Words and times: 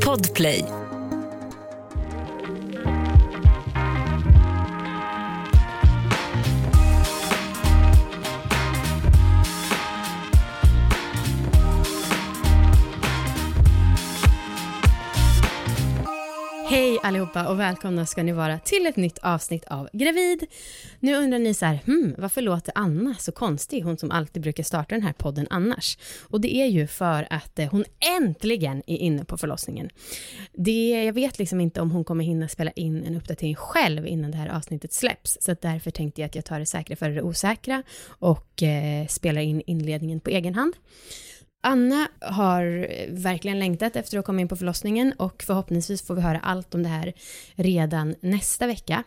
Podplay. 0.00 0.85
Allihopa 17.06 17.48
och 17.48 17.60
välkomna 17.60 18.06
ska 18.06 18.22
ni 18.22 18.32
vara 18.32 18.58
till 18.58 18.86
ett 18.86 18.96
nytt 18.96 19.18
avsnitt 19.18 19.64
av 19.64 19.88
Gravid. 19.92 20.46
Nu 21.00 21.14
undrar 21.14 21.38
ni 21.38 21.54
så 21.54 21.66
här, 21.66 21.78
hmm, 21.86 22.14
varför 22.18 22.42
låter 22.42 22.72
Anna 22.74 23.14
så 23.14 23.32
konstig, 23.32 23.82
hon 23.82 23.98
som 23.98 24.10
alltid 24.10 24.42
brukar 24.42 24.62
starta 24.62 24.94
den 24.94 25.02
här 25.02 25.12
podden 25.12 25.46
annars? 25.50 25.98
Och 26.22 26.40
det 26.40 26.56
är 26.56 26.66
ju 26.66 26.86
för 26.86 27.26
att 27.30 27.58
eh, 27.58 27.70
hon 27.70 27.84
äntligen 28.18 28.82
är 28.86 28.96
inne 28.96 29.24
på 29.24 29.36
förlossningen. 29.38 29.90
Det, 30.52 31.04
jag 31.04 31.12
vet 31.12 31.38
liksom 31.38 31.60
inte 31.60 31.80
om 31.80 31.90
hon 31.90 32.04
kommer 32.04 32.24
hinna 32.24 32.48
spela 32.48 32.70
in 32.70 33.04
en 33.04 33.16
uppdatering 33.16 33.54
själv 33.54 34.06
innan 34.06 34.30
det 34.30 34.36
här 34.36 34.48
avsnittet 34.48 34.92
släpps, 34.92 35.38
så 35.40 35.56
därför 35.60 35.90
tänkte 35.90 36.20
jag 36.20 36.28
att 36.28 36.34
jag 36.34 36.44
tar 36.44 36.58
det 36.58 36.66
säkra 36.66 36.96
före 36.96 37.14
det 37.14 37.22
osäkra 37.22 37.82
och 38.08 38.62
eh, 38.62 39.06
spelar 39.06 39.40
in 39.40 39.62
inledningen 39.66 40.20
på 40.20 40.30
egen 40.30 40.54
hand. 40.54 40.74
Anna 41.62 42.08
har 42.20 42.88
verkligen 43.08 43.58
längtat 43.58 43.96
efter 43.96 44.18
att 44.18 44.24
komma 44.24 44.40
in 44.40 44.48
på 44.48 44.56
förlossningen 44.56 45.12
och 45.12 45.42
förhoppningsvis 45.42 46.02
får 46.02 46.14
vi 46.14 46.20
höra 46.20 46.40
allt 46.40 46.74
om 46.74 46.82
det 46.82 46.88
här 46.88 47.12
redan 47.54 48.14
nästa 48.20 48.66
vecka. 48.66 49.02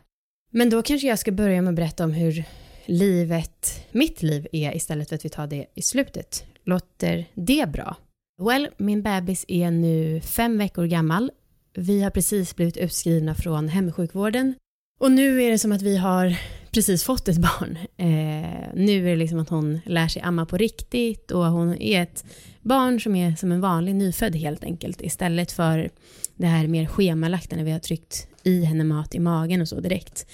Men 0.51 0.69
då 0.69 0.81
kanske 0.81 1.07
jag 1.07 1.19
ska 1.19 1.31
börja 1.31 1.61
med 1.61 1.69
att 1.69 1.75
berätta 1.75 2.03
om 2.03 2.11
hur 2.11 2.43
livet, 2.85 3.87
mitt 3.91 4.21
liv 4.21 4.47
är 4.51 4.75
istället 4.75 5.09
för 5.09 5.15
att 5.15 5.25
vi 5.25 5.29
tar 5.29 5.47
det 5.47 5.65
i 5.75 5.81
slutet. 5.81 6.43
Låter 6.63 7.25
det 7.33 7.69
bra? 7.69 7.95
Well, 8.41 8.69
min 8.77 9.01
bebis 9.01 9.45
är 9.47 9.71
nu 9.71 10.21
fem 10.21 10.57
veckor 10.57 10.85
gammal. 10.85 11.31
Vi 11.73 12.01
har 12.01 12.09
precis 12.09 12.55
blivit 12.55 12.77
utskrivna 12.77 13.35
från 13.35 13.67
hemsjukvården 13.69 14.55
och 14.99 15.11
nu 15.11 15.43
är 15.43 15.51
det 15.51 15.59
som 15.59 15.71
att 15.71 15.81
vi 15.81 15.97
har 15.97 16.35
precis 16.71 17.03
fått 17.03 17.27
ett 17.27 17.37
barn. 17.37 17.77
Eh, 17.97 18.69
nu 18.73 19.05
är 19.05 19.09
det 19.09 19.15
liksom 19.15 19.39
att 19.39 19.49
hon 19.49 19.79
lär 19.85 20.07
sig 20.07 20.21
amma 20.21 20.45
på 20.45 20.57
riktigt 20.57 21.31
och 21.31 21.45
hon 21.45 21.81
är 21.81 22.01
ett 22.01 22.25
barn 22.61 23.01
som 23.01 23.15
är 23.15 23.35
som 23.35 23.51
en 23.51 23.61
vanlig 23.61 23.95
nyfödd 23.95 24.35
helt 24.35 24.63
enkelt 24.63 25.01
istället 25.01 25.51
för 25.51 25.89
det 26.35 26.47
här 26.47 26.67
mer 26.67 26.85
schemalagt 26.85 27.51
när 27.51 27.63
vi 27.63 27.71
har 27.71 27.79
tryckt 27.79 28.27
i 28.43 28.63
henne 28.63 28.83
mat 28.83 29.15
i 29.15 29.19
magen 29.19 29.61
och 29.61 29.67
så 29.67 29.79
direkt. 29.79 30.25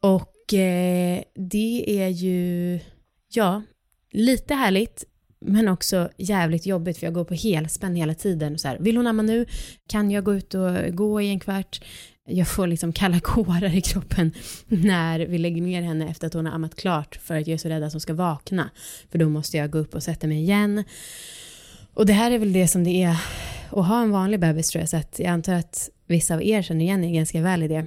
Och 0.00 0.54
eh, 0.54 1.22
det 1.34 2.02
är 2.02 2.08
ju, 2.08 2.80
ja, 3.32 3.62
lite 4.12 4.54
härligt 4.54 5.04
men 5.40 5.68
också 5.68 6.08
jävligt 6.16 6.66
jobbigt 6.66 6.98
för 6.98 7.06
jag 7.06 7.14
går 7.14 7.24
på 7.24 7.34
helspänn 7.34 7.94
hela 7.94 8.14
tiden. 8.14 8.58
Så 8.58 8.68
här, 8.68 8.78
vill 8.78 8.96
hon 8.96 9.06
amma 9.06 9.22
nu? 9.22 9.46
Kan 9.86 10.10
jag 10.10 10.24
gå 10.24 10.34
ut 10.34 10.54
och 10.54 10.94
gå 10.94 11.20
i 11.20 11.28
en 11.28 11.40
kvart? 11.40 11.80
Jag 12.30 12.48
får 12.48 12.66
liksom 12.66 12.92
kalla 12.92 13.20
kårar 13.22 13.76
i 13.76 13.80
kroppen 13.80 14.32
när 14.66 15.20
vi 15.20 15.38
lägger 15.38 15.62
ner 15.62 15.82
henne 15.82 16.08
efter 16.08 16.26
att 16.26 16.34
hon 16.34 16.46
har 16.46 16.52
ammat 16.52 16.76
klart 16.76 17.18
för 17.22 17.36
att 17.36 17.46
jag 17.46 17.54
är 17.54 17.58
så 17.58 17.68
rädd 17.68 17.82
att 17.82 17.92
hon 17.92 18.00
ska 18.00 18.14
vakna. 18.14 18.70
För 19.10 19.18
då 19.18 19.28
måste 19.28 19.56
jag 19.56 19.70
gå 19.70 19.78
upp 19.78 19.94
och 19.94 20.02
sätta 20.02 20.26
mig 20.26 20.38
igen. 20.38 20.84
Och 21.94 22.06
det 22.06 22.12
här 22.12 22.30
är 22.30 22.38
väl 22.38 22.52
det 22.52 22.68
som 22.68 22.84
det 22.84 23.02
är 23.02 23.16
att 23.70 23.86
ha 23.86 24.02
en 24.02 24.10
vanlig 24.10 24.40
bebis 24.40 24.68
tror 24.68 24.80
jag, 24.80 24.88
så 24.88 24.96
att 24.96 25.18
jag 25.18 25.28
antar 25.28 25.54
att 25.54 25.90
vissa 26.06 26.34
av 26.34 26.42
er 26.42 26.62
känner 26.62 26.84
igen 26.84 27.04
er 27.04 27.14
ganska 27.14 27.40
väl 27.40 27.62
i 27.62 27.68
det 27.68 27.86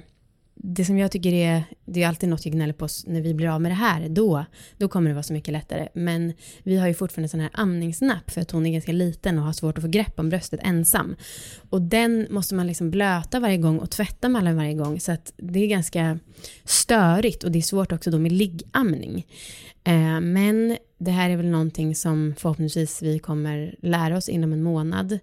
det 0.56 0.84
som 0.84 0.98
jag 0.98 1.12
tycker 1.12 1.32
är, 1.32 1.64
det 1.84 2.02
är 2.02 2.08
alltid 2.08 2.28
något 2.28 2.44
jag 2.46 2.54
gnäller 2.54 2.72
på 2.72 2.88
när 3.06 3.20
vi 3.20 3.34
blir 3.34 3.48
av 3.48 3.60
med 3.60 3.70
det 3.70 3.76
här, 3.76 4.08
då, 4.08 4.44
då 4.76 4.88
kommer 4.88 5.10
det 5.10 5.14
vara 5.14 5.22
så 5.22 5.32
mycket 5.32 5.52
lättare. 5.52 5.88
Men 5.94 6.32
vi 6.62 6.76
har 6.76 6.88
ju 6.88 6.94
fortfarande 6.94 7.24
en 7.24 7.28
sån 7.28 7.40
här 7.40 7.50
amningsnapp 7.52 8.30
för 8.30 8.40
att 8.40 8.50
hon 8.50 8.66
är 8.66 8.72
ganska 8.72 8.92
liten 8.92 9.38
och 9.38 9.44
har 9.44 9.52
svårt 9.52 9.78
att 9.78 9.82
få 9.82 9.88
grepp 9.88 10.18
om 10.20 10.28
bröstet 10.28 10.60
ensam. 10.62 11.16
Och 11.70 11.82
den 11.82 12.26
måste 12.30 12.54
man 12.54 12.66
liksom 12.66 12.90
blöta 12.90 13.40
varje 13.40 13.56
gång 13.56 13.78
och 13.78 13.90
tvätta 13.90 14.28
mallen 14.28 14.56
varje 14.56 14.74
gång 14.74 15.00
så 15.00 15.12
att 15.12 15.32
det 15.36 15.58
är 15.58 15.66
ganska 15.66 16.18
störigt 16.64 17.44
och 17.44 17.50
det 17.50 17.58
är 17.58 17.62
svårt 17.62 17.92
också 17.92 18.10
då 18.10 18.18
med 18.18 18.32
liggamning. 18.32 19.26
Eh, 19.84 20.20
men 20.20 20.76
det 20.98 21.10
här 21.10 21.30
är 21.30 21.36
väl 21.36 21.50
någonting 21.50 21.94
som 21.94 22.34
förhoppningsvis 22.38 23.02
vi 23.02 23.18
kommer 23.18 23.74
lära 23.82 24.16
oss 24.16 24.28
inom 24.28 24.52
en 24.52 24.62
månad. 24.62 25.18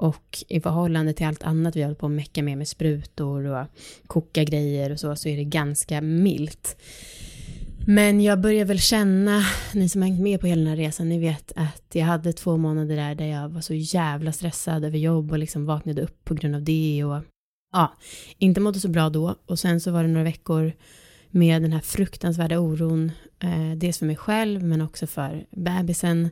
Och 0.00 0.44
i 0.48 0.60
förhållande 0.60 1.12
till 1.12 1.26
allt 1.26 1.42
annat 1.42 1.76
vi 1.76 1.82
håller 1.82 1.94
på 1.94 2.06
att 2.06 2.12
mecka 2.12 2.42
med, 2.42 2.58
med 2.58 2.68
sprutor 2.68 3.44
och 3.44 3.66
koka 4.06 4.44
grejer 4.44 4.90
och 4.92 5.00
så, 5.00 5.16
så 5.16 5.28
är 5.28 5.36
det 5.36 5.44
ganska 5.44 6.00
milt. 6.00 6.76
Men 7.86 8.20
jag 8.20 8.40
börjar 8.40 8.64
väl 8.64 8.80
känna, 8.80 9.42
ni 9.74 9.88
som 9.88 10.02
har 10.02 10.08
hängt 10.08 10.20
med 10.20 10.40
på 10.40 10.46
hela 10.46 10.60
den 10.60 10.68
här 10.68 10.76
resan, 10.76 11.08
ni 11.08 11.18
vet 11.18 11.52
att 11.56 11.86
jag 11.92 12.04
hade 12.04 12.32
två 12.32 12.56
månader 12.56 12.96
där, 12.96 13.14
där 13.14 13.26
jag 13.26 13.48
var 13.48 13.60
så 13.60 13.74
jävla 13.74 14.32
stressad 14.32 14.84
över 14.84 14.98
jobb 14.98 15.32
och 15.32 15.38
liksom 15.38 15.66
vaknade 15.66 16.02
upp 16.02 16.24
på 16.24 16.34
grund 16.34 16.54
av 16.54 16.62
det 16.62 17.04
och 17.04 17.22
ja, 17.72 17.96
inte 18.38 18.60
mådde 18.60 18.80
så 18.80 18.88
bra 18.88 19.10
då. 19.10 19.34
Och 19.46 19.58
sen 19.58 19.80
så 19.80 19.90
var 19.90 20.02
det 20.02 20.08
några 20.08 20.24
veckor 20.24 20.72
med 21.30 21.62
den 21.62 21.72
här 21.72 21.80
fruktansvärda 21.80 22.58
oron, 22.58 23.12
eh, 23.42 23.72
dels 23.76 23.98
för 23.98 24.06
mig 24.06 24.16
själv 24.16 24.62
men 24.62 24.80
också 24.80 25.06
för 25.06 25.46
bebisen. 25.50 26.28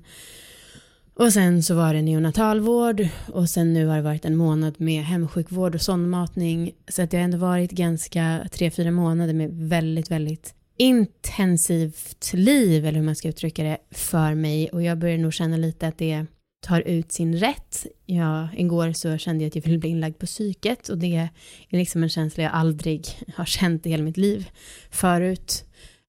Och 1.18 1.32
sen 1.32 1.62
så 1.62 1.74
var 1.74 1.94
det 1.94 2.02
neonatalvård 2.02 3.08
och 3.32 3.50
sen 3.50 3.72
nu 3.72 3.86
har 3.86 3.96
det 3.96 4.02
varit 4.02 4.24
en 4.24 4.36
månad 4.36 4.74
med 4.80 5.04
hemsjukvård 5.04 5.74
och 5.74 5.80
sondmatning. 5.80 6.72
Så 6.88 7.02
att 7.02 7.10
det 7.10 7.16
har 7.16 7.24
ändå 7.24 7.38
varit 7.38 7.70
ganska 7.70 8.48
tre, 8.52 8.70
fyra 8.70 8.90
månader 8.90 9.34
med 9.34 9.50
väldigt, 9.52 10.10
väldigt 10.10 10.54
intensivt 10.76 12.32
liv, 12.32 12.86
eller 12.86 12.98
hur 12.98 13.06
man 13.06 13.16
ska 13.16 13.28
uttrycka 13.28 13.62
det, 13.62 13.78
för 13.90 14.34
mig. 14.34 14.68
Och 14.68 14.82
jag 14.82 14.98
börjar 14.98 15.18
nog 15.18 15.34
känna 15.34 15.56
lite 15.56 15.88
att 15.88 15.98
det 15.98 16.26
tar 16.66 16.80
ut 16.80 17.12
sin 17.12 17.36
rätt. 17.36 17.86
Ja, 18.06 18.48
igår 18.56 18.92
så 18.92 19.18
kände 19.18 19.44
jag 19.44 19.48
att 19.48 19.56
jag 19.56 19.62
ville 19.62 19.78
bli 19.78 19.90
inlagd 19.90 20.18
på 20.18 20.26
psyket 20.26 20.88
och 20.88 20.98
det 20.98 21.16
är 21.16 21.28
liksom 21.68 22.02
en 22.02 22.08
känsla 22.08 22.42
jag 22.42 22.52
aldrig 22.52 23.06
har 23.36 23.44
känt 23.44 23.86
i 23.86 23.90
hela 23.90 24.04
mitt 24.04 24.16
liv 24.16 24.50
förut. 24.90 25.64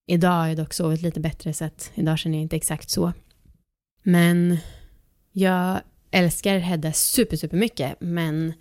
Idag 0.08 0.32
har 0.32 0.48
jag 0.48 0.58
dock 0.58 0.74
sovit 0.74 1.02
lite 1.02 1.20
bättre 1.20 1.54
så 1.54 1.66
att 1.66 1.92
idag 1.96 2.20
känner 2.20 2.38
jag 2.38 2.44
inte 2.44 2.56
exakt 2.56 2.90
så. 2.90 3.14
Men 4.04 4.58
jag 5.40 5.82
älskar 6.12 6.58
Hedda 6.58 6.94
super, 6.94 7.38
super 7.38 7.58
mycket, 7.58 7.96
men 8.00 8.54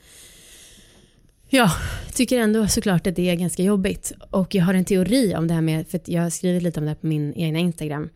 Ja, 1.51 1.71
tycker 2.15 2.39
ändå 2.39 2.67
såklart 2.67 3.07
att 3.07 3.17
det 3.17 3.31
är 3.31 3.35
ganska 3.35 3.63
jobbigt. 3.63 4.13
Och 4.31 4.55
jag 4.55 4.65
har 4.65 4.75
en 4.75 4.85
teori 4.85 5.35
om 5.37 5.49
det 5.49 5.55
här 5.55 5.61
med, 5.61 5.89
för 5.89 6.01
jag 6.05 6.23
har 6.23 6.31
skrivit 6.31 6.63
lite 6.63 6.81
om 6.81 6.87
det 6.87 6.91
här 6.91 6.97
på 6.97 7.07
min 7.07 7.35
egna 7.35 7.59
Instagram. 7.59 8.09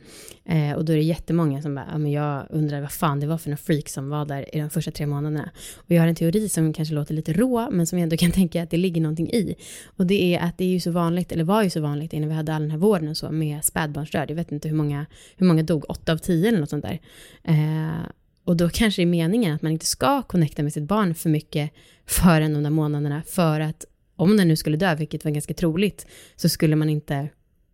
Eh, 0.45 0.73
och 0.73 0.85
då 0.85 0.93
är 0.93 0.97
det 0.97 1.03
jättemånga 1.03 1.63
som 1.63 1.75
bara, 1.75 1.87
ja, 1.93 1.99
men 1.99 2.13
jag 2.13 2.47
undrar 2.51 2.81
vad 2.81 2.93
fan 2.93 3.21
det 3.21 3.27
var 3.27 3.39
för 3.39 3.51
någon 3.51 3.59
freak 3.59 3.89
som 3.89 4.09
var 4.09 4.25
där 4.25 4.57
i 4.57 4.61
de 4.61 4.71
första 4.71 4.91
tre 4.91 5.07
månaderna. 5.07 5.51
Och 5.77 5.91
jag 5.91 6.01
har 6.01 6.09
en 6.09 6.15
teori 6.15 6.49
som 6.49 6.73
kanske 6.73 6.95
låter 6.95 7.15
lite 7.15 7.33
rå, 7.33 7.71
men 7.71 7.87
som 7.87 7.99
jag 7.99 8.03
ändå 8.03 8.17
kan 8.17 8.31
tänka 8.33 8.63
att 8.63 8.71
det 8.71 8.77
ligger 8.77 9.01
någonting 9.01 9.31
i. 9.31 9.55
Och 9.97 10.07
det 10.07 10.35
är 10.35 10.41
att 10.41 10.59
det 10.59 10.65
är 10.65 10.69
ju 10.69 10.81
så 10.81 10.91
vanligt, 10.91 11.33
eller 11.33 11.45
var 11.45 11.63
ju 11.63 11.71
så 11.71 11.81
vanligt 11.81 12.13
innan 12.13 12.29
vi 12.29 12.35
hade 12.35 12.55
all 12.55 12.63
den 12.63 12.71
här 12.71 12.79
vården 12.79 13.09
och 13.09 13.17
så, 13.17 13.31
med 13.31 13.65
spädbarnsdöd. 13.65 14.31
Jag 14.31 14.37
vet 14.37 14.53
inte 14.53 14.69
hur 14.69 14.77
många, 14.77 15.07
hur 15.37 15.47
många 15.47 15.63
dog, 15.63 15.85
åtta 15.89 16.13
av 16.13 16.17
tio 16.17 16.49
eller 16.49 16.61
något 16.61 16.71
sånt 16.71 16.85
där. 16.85 17.01
Eh, 17.45 18.07
och 18.45 18.57
då 18.57 18.69
kanske 18.69 19.03
det 19.03 19.05
är 19.05 19.07
meningen 19.07 19.55
att 19.55 19.63
man 19.63 19.73
inte 19.73 19.87
ska 19.87 20.23
connecta 20.23 20.63
med 20.63 20.73
sitt 20.73 20.83
barn 20.83 21.15
för 21.15 21.31
mycket 21.31 21.71
förrän 22.07 22.53
de 22.53 22.63
där 22.63 22.71
månaderna, 22.71 23.23
för 23.27 23.61
att 23.61 23.85
om 24.17 24.37
den 24.37 24.49
nu 24.49 24.57
skulle 24.57 24.77
dö, 24.77 24.95
vilket 24.95 25.25
var 25.25 25.33
ganska 25.33 25.55
troligt, 25.55 26.07
så 26.37 26.49
skulle 26.49 26.77
man 26.77 26.89
inte 26.89 27.29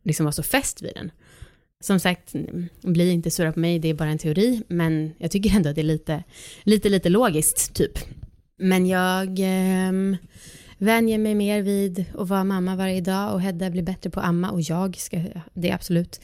liksom 0.04 0.24
vara 0.24 0.32
så 0.32 0.42
fäst 0.42 0.82
vid 0.82 0.92
den. 0.94 1.10
Som 1.80 2.00
sagt, 2.00 2.34
bli 2.82 3.10
inte 3.10 3.30
sura 3.30 3.52
på 3.52 3.60
mig, 3.60 3.78
det 3.78 3.88
är 3.88 3.94
bara 3.94 4.08
en 4.08 4.18
teori, 4.18 4.62
men 4.68 5.12
jag 5.18 5.30
tycker 5.30 5.56
ändå 5.56 5.68
att 5.68 5.74
det 5.74 5.80
är 5.80 5.84
lite, 5.84 6.24
lite, 6.62 6.88
lite 6.88 7.08
logiskt, 7.08 7.74
typ. 7.74 7.98
Men 8.56 8.86
jag 8.86 9.38
eh, 9.38 10.16
vänjer 10.78 11.18
mig 11.18 11.34
mer 11.34 11.62
vid 11.62 12.04
att 12.18 12.28
vara 12.28 12.44
mamma 12.44 12.76
varje 12.76 13.00
dag 13.00 13.34
och 13.34 13.40
Hedda 13.40 13.70
blir 13.70 13.82
bättre 13.82 14.10
på 14.10 14.20
att 14.20 14.26
amma 14.26 14.50
och 14.50 14.60
jag 14.60 14.96
ska, 14.96 15.22
det 15.54 15.70
är 15.70 15.74
absolut 15.74 16.20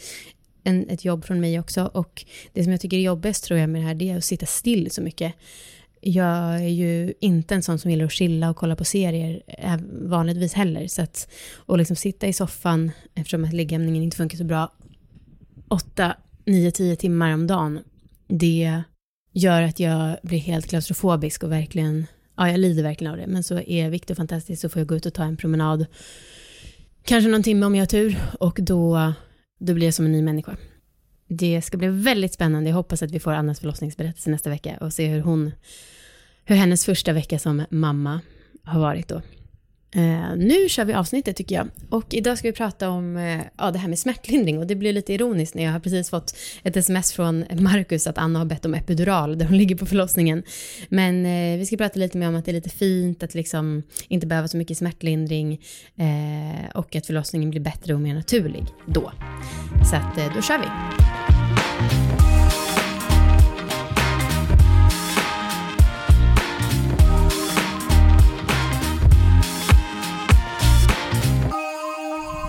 en, 0.65 0.89
ett 0.89 1.05
jobb 1.05 1.25
från 1.25 1.41
mig 1.41 1.61
också. 1.61 1.91
Och 1.95 2.25
det 2.53 2.63
som 2.63 2.73
jag 2.73 2.81
tycker 2.81 2.97
är 2.97 3.01
jobbigast 3.01 3.45
tror 3.45 3.61
jag 3.61 3.71
med 3.71 3.83
det 3.83 3.87
här, 3.87 3.95
det 3.95 4.11
är 4.11 4.17
att 4.17 4.25
sitta 4.25 4.47
still 4.47 4.91
så 4.91 5.03
mycket. 5.03 5.35
Jag 6.01 6.55
är 6.55 6.69
ju 6.69 7.15
inte 7.21 7.55
en 7.55 7.63
sån 7.63 7.79
som 7.79 7.91
gillar 7.91 8.05
att 8.05 8.13
chilla 8.13 8.51
och 8.51 8.57
kolla 8.57 8.77
på 8.77 8.85
serier 8.85 9.43
eh, 9.47 9.77
vanligtvis 9.93 10.53
heller. 10.53 10.89
Så 10.89 11.03
att, 11.03 11.29
och 11.57 11.79
liksom 11.79 11.97
sitta 11.97 12.27
i 12.27 12.33
soffan, 12.33 12.91
eftersom 13.15 13.45
att 13.45 13.53
liggämningen 13.53 14.03
inte 14.03 14.17
funkar 14.17 14.39
så 14.39 14.45
bra, 14.45 14.73
åtta, 15.69 16.17
nio, 16.45 16.71
tio 16.71 16.97
timmar 16.97 17.35
om 17.35 17.47
dagen, 17.47 17.81
det 18.29 18.83
gör 19.33 19.63
att 19.63 19.81
jag 19.81 20.17
blir 20.23 20.39
helt 20.39 20.67
klaustrofobisk 20.67 21.43
och 21.43 21.53
verkligen, 21.53 22.07
ja 22.37 22.51
jag 22.51 22.61
lider 22.61 22.83
verkligen 22.83 23.13
av 23.13 23.19
det. 23.19 23.27
Men 23.27 23.45
så 23.45 23.61
är 23.61 23.91
Viktor 23.91 24.15
fantastisk 24.15 24.63
så 24.63 24.69
får 24.69 24.81
jag 24.81 24.89
gå 24.89 24.97
ut 24.97 25.07
och 25.07 25.15
ta 25.15 25.25
en 25.25 25.37
promenad, 25.37 25.87
kanske 27.05 27.31
någon 27.31 27.43
timme 27.43 27.67
om 27.67 27.75
jag 27.75 27.83
har 27.83 27.87
tur 27.87 28.17
och 28.41 28.59
då 28.63 29.13
då 29.65 29.75
blir 29.75 29.87
jag 29.87 29.95
som 29.95 30.05
en 30.05 30.13
ny 30.13 30.23
människa. 30.23 30.57
Det 31.29 31.63
ska 31.63 31.77
bli 31.79 31.89
väldigt 31.89 32.33
spännande. 32.33 32.71
Jag 32.71 32.77
hoppas 32.77 33.03
att 33.03 33.11
vi 33.11 33.21
får 33.21 33.33
Annas 33.33 33.61
förlossningsberättelse 33.61 34.31
nästa 34.31 34.51
vecka 34.51 34.77
och 34.81 34.93
se 34.93 35.07
hur 35.07 35.21
hon, 35.21 35.53
hur 36.45 36.57
hennes 36.57 36.85
första 36.85 37.13
vecka 37.13 37.39
som 37.39 37.65
mamma 37.71 38.21
har 38.63 38.81
varit 38.81 39.09
då. 39.09 39.23
Eh, 39.95 40.37
nu 40.37 40.69
kör 40.69 40.85
vi 40.85 40.93
avsnittet 40.93 41.37
tycker 41.37 41.55
jag. 41.55 41.69
Och 41.89 42.15
idag 42.15 42.39
ska 42.39 42.49
vi 42.49 42.53
prata 42.53 42.91
om 42.91 43.17
eh, 43.17 43.41
ja, 43.59 43.71
det 43.71 43.79
här 43.79 43.89
med 43.89 43.99
smärtlindring. 43.99 44.59
Och 44.59 44.67
det 44.67 44.75
blir 44.75 44.93
lite 44.93 45.13
ironiskt 45.13 45.55
när 45.55 45.65
jag 45.65 45.73
har 45.73 45.81
precis 45.81 46.11
fått 46.11 46.37
ett 46.63 46.77
sms 46.77 47.13
från 47.13 47.45
Markus 47.51 48.07
att 48.07 48.19
Anna 48.19 48.39
har 48.39 48.47
bett 48.47 48.65
om 48.65 48.75
epidural 48.75 49.39
där 49.39 49.47
hon 49.47 49.59
ligger 49.59 49.77
på 49.77 49.87
förlossningen. 49.87 50.43
Men 50.89 51.27
eh, 51.27 51.59
vi 51.59 51.67
ska 51.67 51.77
prata 51.77 51.99
lite 51.99 52.19
mer 52.19 52.29
om 52.29 52.35
att 52.35 52.45
det 52.45 52.51
är 52.51 52.55
lite 52.55 52.71
fint 52.71 53.23
att 53.23 53.35
liksom 53.35 53.83
inte 54.09 54.27
behöva 54.27 54.49
så 54.49 54.57
mycket 54.57 54.79
smärtlindring 54.79 55.61
eh, 55.97 56.71
och 56.75 56.97
att 56.97 57.07
förlossningen 57.07 57.51
blir 57.51 57.61
bättre 57.61 57.95
och 57.95 58.01
mer 58.01 58.15
naturlig 58.15 58.65
då. 58.87 59.13
Så 59.91 59.97
att 59.97 60.19
eh, 60.19 60.35
då 60.35 60.43
kör 60.43 60.59
vi. 60.59 60.67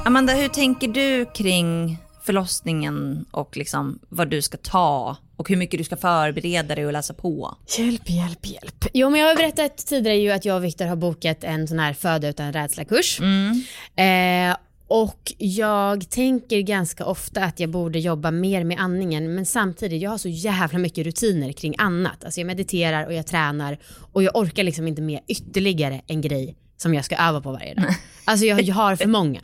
Amanda, 0.08 0.34
hur 0.34 0.48
tänker 0.48 0.88
du 0.88 1.26
kring 1.26 1.98
förlossningen 2.24 3.26
och 3.32 3.58
liksom 3.58 4.00
vad 4.10 4.30
du 4.30 4.42
ska 4.42 4.58
ta 4.58 5.18
och 5.38 5.50
hur 5.50 5.56
mycket 5.56 5.78
du 5.78 5.84
ska 5.84 5.98
förbereda 5.98 6.76
dig 6.76 6.86
och 6.86 6.94
läsa 6.94 7.14
på? 7.14 7.58
Hjälp, 7.78 8.10
hjälp, 8.10 8.46
hjälp. 8.46 8.86
Jo, 8.94 9.10
men 9.10 9.20
jag 9.20 9.28
har 9.28 9.36
berättat 9.36 9.78
tidigare 9.78 10.18
ju 10.18 10.32
att 10.32 10.46
jag 10.46 10.58
och 10.58 10.64
Viktor 10.64 10.86
har 10.86 10.96
bokat 10.96 11.44
en 11.44 11.68
sån 11.68 11.80
här 11.80 11.94
föda 11.94 12.28
utan 12.28 12.54
rädsla-kurs. 12.54 13.20
Mm. 13.20 14.52
Eh, 14.52 14.58
och 14.88 15.34
jag 15.38 16.10
tänker 16.10 16.60
ganska 16.60 17.06
ofta 17.06 17.44
att 17.44 17.60
jag 17.60 17.70
borde 17.70 18.00
jobba 18.00 18.32
mer 18.32 18.64
med 18.64 18.80
andningen 18.80 19.36
men 19.36 19.46
samtidigt, 19.46 20.02
jag 20.02 20.12
har 20.12 20.18
så 20.18 20.30
jävla 20.30 20.80
mycket 20.80 21.06
rutiner 21.06 21.52
kring 21.52 21.76
annat. 21.78 22.24
Alltså 22.24 22.40
jag 22.40 22.48
mediterar 22.48 23.06
och 23.06 23.14
jag 23.14 23.28
tränar 23.28 23.78
och 24.12 24.24
jag 24.24 24.36
orkar 24.36 24.64
liksom 24.64 24.88
inte 24.88 25.02
med 25.02 25.20
ytterligare 25.28 26.02
en 26.08 26.22
grej 26.22 26.56
som 26.78 26.94
jag 26.94 27.06
ska 27.06 27.16
öva 27.16 27.42
på 27.42 27.52
varje 27.52 27.74
dag. 27.74 27.96
Alltså 28.26 28.46
jag, 28.46 28.62
jag 28.62 28.76
har 28.76 28.96
för 28.96 29.08
många. 29.08 29.42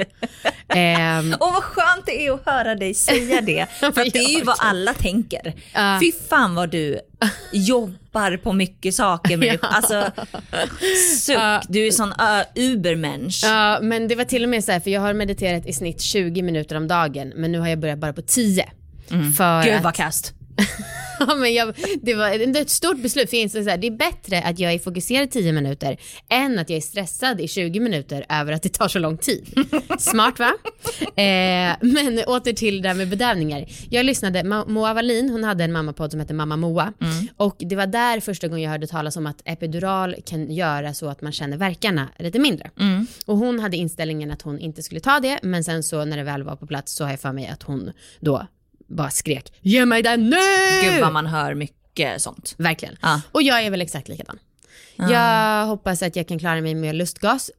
Ehm. 0.68 1.33
Och 1.39 1.54
vad 1.54 1.63
skönt 1.63 2.06
det 2.06 2.25
är 2.25 2.31
att 2.31 2.45
höra 2.45 2.75
dig 2.75 2.94
säga 2.94 3.42
det. 3.42 3.68
För 3.80 4.12
det 4.12 4.19
är 4.19 4.38
ju 4.38 4.44
vad 4.44 4.56
alla 4.60 4.94
tänker. 4.94 5.48
Uh. 5.48 6.00
Fy 6.00 6.12
fan 6.30 6.56
vad 6.56 6.69
du 6.69 7.00
jobbar 7.51 8.38
på 8.38 8.54
mycket 8.54 8.95
saker. 8.95 9.38
Med 9.42 9.60
ja. 9.62 9.68
Alltså, 9.68 10.12
suck, 11.19 11.38
uh. 11.38 11.60
du 11.68 11.88
är 11.88 11.92
sån 11.92 12.10
uh, 12.10 12.42
ubermensch. 12.56 13.42
Ja, 13.44 13.80
men 13.81 14.07
det 14.07 14.16
var 14.16 14.24
till 14.24 14.44
och 14.44 14.50
med 14.50 14.63
så 14.63 14.72
här, 14.72 14.80
för 14.80 14.92
jag 14.92 15.01
har 15.01 15.13
mediterat 15.13 15.66
i 15.66 15.74
snitt 15.74 16.01
20 16.01 16.42
minuter 16.42 16.75
om 16.75 16.88
dagen, 16.88 17.33
men 17.36 17.51
nu 17.51 17.60
har 17.60 17.68
jag 17.68 17.80
börjat 17.80 18.00
bara 18.00 18.13
på 18.13 18.22
10. 18.22 18.69
Mm. 19.12 19.33
För 19.33 19.63
Gud 19.63 19.81
vad 19.81 19.95
kast. 19.95 20.33
ja, 21.27 21.35
men 21.35 21.53
jag, 21.53 21.75
det 22.01 22.13
var 22.13 22.57
ett 22.57 22.69
stort 22.69 22.97
beslut 22.97 23.29
för 23.29 23.37
jag 23.37 23.43
insåg 23.43 23.69
att 23.69 23.81
det 23.81 23.87
är 23.87 23.91
bättre 23.91 24.41
att 24.41 24.59
jag 24.59 24.73
är 24.73 24.79
fokuserad 24.79 25.31
10 25.31 25.53
minuter 25.53 25.97
än 26.29 26.59
att 26.59 26.69
jag 26.69 26.77
är 26.77 26.81
stressad 26.81 27.41
i 27.41 27.47
20 27.47 27.79
minuter 27.79 28.25
över 28.29 28.53
att 28.53 28.63
det 28.63 28.69
tar 28.69 28.87
så 28.87 28.99
lång 28.99 29.17
tid. 29.17 29.67
Smart 29.99 30.39
va? 30.39 30.53
Eh, 31.01 31.75
men 31.81 32.23
åter 32.27 32.53
till 32.53 32.81
det 32.81 32.89
där 32.89 32.93
med 32.93 33.09
bedövningar. 33.09 33.65
Jag 33.89 34.05
lyssnade, 34.05 34.43
Moa 34.43 34.93
Wallin 34.93 35.29
hon 35.29 35.43
hade 35.43 35.63
en 35.63 35.71
mammapodd 35.71 36.11
som 36.11 36.19
hette 36.19 36.33
Mamma 36.33 36.55
Moa 36.55 36.93
mm. 37.01 37.27
och 37.37 37.55
det 37.59 37.75
var 37.75 37.87
där 37.87 38.19
första 38.19 38.47
gången 38.47 38.63
jag 38.63 38.71
hörde 38.71 38.87
talas 38.87 39.17
om 39.17 39.27
att 39.27 39.41
epidural 39.45 40.15
kan 40.25 40.51
göra 40.51 40.93
så 40.93 41.09
att 41.09 41.21
man 41.21 41.31
känner 41.31 41.57
verkarna 41.57 42.07
lite 42.19 42.39
mindre. 42.39 42.71
Mm. 42.79 43.07
Och 43.25 43.37
hon 43.37 43.59
hade 43.59 43.77
inställningen 43.77 44.31
att 44.31 44.41
hon 44.41 44.59
inte 44.59 44.83
skulle 44.83 44.99
ta 44.99 45.19
det 45.19 45.39
men 45.43 45.63
sen 45.63 45.83
så 45.83 46.05
när 46.05 46.17
det 46.17 46.23
väl 46.23 46.43
var 46.43 46.55
på 46.55 46.67
plats 46.67 46.93
så 46.93 47.03
har 47.03 47.11
jag 47.11 47.19
för 47.19 47.31
mig 47.31 47.47
att 47.47 47.63
hon 47.63 47.91
då 48.19 48.47
bara 48.95 49.09
skrek 49.09 49.53
ge 49.61 49.85
mig 49.85 50.03
den 50.03 50.29
nu! 50.29 50.38
Gud 50.83 51.01
vad 51.01 51.13
man 51.13 51.25
hör 51.25 51.53
mycket 51.53 52.21
sånt. 52.21 52.55
Verkligen. 52.57 52.95
Ja. 53.01 53.21
Och 53.31 53.41
jag 53.41 53.63
är 53.63 53.71
väl 53.71 53.81
exakt 53.81 54.07
likadan. 54.07 54.39
Ja. 54.95 55.11
Jag 55.11 55.67
hoppas 55.67 56.03
att 56.03 56.15
jag 56.15 56.27
kan 56.27 56.39
klara 56.39 56.61
mig 56.61 56.75
med 56.75 56.95
lustgas. 56.95 57.51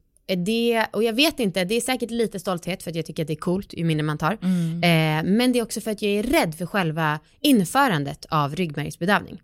Det, 0.45 0.85
och 0.93 1.03
jag 1.03 1.13
vet 1.13 1.39
inte, 1.39 1.63
det 1.63 1.75
är 1.75 1.81
säkert 1.81 2.11
lite 2.11 2.39
stolthet 2.39 2.83
för 2.83 2.89
att 2.89 2.95
jag 2.95 3.05
tycker 3.05 3.23
att 3.23 3.27
det 3.27 3.33
är 3.33 3.37
coolt 3.37 3.73
ju 3.73 3.83
mindre 3.83 4.03
man 4.03 4.17
tar. 4.17 4.37
Mm. 4.41 4.83
Eh, 4.83 5.31
men 5.31 5.51
det 5.51 5.59
är 5.59 5.63
också 5.63 5.81
för 5.81 5.91
att 5.91 6.01
jag 6.01 6.11
är 6.11 6.23
rädd 6.23 6.55
för 6.55 6.65
själva 6.65 7.19
införandet 7.41 8.25
av 8.29 8.55
ryggmärgsbedövning. 8.55 9.41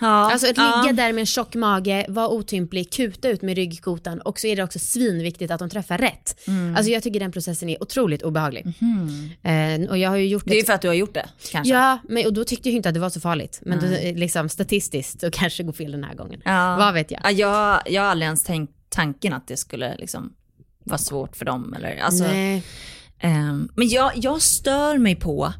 Ja, 0.00 0.32
alltså 0.32 0.46
att 0.50 0.56
ligga 0.56 0.92
där 0.92 1.12
med 1.12 1.20
en 1.22 1.26
tjock 1.26 1.54
mage, 1.54 2.06
vara 2.08 2.28
otymplig, 2.28 2.92
kuta 2.92 3.28
ut 3.28 3.42
med 3.42 3.56
ryggkotan 3.56 4.20
och 4.20 4.40
så 4.40 4.46
är 4.46 4.56
det 4.56 4.62
också 4.62 4.78
svinviktigt 4.78 5.50
att 5.50 5.58
de 5.58 5.70
träffar 5.70 5.98
rätt. 5.98 6.48
Mm. 6.48 6.76
Alltså 6.76 6.92
jag 6.92 7.02
tycker 7.02 7.20
den 7.20 7.32
processen 7.32 7.68
är 7.68 7.82
otroligt 7.82 8.22
obehaglig. 8.22 8.66
Mm. 8.80 9.82
Eh, 9.82 9.90
och 9.90 9.98
jag 9.98 10.10
har 10.10 10.16
ju 10.16 10.26
gjort 10.26 10.44
det. 10.46 10.54
är 10.54 10.56
ju 10.56 10.64
för 10.64 10.72
att 10.72 10.82
du 10.82 10.88
har 10.88 10.94
gjort 10.94 11.14
det 11.14 11.28
kanske. 11.50 11.74
Ja, 11.74 11.98
men, 12.08 12.26
och 12.26 12.32
då 12.32 12.44
tyckte 12.44 12.68
jag 12.68 12.76
inte 12.76 12.88
att 12.88 12.94
det 12.94 13.00
var 13.00 13.10
så 13.10 13.20
farligt. 13.20 13.60
Men 13.62 13.80
då, 13.80 13.86
liksom, 14.14 14.48
statistiskt 14.48 15.20
så 15.20 15.30
kanske 15.30 15.62
det 15.62 15.66
går 15.66 15.72
fel 15.72 15.92
den 15.92 16.04
här 16.04 16.14
gången. 16.14 16.40
Ja. 16.44 16.76
Vad 16.76 16.94
vet 16.94 17.10
jag? 17.10 17.20
Ja, 17.24 17.30
jag, 17.30 17.82
jag 17.86 18.02
har 18.02 18.08
aldrig 18.08 18.26
ens 18.26 18.44
tänkt 18.44 18.72
tanken 18.88 19.32
att 19.32 19.48
det 19.48 19.56
skulle 19.56 19.96
liksom 19.96 20.32
vara 20.84 20.98
svårt 20.98 21.36
för 21.36 21.44
dem. 21.44 21.74
Eller, 21.74 21.96
alltså, 21.96 22.24
Nej. 22.24 22.62
Eh, 23.18 23.54
men 23.74 23.88
jag, 23.88 24.12
jag 24.14 24.42
stör 24.42 24.98
mig 24.98 25.16
på 25.16 25.52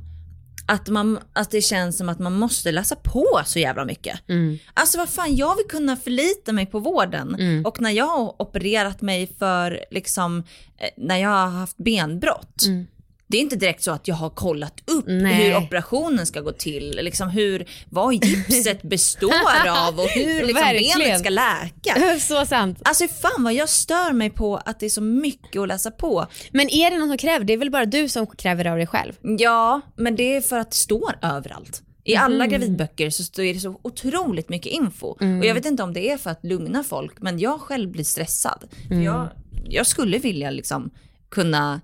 att, 0.66 0.88
man, 0.88 1.18
att 1.32 1.50
det 1.50 1.60
känns 1.60 1.98
som 1.98 2.08
att 2.08 2.18
man 2.18 2.38
måste 2.38 2.72
läsa 2.72 2.96
på 2.96 3.40
så 3.46 3.58
jävla 3.58 3.84
mycket. 3.84 4.28
Mm. 4.28 4.58
Alltså 4.74 4.98
vad 4.98 5.08
fan, 5.08 5.36
jag 5.36 5.56
vill 5.56 5.66
kunna 5.68 5.96
förlita 5.96 6.52
mig 6.52 6.66
på 6.66 6.78
vården. 6.78 7.34
Mm. 7.34 7.66
Och 7.66 7.80
när 7.80 7.90
jag 7.90 8.06
har 8.06 8.42
opererat 8.42 9.02
mig 9.02 9.34
för, 9.38 9.84
liksom, 9.90 10.42
eh, 10.78 10.88
när 10.96 11.16
jag 11.16 11.28
har 11.28 11.46
haft 11.46 11.76
benbrott, 11.76 12.62
mm 12.66 12.86
det 13.28 13.37
är 13.37 13.40
inte 13.40 13.56
direkt 13.56 13.82
så 13.82 13.90
att 13.90 14.08
jag 14.08 14.14
har 14.14 14.31
kollat 14.31 14.82
upp 14.87 15.05
Nej. 15.08 15.34
hur 15.34 15.56
operationen 15.56 16.26
ska 16.26 16.40
gå 16.40 16.52
till, 16.52 16.99
liksom 17.02 17.28
hur, 17.28 17.67
vad 17.90 18.14
gipset 18.14 18.82
består 18.90 19.69
av 19.69 20.00
och 20.00 20.08
hur 20.08 20.46
liksom 20.46 20.62
benet 20.99 21.20
ska 21.20 21.28
läka. 21.31 22.19
så 22.20 22.46
sant. 22.46 22.78
Alltså 22.84 23.08
fan 23.08 23.44
vad 23.44 23.55
jag 23.55 23.69
stör 23.69 24.12
mig 24.12 24.31
på 24.31 24.56
att 24.56 24.81
det 24.81 24.87
är 24.87 24.90
så 24.90 25.00
mycket 25.02 25.61
att 25.61 25.69
läsa 25.69 25.90
på. 25.90 26.26
Men 26.52 26.69
är 26.70 26.90
det 26.90 26.99
någon 26.99 27.08
som 27.08 27.19
kräver? 27.19 27.44
Det 27.44 27.52
är 27.52 27.58
väl 27.58 27.70
bara 27.70 27.87
du 27.87 28.08
som 28.08 28.26
kräver 28.26 28.67
av 28.67 28.76
dig 28.76 28.87
själv? 28.87 29.12
Ja, 29.38 29.81
men 29.96 30.17
det 30.17 30.37
är 30.37 30.40
för 30.40 30.58
att 30.58 30.70
det 30.70 30.76
står 30.76 31.19
överallt. 31.23 31.82
I 32.05 32.17
alla 32.17 32.44
Mm. 32.44 32.49
gravidböcker 32.50 33.11
så 33.11 33.43
är 33.43 33.55
det 33.55 33.61
så 33.61 33.81
otroligt 33.82 34.49
mycket 34.49 34.73
info. 34.73 35.17
Mm. 35.20 35.38
Och 35.40 35.46
jag 35.46 35.55
vet 35.55 35.67
inte 35.67 35.82
om 35.82 35.93
det 35.93 36.11
är 36.11 36.17
för 36.17 36.31
att 36.31 36.44
lugna 36.44 36.84
folk, 36.84 37.12
men 37.20 37.38
jag 37.38 37.61
själv 37.61 37.90
blir 37.90 38.05
stressad. 38.05 38.64
Mm. 38.90 39.02
jag, 39.02 39.28
jag 39.64 39.87
skulle 39.87 40.19
vilja 40.19 40.50
liksom 40.50 40.90
kunna 41.28 41.81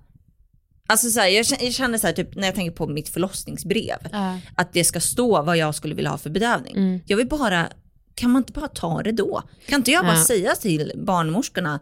Alltså 0.87 1.09
så 1.09 1.19
här, 1.19 1.27
jag 1.27 1.45
känner, 1.45 1.63
jag 1.63 1.73
känner 1.73 1.97
så 1.97 2.07
här, 2.07 2.13
typ 2.13 2.35
när 2.35 2.45
jag 2.47 2.55
tänker 2.55 2.71
på 2.71 2.87
mitt 2.87 3.09
förlossningsbrev, 3.09 3.97
Ja. 4.11 4.39
att 4.55 4.73
det 4.73 4.83
ska 4.83 4.99
stå 4.99 5.41
vad 5.41 5.57
jag 5.57 5.75
skulle 5.75 5.95
vilja 5.95 6.11
ha 6.11 6.17
för 6.17 6.29
bedövning. 6.29 6.75
Mm. 6.75 6.99
Jag 7.05 7.17
vill 7.17 7.27
bara, 7.27 7.67
kan 8.15 8.31
man 8.31 8.39
inte 8.39 8.53
bara 8.53 8.67
ta 8.67 9.03
det 9.03 9.11
då? 9.11 9.43
Kan 9.67 9.79
inte 9.79 9.91
jag 9.91 10.05
bara 10.05 10.23
säga 10.23 10.55
till 10.55 10.91
barnmorskorna, 10.95 11.79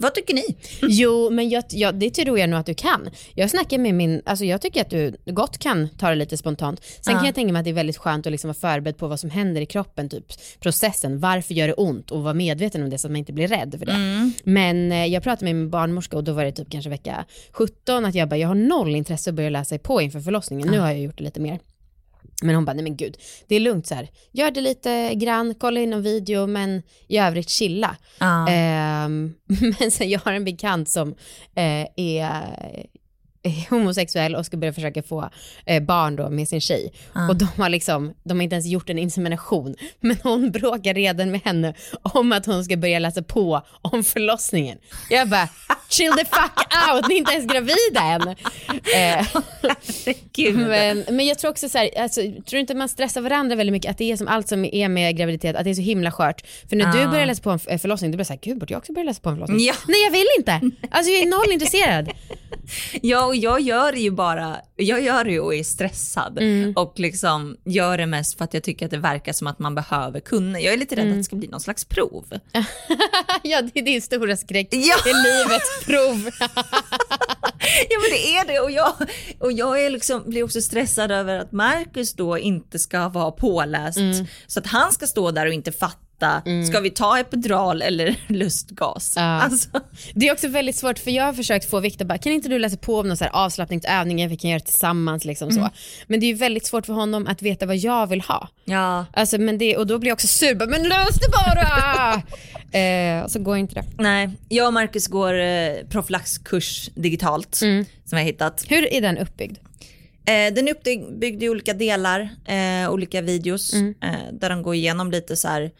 vad 0.00 0.14
tycker 0.14 0.34
ni? 0.34 0.56
Jo, 0.82 1.30
men 1.30 1.48
jag, 1.48 1.64
jag, 1.70 1.94
det 1.94 2.10
tror 2.10 2.38
jag 2.38 2.48
nog 2.50 2.60
att 2.60 2.66
du 2.66 2.74
kan. 2.74 3.10
Jag 3.34 3.50
snackar 3.50 3.78
med 3.78 3.94
min, 3.94 4.22
alltså 4.24 4.44
jag 4.44 4.60
tycker 4.62 4.80
att 4.80 4.90
du 4.90 5.16
gott 5.26 5.58
kan 5.58 5.88
ta 5.88 6.08
det 6.08 6.14
lite 6.14 6.36
spontant. 6.36 6.80
Sen 6.84 7.12
Ja. 7.12 7.18
kan 7.18 7.26
jag 7.26 7.34
tänka 7.34 7.52
mig 7.52 7.60
att 7.60 7.64
det 7.64 7.70
är 7.70 7.74
väldigt 7.74 7.96
skönt 7.96 8.26
att 8.26 8.32
liksom 8.32 8.48
vara 8.48 8.74
förberedd 8.74 8.96
på 8.98 9.08
vad 9.08 9.20
som 9.20 9.30
händer 9.30 9.60
i 9.60 9.66
kroppen, 9.66 10.08
typ 10.08 10.24
processen, 10.60 11.20
varför 11.20 11.54
gör 11.54 11.66
det 11.68 11.74
ont 11.74 12.10
och 12.10 12.22
vara 12.22 12.34
medveten 12.34 12.82
om 12.82 12.90
det 12.90 12.98
så 12.98 13.06
att 13.06 13.10
man 13.12 13.16
inte 13.16 13.32
blir 13.32 13.48
rädd 13.48 13.74
för 13.78 13.86
det. 13.86 13.92
Mm. 13.92 14.32
Men 14.44 14.92
eh, 14.92 15.06
jag 15.06 15.22
pratade 15.22 15.44
med 15.44 15.54
min 15.56 15.70
barnmorska 15.70 16.16
och 16.16 16.24
då 16.24 16.32
var 16.32 16.44
det 16.44 16.52
typ 16.52 16.70
kanske 16.70 16.90
vecka 16.90 17.24
17 17.52 18.04
att 18.04 18.14
jag 18.14 18.28
bara, 18.28 18.36
jag 18.36 18.48
har 18.48 18.54
noll 18.54 18.94
intresse 18.94 19.30
att 19.30 19.36
börja 19.36 19.50
läsa 19.50 19.78
på 19.78 20.00
inför 20.02 20.20
förlossningen, 20.20 20.68
nu 20.68 20.78
har 20.78 20.88
jag 20.88 21.00
gjort 21.00 21.18
det 21.18 21.24
lite 21.24 21.40
mer. 21.40 21.58
Men 22.42 22.54
hon 22.54 22.64
bara, 22.64 22.72
nej 22.72 22.82
men 22.82 22.96
gud, 22.96 23.16
det 23.46 23.56
är 23.56 23.60
lugnt 23.60 23.86
så 23.86 23.94
här. 23.94 24.08
Gör 24.32 24.50
det 24.50 24.60
lite 24.60 25.14
grann, 25.14 25.54
kolla 25.54 25.80
in 25.80 25.90
någon 25.90 26.02
video, 26.02 26.46
men 26.46 26.82
i 27.08 27.18
övrigt 27.18 27.48
chilla. 27.48 27.96
Ja. 28.18 28.48
Ehm, 28.48 29.34
men 29.80 29.90
sen 29.90 30.10
jag 30.10 30.20
har 30.20 30.32
en 30.32 30.44
bekant 30.44 30.88
som 30.88 31.08
eh, 31.54 31.86
är 31.96 32.86
är 33.42 33.70
homosexuell 33.70 34.34
och 34.34 34.46
ska 34.46 34.56
börja 34.56 34.72
försöka 34.72 35.02
få 35.02 35.30
eh, 35.66 35.82
barn 35.82 36.16
då 36.16 36.30
med 36.30 36.48
sin 36.48 36.60
tjej. 36.60 36.92
Ja. 37.14 37.28
Och 37.28 37.36
de 37.36 37.44
har 37.56 37.68
liksom, 37.68 38.14
de 38.24 38.38
har 38.38 38.42
inte 38.44 38.54
ens 38.54 38.66
gjort 38.66 38.90
en 38.90 38.98
insemination, 38.98 39.74
men 40.00 40.16
hon 40.22 40.50
bråkar 40.50 40.94
redan 40.94 41.30
med 41.30 41.40
henne 41.44 41.74
om 42.02 42.32
att 42.32 42.46
hon 42.46 42.64
ska 42.64 42.76
börja 42.76 42.98
läsa 42.98 43.22
på 43.22 43.62
om 43.82 44.04
förlossningen. 44.04 44.78
Jag 45.10 45.28
bara, 45.28 45.48
chill 45.88 46.12
the 46.12 46.24
fuck 46.24 46.74
out, 46.94 47.08
ni 47.08 47.14
är 47.14 47.18
inte 47.18 47.32
ens 47.32 47.46
gravida 47.52 48.00
än. 48.02 48.28
Eh, 48.94 49.26
men, 50.54 51.04
men 51.10 51.26
jag 51.26 51.38
tror 51.38 51.50
också 51.50 51.68
så 51.68 51.78
här, 51.78 51.90
alltså, 51.98 52.20
tror 52.20 52.42
du 52.50 52.58
inte 52.60 52.74
man 52.74 52.88
stressar 52.88 53.20
varandra 53.20 53.56
väldigt 53.56 53.72
mycket, 53.72 53.90
att 53.90 53.98
det 53.98 54.12
är 54.12 54.16
som 54.16 54.28
allt 54.28 54.48
som 54.48 54.64
är 54.64 54.88
med 54.88 55.16
graviditet, 55.16 55.56
att 55.56 55.64
det 55.64 55.70
är 55.70 55.74
så 55.74 55.82
himla 55.82 56.10
skört. 56.12 56.42
För 56.68 56.76
när 56.76 56.92
du 56.92 56.98
Ja. 56.98 57.08
börjar 57.08 57.26
läsa 57.26 57.42
på 57.42 57.50
en 57.50 57.60
f- 57.68 57.80
förlossning, 57.80 58.10
då 58.10 58.16
blir 58.16 58.24
det 58.24 58.26
såhär, 58.26 58.40
gud 58.42 58.58
borde 58.58 58.72
jag 58.74 58.78
också 58.78 58.92
börja 58.92 59.04
läsa 59.04 59.20
på 59.20 59.28
en 59.28 59.34
förlossning? 59.36 59.60
Ja. 59.60 59.74
Nej 59.88 60.02
jag 60.04 60.10
vill 60.10 60.26
inte, 60.38 60.60
alltså 60.90 61.12
jag 61.12 61.22
är 61.22 61.26
noll 61.26 61.52
intresserad. 61.52 62.10
Ja, 63.02 63.27
och 63.28 63.36
jag 63.36 63.60
gör 63.60 63.92
det 63.92 63.98
ju 64.00 64.10
bara, 64.10 64.56
jag 64.76 65.00
gör 65.02 65.24
det 65.24 65.30
ju 65.30 65.40
och 65.40 65.54
är 65.54 65.62
stressad 65.64 66.38
Mm. 66.38 66.72
och 66.76 66.92
liksom 66.96 67.56
gör 67.64 67.98
det 67.98 68.06
mest 68.06 68.38
för 68.38 68.44
att 68.44 68.54
jag 68.54 68.62
tycker 68.62 68.84
att 68.84 68.90
det 68.90 68.98
verkar 68.98 69.32
som 69.32 69.46
att 69.46 69.58
man 69.58 69.74
behöver 69.74 70.20
kunna. 70.20 70.60
Jag 70.60 70.72
är 70.74 70.78
lite 70.78 70.96
rädd 70.96 71.02
Mm. 71.04 71.12
att 71.12 71.20
det 71.20 71.24
ska 71.24 71.36
bli 71.36 71.48
någon 71.48 71.60
slags 71.60 71.84
prov. 71.84 72.24
ja 73.42 73.62
det 73.62 73.78
är 73.80 73.84
din 73.84 74.02
stora 74.02 74.36
skräck, 74.36 74.68
Ja. 74.70 74.96
det 75.04 75.10
är 75.10 75.44
livets 75.44 75.84
prov. 75.86 76.30
Ja 77.90 77.98
men 78.00 78.10
det 78.10 78.36
är 78.36 78.46
det 78.46 78.60
och 78.60 78.70
jag, 78.70 78.92
och 79.38 79.52
jag 79.52 79.84
är 79.84 79.90
liksom, 79.90 80.22
blir 80.26 80.42
också 80.42 80.60
stressad 80.60 81.10
över 81.10 81.38
att 81.38 81.52
Marcus 81.52 82.12
då 82.14 82.38
inte 82.38 82.78
ska 82.78 83.08
vara 83.08 83.30
påläst 83.30 83.98
Mm. 83.98 84.26
så 84.46 84.58
att 84.60 84.66
han 84.66 84.92
ska 84.92 85.06
stå 85.06 85.30
där 85.30 85.46
och 85.46 85.52
inte 85.52 85.72
fatta 85.72 85.98
hitta, 86.18 86.42
mm. 86.46 86.66
ska 86.66 86.80
vi 86.80 86.90
ta 86.90 87.18
epidural 87.18 87.82
eller 87.82 88.16
lustgas? 88.26 89.12
Ja. 89.16 89.22
Alltså. 89.22 89.68
Det 90.14 90.28
är 90.28 90.32
också 90.32 90.48
väldigt 90.48 90.76
svårt 90.76 90.98
för 90.98 91.10
jag 91.10 91.24
har 91.24 91.32
försökt 91.32 91.70
få 91.70 91.80
Viktor 91.80 92.04
bara, 92.04 92.18
kan 92.18 92.32
inte 92.32 92.48
du 92.48 92.58
läsa 92.58 92.76
på 92.76 92.98
om 92.98 93.08
några 93.08 93.30
avslappningsövningar 93.30 94.28
vi 94.28 94.36
kan 94.36 94.50
göra 94.50 94.60
tillsammans 94.60 95.24
liksom 95.24 95.48
mm. 95.48 95.62
så. 95.62 95.70
Men 96.06 96.20
det 96.20 96.26
är 96.26 96.34
väldigt 96.34 96.66
svårt 96.66 96.86
för 96.86 96.92
honom 96.92 97.26
att 97.26 97.42
veta 97.42 97.66
vad 97.66 97.76
jag 97.76 98.06
vill 98.06 98.20
ha. 98.20 98.48
Ja. 98.64 99.06
Alltså, 99.12 99.38
men 99.38 99.58
det, 99.58 99.76
och 99.76 99.86
då 99.86 99.98
blir 99.98 100.08
jag 100.08 100.16
också 100.16 100.28
sur, 100.28 100.54
men 100.54 100.82
lös 100.82 101.14
det 101.14 101.30
bara! 101.30 102.22
eh, 102.80 103.26
så 103.26 103.38
går 103.38 103.56
inte 103.56 103.74
det. 103.74 103.84
Nej, 103.98 104.30
jag 104.48 104.66
och 104.66 104.72
Marcus 104.72 105.06
går 105.06 105.34
eh, 105.34 105.72
profylaxkurs 105.90 106.90
digitalt 106.94 107.60
mm. 107.62 107.84
som 108.04 108.18
jag 108.18 108.24
hittat. 108.24 108.64
Hur 108.68 108.92
är 108.92 109.00
den 109.00 109.18
uppbyggd? 109.18 109.58
Eh, 110.28 110.54
den 110.54 110.68
är 110.68 110.72
uppbyggd 110.72 111.42
i 111.42 111.48
olika 111.48 111.74
delar, 111.74 112.28
eh, 112.44 112.90
olika 112.90 113.20
videos 113.20 113.74
mm. 113.74 113.94
eh, 114.02 114.32
där 114.32 114.50
de 114.50 114.62
går 114.62 114.74
igenom 114.74 115.10
lite 115.10 115.36
så 115.36 115.48
här 115.48 115.70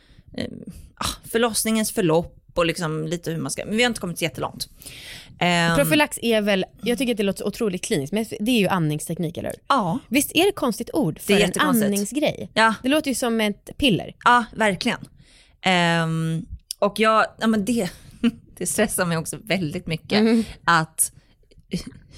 förlossningens 1.31 1.93
förlopp 1.93 2.35
och 2.55 2.67
liksom 2.67 3.07
lite 3.07 3.31
hur 3.31 3.39
man 3.39 3.51
ska, 3.51 3.65
men 3.65 3.77
vi 3.77 3.83
har 3.83 3.89
inte 3.89 4.01
kommit 4.01 4.19
så 4.19 4.25
jättelångt. 4.25 4.69
Um, 5.41 5.77
Profylax 5.77 6.19
är 6.23 6.41
väl, 6.41 6.65
jag 6.83 6.99
tycker 6.99 7.13
att 7.13 7.17
det 7.17 7.23
låter 7.23 7.47
otroligt 7.47 7.85
kliniskt, 7.85 8.13
men 8.13 8.25
det 8.41 8.51
är 8.51 8.59
ju 8.59 8.69
andningsteknik 8.69 9.37
eller 9.37 9.49
hur? 9.49 9.59
Ja. 9.69 9.99
Visst 10.09 10.33
är 10.35 10.43
det 10.43 10.49
ett 10.49 10.55
konstigt 10.55 10.91
ord 10.93 11.21
för 11.21 11.41
en 11.41 11.53
andningsgrej? 11.57 12.51
Ja. 12.55 12.75
Det 12.83 12.89
låter 12.89 13.09
ju 13.11 13.15
som 13.15 13.41
ett 13.41 13.71
piller. 13.79 14.15
Ja, 14.25 14.45
verkligen. 14.57 14.99
Um, 16.03 16.47
och 16.79 17.01
jag, 17.01 17.27
ja 17.41 17.47
men 17.47 17.65
det, 17.65 17.91
det 18.57 18.67
stressar 18.67 19.07
mig 19.07 19.17
också 19.17 19.37
väldigt 19.45 19.87
mycket 19.87 20.21
mm. 20.21 20.45
att 20.65 21.13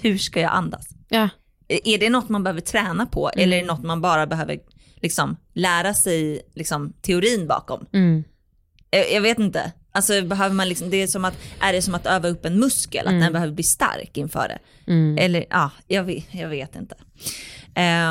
hur 0.00 0.18
ska 0.18 0.40
jag 0.40 0.52
andas? 0.52 0.88
Ja. 1.08 1.28
Är 1.68 1.98
det 1.98 2.10
något 2.10 2.28
man 2.28 2.42
behöver 2.42 2.60
träna 2.60 3.06
på 3.06 3.30
mm. 3.34 3.44
eller 3.44 3.56
är 3.56 3.60
det 3.60 3.66
något 3.66 3.84
man 3.84 4.00
bara 4.00 4.26
behöver 4.26 4.60
liksom, 5.02 5.36
lära 5.52 5.94
sig 5.94 6.42
liksom, 6.54 6.92
teorin 7.02 7.46
bakom? 7.46 7.86
Mm. 7.92 8.24
Jag, 8.90 9.12
jag, 9.12 9.20
vet 9.20 9.38
inte. 9.38 9.72
Alltså 9.92 10.22
behöver 10.22 10.54
man 10.54 10.68
liksom, 10.68 10.90
det 10.90 10.96
är, 10.96 11.06
som 11.06 11.24
att, 11.24 11.38
är 11.60 11.72
det 11.72 11.82
som 11.82 11.94
att 11.94 12.06
öva 12.06 12.28
upp 12.28 12.44
en 12.44 12.60
muskel, 12.60 13.06
att 13.06 13.10
mm. 13.10 13.22
den 13.22 13.32
behöver 13.32 13.52
bli 13.52 13.64
stark 13.64 14.16
inför 14.16 14.48
det? 14.48 14.58
Mm. 14.92 15.18
Eller 15.18 15.44
ja, 15.50 15.70
jag 15.86 16.04
vet, 16.04 16.34
jag 16.34 16.48
vet 16.48 16.76
inte. 16.76 16.94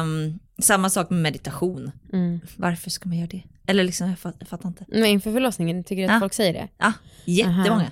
Um, 0.01 0.39
samma 0.59 0.89
sak 0.89 1.09
med 1.09 1.19
meditation. 1.21 1.91
Mm. 2.13 2.39
Varför 2.55 2.89
ska 2.89 3.09
man 3.09 3.17
göra 3.17 3.27
det? 3.27 3.43
Eller 3.67 3.83
liksom, 3.83 4.09
jag, 4.09 4.19
fatt, 4.19 4.35
jag 4.39 4.47
fattar 4.47 4.69
inte. 4.69 4.85
Men 4.87 5.05
inför 5.05 5.33
förlossningen, 5.33 5.83
tycker 5.83 6.01
du 6.01 6.07
att 6.07 6.13
ja. 6.13 6.19
folk 6.19 6.33
säger 6.33 6.53
det? 6.53 6.67
Ja, 6.77 6.93
jättemånga. 7.25 7.91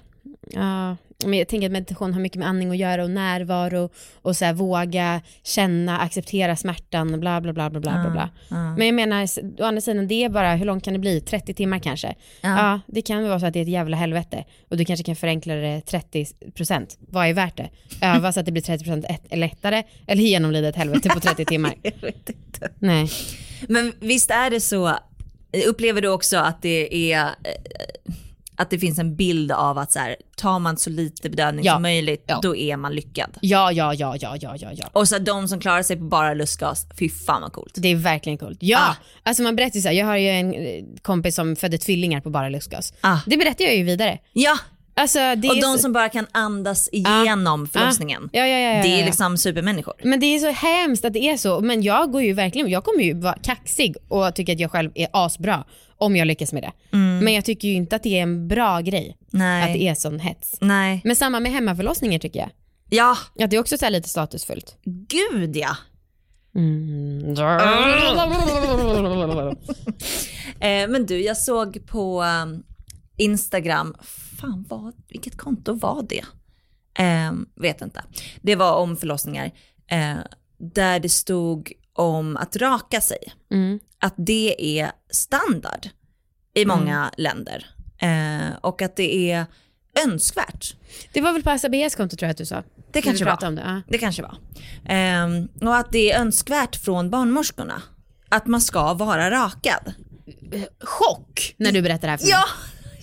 Aha. 0.56 0.98
Ja, 0.98 0.98
men 1.26 1.40
jag 1.40 1.48
tänker 1.48 1.68
att 1.68 1.72
meditation 1.72 2.14
har 2.14 2.22
mycket 2.22 2.40
med 2.40 2.48
andning 2.48 2.72
att 2.72 2.78
göra 2.78 3.04
och 3.04 3.10
närvaro 3.10 3.90
och 4.22 4.36
så 4.36 4.46
här, 4.46 4.54
våga 4.54 5.22
känna, 5.44 6.00
acceptera 6.00 6.56
smärtan, 6.56 7.20
bla 7.20 7.42
bla 7.42 7.54
bla 7.54 7.70
bla 7.70 7.80
bla. 7.80 8.04
Ja, 8.06 8.10
bla. 8.10 8.30
Ja. 8.50 8.76
Men 8.76 8.88
jag 8.88 8.96
menar, 8.96 9.28
å 9.62 9.64
andra 9.64 9.82
sidan, 9.82 10.08
det 10.08 10.24
är 10.24 10.30
bara, 10.30 10.56
hur 10.56 10.66
långt 10.66 10.84
kan 10.84 10.94
det 10.94 11.00
bli? 11.00 11.22
30 11.22 11.54
timmar 11.54 11.80
kanske? 11.80 12.16
Ja. 12.42 12.58
ja 12.58 12.80
det 12.88 13.02
kan 13.02 13.28
vara 13.28 13.40
så 13.40 13.46
att 13.46 13.54
det 13.54 13.60
är 13.60 13.64
ett 13.64 13.70
jävla 13.70 13.98
helvete 13.98 14.46
och 14.70 14.78
du 14.78 14.86
kanske 14.86 15.04
kan 15.04 15.16
förenkla 15.16 15.54
det 15.54 15.80
30%. 15.80 16.98
Vad 17.00 17.28
är 17.28 17.34
värt 17.34 17.58
det? 17.58 17.70
Öva 18.02 18.32
så 18.32 18.40
att 18.40 18.46
det 18.46 18.52
blir 18.52 18.64
30% 18.64 19.36
lättare 19.36 19.84
eller 20.08 20.24
genomlida 20.24 20.68
ett 20.68 20.76
helvete 20.76 21.10
på 21.10 21.20
30 21.20 21.46
timmar? 21.46 21.74
jag 21.82 22.02
vet 22.02 22.30
inte. 22.30 22.70
Nej. 22.80 23.10
Men 23.68 23.94
visst 24.00 24.32
är 24.32 24.50
det 24.50 24.62
så, 24.62 24.98
upplever 25.68 26.02
du 26.02 26.08
också 26.08 26.38
att 26.38 26.62
det 26.62 27.12
är 27.14 27.30
att 28.58 28.70
det 28.70 28.80
finns 28.80 29.00
en 29.00 29.16
bild 29.16 29.52
av 29.52 29.78
att 29.78 29.92
så 29.92 30.00
här, 30.00 30.16
tar 30.36 30.60
man 30.60 30.78
så 30.78 30.90
lite 30.90 31.30
bedövning 31.30 31.66
ja. 31.66 31.74
som 31.74 31.82
möjligt, 31.82 32.24
ja. 32.28 32.40
då 32.44 32.56
är 32.56 32.78
man 32.78 32.96
lyckad. 32.96 33.38
Ja, 33.42 33.72
ja, 33.72 33.94
ja, 33.94 34.16
ja, 34.20 34.38
ja, 34.42 34.56
ja, 34.60 34.70
ja. 34.74 34.90
Och 34.92 35.08
så 35.08 35.20
de 35.20 35.48
som 35.48 35.60
klarar 35.60 35.84
sig 35.84 35.98
på 35.98 36.04
bara 36.04 36.34
lustgas, 36.34 36.88
fy 37.00 37.10
fan 37.10 37.42
vad 37.42 37.54
coolt. 37.54 37.74
Det 37.76 37.88
är 37.88 37.96
verkligen 37.96 38.38
coolt. 38.38 38.58
Ja, 38.62 38.80
ah. 38.80 38.96
alltså 39.24 39.44
man 39.44 39.56
berättar 39.56 39.76
ju 39.76 39.82
så 39.82 39.88
här, 39.88 39.96
jag 39.96 40.06
har 40.06 40.18
ju 40.18 40.30
en 40.30 40.54
eh, 40.54 40.84
kompis 41.02 41.36
som 41.36 41.56
födde 41.56 41.78
tvillingar 41.78 42.22
på 42.22 42.30
bara 42.30 42.50
lustgas. 42.50 42.94
Ah. 43.02 43.18
Det 43.26 43.38
berättar 43.38 43.66
jag 43.66 43.76
ju 43.76 43.84
vidare. 43.84 44.20
Ja. 44.34 44.58
Alltså, 45.00 45.20
och 45.20 45.38
de 45.38 45.62
så... 45.62 45.78
som 45.78 45.94
bara 45.94 46.10
kan 46.10 46.28
andas 46.32 46.90
igenom 46.92 47.64
ah. 47.64 47.68
förlossningen. 47.74 48.30
Ja, 48.34 48.48
ja, 48.48 48.58
ja, 48.58 48.84
det 48.84 49.02
är 49.02 49.06
liksom 49.06 49.38
supermänniskor. 49.38 49.94
Men 50.04 50.20
det 50.20 50.26
är 50.26 50.40
så 50.40 50.50
hemskt 50.50 51.06
att 51.06 51.14
det 51.14 51.30
är 51.30 51.38
så. 51.38 51.62
Men 51.62 51.82
jag 51.82 52.12
går 52.12 52.22
ju 52.22 52.34
verkligen, 52.34 52.70
jag 52.70 52.84
kommer 52.84 53.04
ju 53.04 53.14
vara 53.14 53.38
kaxig 53.44 53.96
och 54.08 54.36
tycka 54.36 54.54
att 54.54 54.60
jag 54.60 54.72
själv 54.72 54.92
är 54.96 55.08
asbra 55.12 55.64
om 55.98 56.16
jag 56.16 56.26
lyckas 56.26 56.54
med 56.54 56.64
det. 56.64 56.72
Mm. 56.98 57.20
Men 57.20 57.34
jag 57.34 57.46
tycker 57.46 57.68
ju 57.68 57.74
inte 57.74 57.96
att 57.96 58.04
det 58.04 58.20
är 58.20 58.24
en 58.24 58.48
bra 58.48 58.80
grej 58.80 59.18
Nej. 59.32 59.64
att 59.64 59.74
det 59.74 59.88
är 59.88 59.96
sån 59.96 60.20
hets. 60.20 60.58
Nej. 60.62 61.02
Men 61.04 61.16
samma 61.16 61.40
med 61.40 61.52
hemmaförlossningar 61.52 62.20
tycker 62.20 62.40
jag. 62.40 62.50
Ja. 62.90 63.18
Att 63.40 63.50
det 63.50 63.56
är 63.56 63.60
också 63.60 63.78
så 63.78 63.90
lite 63.90 64.10
statusfullt. 64.10 64.78
Gud 64.86 65.56
ja. 65.56 65.78
Mm. 66.56 67.30
eh, 70.60 70.90
men 70.90 71.06
du, 71.06 71.24
jag 71.24 71.38
såg 71.38 71.88
på 71.88 72.24
um, 72.24 72.64
Instagram, 73.18 73.96
fan 74.40 74.66
vad, 74.70 74.94
vilket 75.08 75.38
konto 75.38 75.74
var 75.74 76.06
det? 76.10 76.24
Eh, 77.04 77.32
vet 77.56 77.82
inte. 77.82 78.04
Det 78.42 78.56
var 78.56 78.76
om 78.76 78.98
förlossningar. 78.98 79.52
Eh, 79.88 80.16
där 80.58 81.00
det 81.00 81.10
stod 81.10 81.72
om 81.98 82.38
att 82.38 82.56
raka 82.56 83.02
sig. 83.02 83.34
Mm. 83.52 83.80
Att 84.00 84.14
det 84.18 84.80
är 84.80 84.92
standard 85.10 85.90
i 86.54 86.64
mm. 86.64 86.78
många 86.78 86.98
mm. 86.98 87.10
länder. 87.18 87.66
Eh, 87.98 88.58
och 88.62 88.82
att 88.82 88.96
det 88.96 89.32
är 89.32 89.46
önskvärt. 90.06 90.76
Det 91.14 91.22
var 91.22 91.34
väl 91.34 91.44
på 91.44 91.50
Asabeas 91.50 91.96
konto 91.96 92.16
tror 92.18 92.28
jag 92.28 92.32
att 92.32 92.38
du 92.38 92.46
sa? 92.46 92.64
Det 92.92 93.02
kanske 93.02 93.26
var. 93.26 93.52
Det. 93.52 93.62
Ja. 93.66 93.82
det 93.88 93.98
kanske 93.98 94.22
var. 94.22 94.38
Eh, 94.86 95.28
och 95.62 95.76
att 95.76 95.92
det 95.92 96.12
är 96.12 96.22
önskvärt 96.22 96.76
från 96.76 97.10
barnmorskorna. 97.10 97.82
Att 98.30 98.48
man 98.48 98.62
ska 98.62 98.94
vara 98.94 99.32
rakad. 99.32 99.94
Chock 100.80 101.56
när 101.58 101.72
du 101.72 101.82
berättar 101.82 102.08
det 102.08 102.12
här 102.12 102.18
för 102.18 102.26
mig. 102.26 102.32
Ja, 102.32 102.46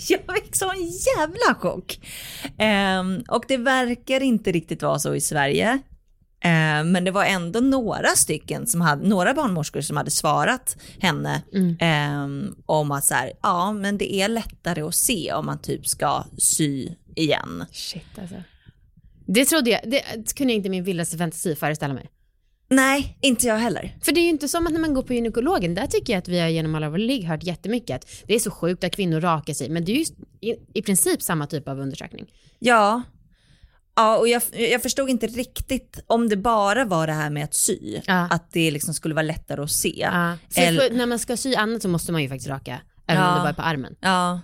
jag 0.26 0.36
fick 0.36 0.56
sån 0.56 0.90
jävla 1.16 1.54
chock. 1.54 2.00
Eh, 2.58 3.02
och 3.28 3.44
det 3.48 3.56
verkar 3.56 4.20
inte 4.20 4.52
riktigt 4.52 4.82
vara 4.82 4.98
så 4.98 5.14
i 5.14 5.20
Sverige. 5.20 5.78
Eh, 6.44 6.84
men 6.84 7.04
det 7.04 7.10
var 7.10 7.24
ändå 7.24 7.60
några 7.60 8.08
stycken, 8.08 8.66
som 8.66 8.80
hade, 8.80 9.08
några 9.08 9.34
barnmorskor 9.34 9.80
som 9.80 9.96
hade 9.96 10.10
svarat 10.10 10.76
henne 10.98 11.42
mm. 11.54 11.76
eh, 11.80 12.52
om 12.66 12.90
att 12.90 13.04
så 13.04 13.14
här, 13.14 13.32
ja 13.42 13.72
men 13.72 13.98
det 13.98 14.14
är 14.14 14.28
lättare 14.28 14.82
att 14.82 14.94
se 14.94 15.32
om 15.32 15.46
man 15.46 15.58
typ 15.58 15.86
ska 15.86 16.24
sy 16.38 16.88
igen. 17.14 17.64
Shit 17.72 18.18
alltså. 18.20 18.36
Det 19.26 19.44
trodde 19.44 19.70
jag, 19.70 19.80
det 19.90 20.34
kunde 20.36 20.52
inte 20.52 20.68
min 20.68 20.84
vildaste 20.84 21.18
fantasi 21.18 21.56
föreställa 21.56 21.94
mig. 21.94 22.10
Nej, 22.68 23.18
inte 23.20 23.46
jag 23.46 23.56
heller. 23.56 23.96
För 24.02 24.12
det 24.12 24.20
är 24.20 24.22
ju 24.22 24.28
inte 24.28 24.48
som 24.48 24.66
att 24.66 24.72
när 24.72 24.80
man 24.80 24.94
går 24.94 25.02
på 25.02 25.14
gynekologen, 25.14 25.74
där 25.74 25.86
tycker 25.86 26.12
jag 26.12 26.18
att 26.18 26.28
vi 26.28 26.40
har 26.40 26.48
genom 26.48 26.74
alla 26.74 26.88
våra 26.88 26.98
ligg 26.98 27.24
hört 27.24 27.42
jättemycket 27.42 27.96
att 27.96 28.10
det 28.26 28.34
är 28.34 28.38
så 28.38 28.50
sjukt 28.50 28.84
att 28.84 28.96
kvinnor 28.96 29.20
rakar 29.20 29.54
sig, 29.54 29.68
men 29.68 29.84
det 29.84 29.92
är 29.92 29.96
ju 29.96 30.04
i, 30.40 30.56
i 30.74 30.82
princip 30.82 31.22
samma 31.22 31.46
typ 31.46 31.68
av 31.68 31.80
undersökning. 31.80 32.26
Ja, 32.58 33.02
Ja, 33.96 34.16
och 34.16 34.28
jag, 34.28 34.42
jag 34.52 34.82
förstod 34.82 35.10
inte 35.10 35.26
riktigt 35.26 36.04
om 36.06 36.28
det 36.28 36.36
bara 36.36 36.84
var 36.84 37.06
det 37.06 37.12
här 37.12 37.30
med 37.30 37.44
att 37.44 37.54
sy, 37.54 38.00
ja. 38.04 38.28
att 38.30 38.52
det 38.52 38.70
liksom 38.70 38.94
skulle 38.94 39.14
vara 39.14 39.22
lättare 39.22 39.62
att 39.62 39.70
se. 39.70 40.08
Ja. 40.12 40.36
Eller... 40.54 40.90
när 40.90 41.06
man 41.06 41.18
ska 41.18 41.36
sy 41.36 41.54
annat 41.54 41.82
så 41.82 41.88
måste 41.88 42.12
man 42.12 42.22
ju 42.22 42.28
faktiskt 42.28 42.50
raka, 42.50 42.80
även 43.06 43.22
ja. 43.22 43.28
om 43.28 43.34
det 43.34 43.40
bara 43.40 43.48
är 43.48 43.54
på 43.54 43.62
armen. 43.62 43.96
Ja. 44.00 44.40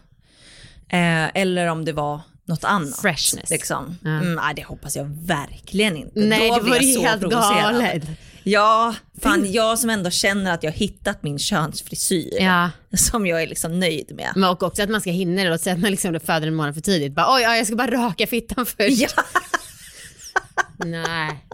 Eh, 0.89 1.41
eller 1.43 1.67
om 1.67 1.85
det 1.85 1.93
var 1.93 2.21
något 2.45 2.65
annat. 2.65 3.01
Freshness. 3.01 3.51
Liksom. 3.51 3.99
Mm, 4.05 4.35
nej, 4.35 4.55
det 4.55 4.65
hoppas 4.65 4.97
jag 4.97 5.05
verkligen 5.27 5.97
inte. 5.97 6.21
Nej, 6.21 6.49
Då 6.49 6.59
det 6.59 6.71
var 6.71 6.77
ju 6.77 7.01
helt 7.01 7.23
galet. 7.23 8.05
Ja, 8.43 8.95
fan 9.23 9.53
jag 9.53 9.79
som 9.79 9.91
ändå 9.91 10.11
känner 10.11 10.55
att 10.55 10.63
jag 10.63 10.73
hittat 10.73 11.23
min 11.23 11.39
könsfrisyr. 11.39 12.39
Ja. 12.41 12.71
Som 12.97 13.27
jag 13.27 13.43
är 13.43 13.47
liksom 13.47 13.81
nöjd 13.81 14.13
med. 14.15 14.33
Men 14.37 14.51
och 14.51 14.63
också 14.63 14.83
att 14.83 14.91
man 14.91 15.01
ska 15.01 15.11
hinna 15.11 15.43
det, 15.45 15.51
låt 15.51 15.61
säga 15.61 15.75
att 15.75 15.81
man 15.81 15.91
liksom 15.91 16.21
föder 16.21 16.47
en 16.47 16.55
månad 16.55 16.75
för 16.75 16.81
tidigt. 16.81 17.13
Bara, 17.13 17.35
Oj, 17.35 17.43
ja, 17.43 17.57
jag 17.57 17.67
ska 17.67 17.77
bara 17.77 17.91
raka 17.91 18.27
fittan 18.27 18.67
först. 18.67 19.01
Ja. 19.01 19.09
Nej. 20.85 21.45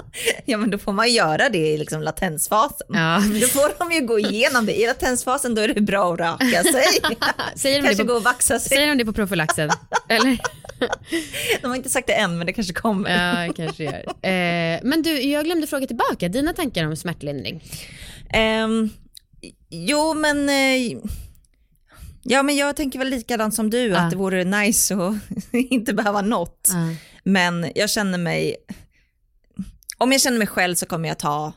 Ja 0.44 0.58
men 0.58 0.70
då 0.70 0.78
får 0.78 0.92
man 0.92 1.12
göra 1.12 1.48
det 1.48 1.58
i 1.58 1.78
liksom 1.78 2.02
latensfasen. 2.02 2.86
Ja. 2.88 3.22
Då 3.40 3.46
får 3.46 3.78
de 3.78 3.92
ju 3.92 4.00
gå 4.06 4.18
igenom 4.18 4.66
det. 4.66 4.80
I 4.80 4.86
latensfasen 4.86 5.54
då 5.54 5.62
är 5.62 5.68
det 5.68 5.80
bra 5.80 6.12
att 6.12 6.20
raka 6.20 6.62
sig. 6.62 6.86
säger 7.56 7.82
de 7.82 7.86
kanske 7.86 8.04
på, 8.04 8.12
gå 8.12 8.16
och 8.16 8.22
vaxa 8.22 8.58
sig. 8.58 8.68
Säger 8.68 8.86
de 8.86 8.98
det 8.98 9.04
på 9.04 9.12
profylaxen? 9.12 9.70
Eller? 10.08 10.38
De 11.62 11.68
har 11.68 11.76
inte 11.76 11.88
sagt 11.88 12.06
det 12.06 12.12
än 12.12 12.38
men 12.38 12.46
det 12.46 12.52
kanske 12.52 12.74
kommer. 12.74 13.10
Ja, 13.46 13.52
kanske 13.52 13.84
gör. 13.84 14.04
Eh, 14.06 14.80
men 14.82 15.02
du, 15.02 15.22
jag 15.22 15.44
glömde 15.44 15.66
fråga 15.66 15.86
tillbaka. 15.86 16.28
Dina 16.28 16.52
tankar 16.52 16.86
om 16.86 16.96
smärtlindring? 16.96 17.64
Um, 18.64 18.90
jo 19.70 20.14
men 20.14 20.48
eh, 20.48 20.98
Ja 22.28 22.42
men 22.42 22.56
jag 22.56 22.76
tänker 22.76 22.98
väl 22.98 23.08
likadant 23.08 23.54
som 23.54 23.70
du, 23.70 23.90
uh. 23.90 24.04
att 24.04 24.10
det 24.10 24.16
vore 24.16 24.44
nice 24.44 24.94
att 24.94 25.14
inte 25.52 25.94
behöva 25.94 26.20
något. 26.20 26.68
Uh. 26.74 26.92
Men 27.24 27.72
jag 27.74 27.90
känner 27.90 28.18
mig, 28.18 28.56
om 29.98 30.12
jag 30.12 30.20
känner 30.20 30.38
mig 30.38 30.46
själv 30.46 30.74
så 30.74 30.86
kommer 30.86 31.08
jag 31.08 31.18
ta 31.18 31.52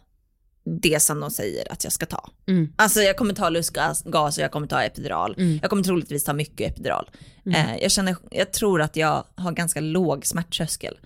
det 0.66 1.02
som 1.02 1.20
de 1.20 1.32
säger 1.32 1.72
att 1.72 1.84
jag 1.84 1.94
ska 1.94 2.06
ta. 2.06 2.30
Mm. 2.48 2.74
Alltså 2.76 3.02
jag 3.02 3.18
kommer 3.18 3.34
ta 3.34 3.50
lustgas 3.50 4.06
och 4.06 4.32
jag 4.38 4.52
kommer 4.52 4.68
ta 4.68 4.84
epidural. 4.84 5.36
Mm. 5.38 5.60
Jag 5.62 5.70
kommer 5.70 5.84
troligtvis 5.84 6.24
ta 6.24 6.34
mycket 6.34 6.72
epidural. 6.72 7.10
Mm. 7.46 7.70
Eh, 7.70 7.82
jag, 7.82 7.92
känner, 7.92 8.16
jag 8.32 8.54
tror 8.54 8.82
att 8.82 8.96
jag 8.96 9.26
har 9.36 9.52
ganska 9.52 9.82
låg 9.82 10.26
smärttröskel. 10.26 11.00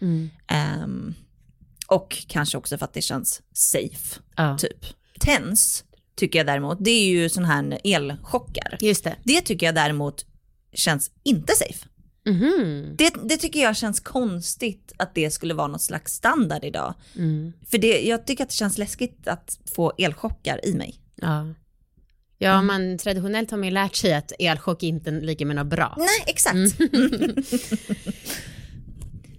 Eh, 0.48 0.88
och 1.88 2.26
kanske 2.28 2.58
också 2.58 2.78
för 2.78 2.86
att 2.86 2.94
det 2.94 3.02
känns 3.02 3.42
safe. 3.54 4.20
Ja. 4.36 4.58
Typ. 4.58 4.86
TENS 5.20 5.84
tycker 6.16 6.40
jag 6.40 6.46
däremot, 6.46 6.78
det 6.82 6.92
är 6.92 7.06
ju 7.06 7.30
sån 7.30 7.46
här 7.46 7.80
elchockar. 7.84 8.78
Just 8.80 9.04
det. 9.04 9.16
Det 9.24 9.42
tycker 9.42 9.66
jag 9.66 9.76
däremot 9.76 10.26
känns 10.74 11.12
inte 11.24 11.54
safe. 11.54 11.86
Mm. 12.26 12.96
Det, 12.96 13.14
det, 13.24 13.38
tycker 13.38 13.60
jag 13.60 13.78
känns 13.78 14.00
konstigt 14.00 14.94
att 14.98 15.16
det 15.16 15.32
skulle 15.32 15.54
vara 15.54 15.68
något 15.68 15.82
slags 15.82 16.14
standard 16.14 16.64
idag. 16.64 16.94
Mm. 17.16 17.54
För 17.68 17.78
det, 17.78 18.02
jag 18.02 18.26
tycker 18.26 18.44
att 18.44 18.50
det 18.50 18.56
känns 18.56 18.78
läskigt 18.78 19.28
att 19.28 19.60
få 19.76 19.94
elchockar 19.98 20.66
i 20.66 20.74
mig. 20.74 20.96
Ja. 21.16 21.54
Ja, 22.38 22.54
mm. 22.54 22.66
man, 22.66 22.98
traditionellt 22.98 23.52
har 23.52 23.58
man 23.58 23.68
ju 23.68 23.74
lärt 23.74 23.96
sig 23.96 24.14
att 24.14 24.32
elchock 24.40 24.84
inte 24.84 25.12
ligger 25.12 25.46
med 25.46 25.56
något 25.56 25.68
bra. 25.68 25.96
Nej, 25.98 26.24
exakt. 26.28 26.80
Mm. 26.80 27.36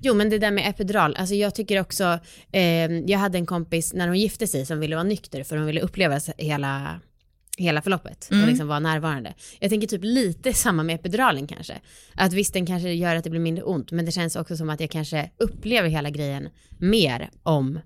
jo, 0.02 0.14
men 0.14 0.30
det 0.30 0.38
där 0.38 0.50
med 0.50 0.68
epidural, 0.68 1.16
alltså 1.16 1.34
jag 1.34 1.54
tycker 1.54 1.80
också, 1.80 2.18
eh, 2.52 2.92
jag 2.92 3.18
hade 3.18 3.38
en 3.38 3.46
kompis 3.46 3.92
när 3.92 4.08
hon 4.08 4.18
gifte 4.18 4.46
sig 4.46 4.66
som 4.66 4.80
ville 4.80 4.96
vara 4.96 5.04
nykter 5.04 5.44
för 5.44 5.56
hon 5.56 5.66
ville 5.66 5.80
uppleva 5.80 6.20
hela 6.38 7.00
hela 7.58 7.82
förloppet 7.82 8.28
mm. 8.30 8.42
och 8.42 8.48
liksom 8.48 8.68
vara 8.68 8.78
närvarande. 8.78 9.34
Jag 9.60 9.70
tänker 9.70 9.88
typ 9.88 10.04
lite 10.04 10.52
samma 10.52 10.82
med 10.82 10.94
epiduralen 10.94 11.46
kanske. 11.46 11.80
Att 12.14 12.32
visst 12.32 12.52
den 12.52 12.66
kanske 12.66 12.92
gör 12.92 13.16
att 13.16 13.24
det 13.24 13.30
blir 13.30 13.40
mindre 13.40 13.64
ont 13.64 13.92
men 13.92 14.04
det 14.04 14.12
känns 14.12 14.36
också 14.36 14.56
som 14.56 14.70
att 14.70 14.80
jag 14.80 14.90
kanske 14.90 15.30
upplever 15.38 15.88
hela 15.88 16.10
grejen 16.10 16.48
mer 16.78 17.30
om 17.42 17.80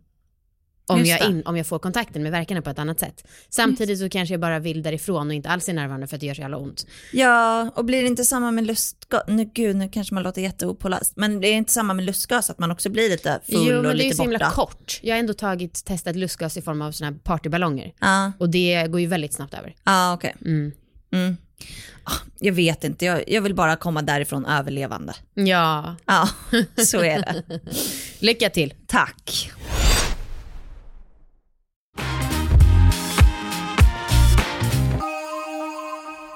om 0.89 1.05
jag, 1.05 1.27
in, 1.27 1.43
om 1.47 1.57
jag 1.57 1.67
får 1.67 1.79
kontakten 1.79 2.23
med 2.23 2.33
verkarna 2.33 2.63
på 2.63 2.71
ett 2.71 2.79
annat 2.79 3.01
sätt. 3.01 3.27
Samtidigt 3.49 3.99
så 3.99 4.09
kanske 4.09 4.33
jag 4.33 4.41
bara 4.41 4.59
vill 4.59 4.83
därifrån 4.83 5.29
och 5.29 5.35
inte 5.35 5.49
alls 5.49 5.69
är 5.69 5.73
närvarande 5.73 6.07
för 6.07 6.17
att 6.17 6.21
det 6.21 6.27
gör 6.27 6.35
så 6.35 6.41
jävla 6.41 6.57
ont. 6.57 6.87
Ja, 7.13 7.71
och 7.75 7.85
blir 7.85 8.03
det 8.03 8.09
inte 8.09 8.25
samma 8.25 8.51
med 8.51 8.67
lustgas, 8.67 9.23
nu 9.29 9.45
gud 9.45 9.77
nu 9.77 9.89
kanske 9.89 10.15
man 10.15 10.23
låter 10.23 10.43
jätteopåläst, 10.43 11.13
men 11.17 11.41
det 11.41 11.49
är 11.49 11.55
inte 11.55 11.73
samma 11.73 11.95
med 11.95 12.05
lustgas 12.05 12.51
att 12.51 12.59
man 12.59 12.71
också 12.71 12.91
blir 12.91 13.11
lite 13.11 13.41
full 13.47 13.55
jo, 13.55 13.61
och 13.61 13.67
lite 13.67 13.77
borta? 13.77 13.83
Jo, 13.83 13.83
men 13.83 13.97
det 13.97 14.03
är 14.03 14.09
ju 14.09 14.15
så 14.15 14.23
himla 14.23 14.51
kort. 14.51 15.01
Jag 15.03 15.15
har 15.15 15.21
ändå 15.21 15.35
tagit, 15.35 15.85
testat 15.85 16.17
lustgas 16.17 16.57
i 16.57 16.63
form 16.63 16.83
av 16.83 16.93
sådana 16.93 17.17
här 17.17 17.21
partyballonger. 17.23 17.93
Ja. 18.01 18.33
Och 18.39 18.49
det 18.49 18.87
går 18.89 19.01
ju 19.01 19.07
väldigt 19.07 19.33
snabbt 19.33 19.55
över. 19.55 19.75
Ja, 19.85 20.15
okej. 20.15 20.35
Okay. 20.41 20.53
Mm. 20.53 20.73
Mm. 21.13 21.37
Ah, 22.05 22.13
jag 22.39 22.53
vet 22.53 22.85
inte, 22.85 23.05
jag, 23.05 23.29
jag, 23.29 23.43
vill 23.43 23.55
bara 23.55 23.77
komma 23.77 24.03
därifrån 24.03 24.47
överlevande. 24.47 25.15
Ja. 25.35 25.97
Ja, 26.07 26.29
så 26.85 26.99
är 27.03 27.19
det. 27.19 27.61
Lycka 28.19 28.51
till. 28.51 28.75
Tack. 28.87 29.53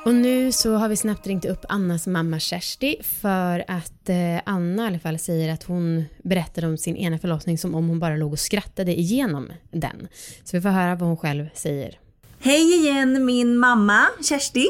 Och 0.04 0.14
nu 0.14 0.52
så 0.52 0.75
har 0.75 0.88
vi 0.88 0.97
snabbt 0.97 1.26
ringt 1.26 1.44
upp 1.44 1.64
Annas 1.68 2.06
mamma 2.06 2.38
Kersti 2.38 2.97
för 3.21 3.64
att 3.68 4.09
eh, 4.09 4.40
Anna 4.44 4.85
i 4.85 4.87
alla 4.87 4.99
fall 4.99 5.18
säger 5.18 5.52
att 5.52 5.62
hon 5.62 6.04
berättade 6.23 6.66
om 6.66 6.78
sin 6.78 6.97
ena 6.97 7.18
förlossning 7.18 7.59
som 7.59 7.75
om 7.75 7.88
hon 7.88 7.99
bara 7.99 8.16
låg 8.16 8.32
och 8.32 8.38
skrattade 8.38 9.00
igenom 9.00 9.52
den. 9.71 10.09
Så 10.44 10.56
vi 10.56 10.61
får 10.61 10.68
höra 10.68 10.94
vad 10.94 11.09
hon 11.09 11.16
själv 11.16 11.47
säger. 11.54 11.99
Hej 12.40 12.75
igen 12.75 13.25
min 13.25 13.56
mamma 13.56 14.06
Kersti. 14.28 14.66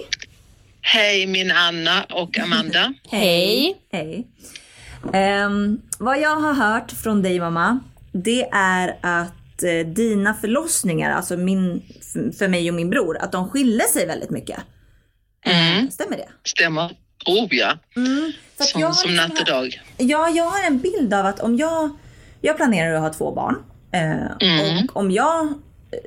Hej 0.81 1.27
min 1.27 1.51
Anna 1.51 2.05
och 2.05 2.39
Amanda. 2.39 2.95
Hej. 3.09 3.77
Hej. 3.93 4.27
Um, 5.47 5.83
vad 5.99 6.21
jag 6.21 6.37
har 6.37 6.55
hört 6.55 6.91
från 6.91 7.23
dig 7.23 7.41
mamma, 7.41 7.81
det 8.13 8.49
är 8.53 8.97
att 9.01 9.63
uh, 9.65 9.93
dina 9.93 10.35
förlossningar, 10.35 11.11
alltså 11.13 11.37
min, 11.37 11.83
för 12.39 12.49
mig 12.49 12.69
och 12.69 12.75
min 12.75 12.91
bror, 12.91 13.17
att 13.17 13.33
de 13.33 13.49
skiljer 13.51 13.87
sig 13.87 14.07
väldigt 14.07 14.31
mycket. 14.31 14.59
Mm. 15.45 15.91
Stämmer 15.91 16.17
det? 16.17 16.29
Stämmer. 16.45 16.97
Oh 17.27 17.47
ja. 17.51 17.79
Mm. 17.97 18.33
som 18.57 18.95
som 18.95 19.17
natt 19.17 19.41
och 19.41 19.47
dag. 19.47 19.83
Ja, 19.99 20.29
jag 20.29 20.45
har 20.45 20.67
en 20.67 20.79
bild 20.79 21.15
av 21.15 21.27
att 21.27 21.41
om 21.41 21.57
jag, 21.57 21.91
jag 22.41 22.57
planerar 22.57 22.95
att 22.95 23.01
ha 23.01 23.13
två 23.13 23.33
barn. 23.33 23.57
Eh, 23.93 24.49
mm. 24.49 24.85
Och 24.85 24.97
om 24.97 25.11
jag 25.11 25.55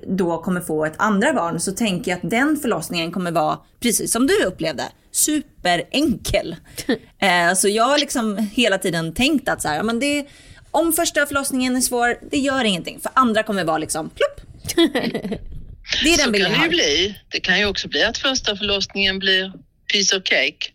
då 0.08 0.38
kommer 0.38 0.62
få 0.62 0.86
ett 0.86 0.94
andra 0.98 1.34
barn 1.34 1.60
så 1.60 1.72
tänker 1.72 2.12
jag 2.12 2.18
att 2.18 2.30
den 2.30 2.58
förlossningen 2.58 3.12
kommer 3.12 3.32
vara, 3.32 3.60
precis 3.80 4.12
som 4.12 4.28
du 4.28 4.44
upplevde, 4.44 4.84
superenkel. 5.12 6.56
eh, 7.20 7.54
så 7.56 7.68
jag 7.68 7.84
har 7.84 7.98
liksom 7.98 8.38
hela 8.38 8.78
tiden 8.78 9.14
tänkt 9.14 9.50
att 9.50 9.62
så 9.62 9.68
här, 9.68 9.84
men 9.84 10.00
det, 10.00 10.26
om 10.72 10.94
första 10.94 11.26
förlossningen 11.26 11.76
är 11.76 11.82
svår, 11.82 12.18
det 12.32 12.38
gör 12.38 12.64
ingenting. 12.64 13.00
För 13.00 13.12
andra 13.16 13.44
kommer 13.44 13.64
vara 13.64 13.78
liksom 13.78 14.10
plupp. 14.10 14.42
Det 16.04 16.14
är 16.14 16.18
den 16.18 16.34
så 16.34 16.44
kan 16.44 16.52
det 16.52 16.64
ju 16.64 16.70
bli. 16.70 17.16
Det 17.30 17.40
kan 17.40 17.60
ju 17.60 17.66
också 17.66 17.88
bli 17.88 18.04
att 18.04 18.18
första 18.18 18.58
förlossningen 18.58 19.20
blir 19.20 19.52
piece 19.94 20.18
of 20.18 20.24
cake. 20.24 20.72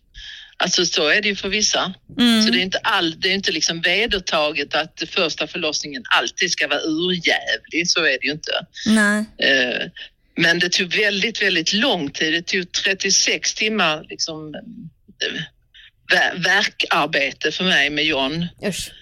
Alltså 0.57 0.85
så 0.85 1.07
är 1.07 1.21
det 1.21 1.27
ju 1.27 1.35
för 1.35 1.49
vissa. 1.49 1.93
Mm. 2.19 2.41
Så 2.41 2.51
det 2.51 2.59
är 2.59 2.61
inte, 2.61 2.77
all, 2.77 3.19
det 3.19 3.27
är 3.27 3.33
inte 3.33 3.51
liksom 3.51 3.81
vedertaget 3.81 4.75
att 4.75 5.03
första 5.07 5.47
förlossningen 5.47 6.03
alltid 6.17 6.51
ska 6.51 6.67
vara 6.67 6.81
urjävlig. 6.81 7.87
Så 7.87 7.99
är 7.99 8.17
det 8.21 8.25
ju 8.25 8.31
inte. 8.31 8.51
Nej. 8.85 9.25
Eh, 9.37 9.87
men 10.35 10.59
det 10.59 10.69
tog 10.69 10.95
väldigt, 10.95 11.41
väldigt 11.41 11.73
lång 11.73 12.11
tid. 12.11 12.33
Det 12.33 12.41
tog 12.41 12.71
36 12.71 13.53
timmar 13.53 14.05
liksom, 14.09 14.55
eh, 14.55 15.41
verkarbete 16.35 17.51
för 17.51 17.63
mig 17.63 17.89
med 17.89 18.05
John. 18.05 18.47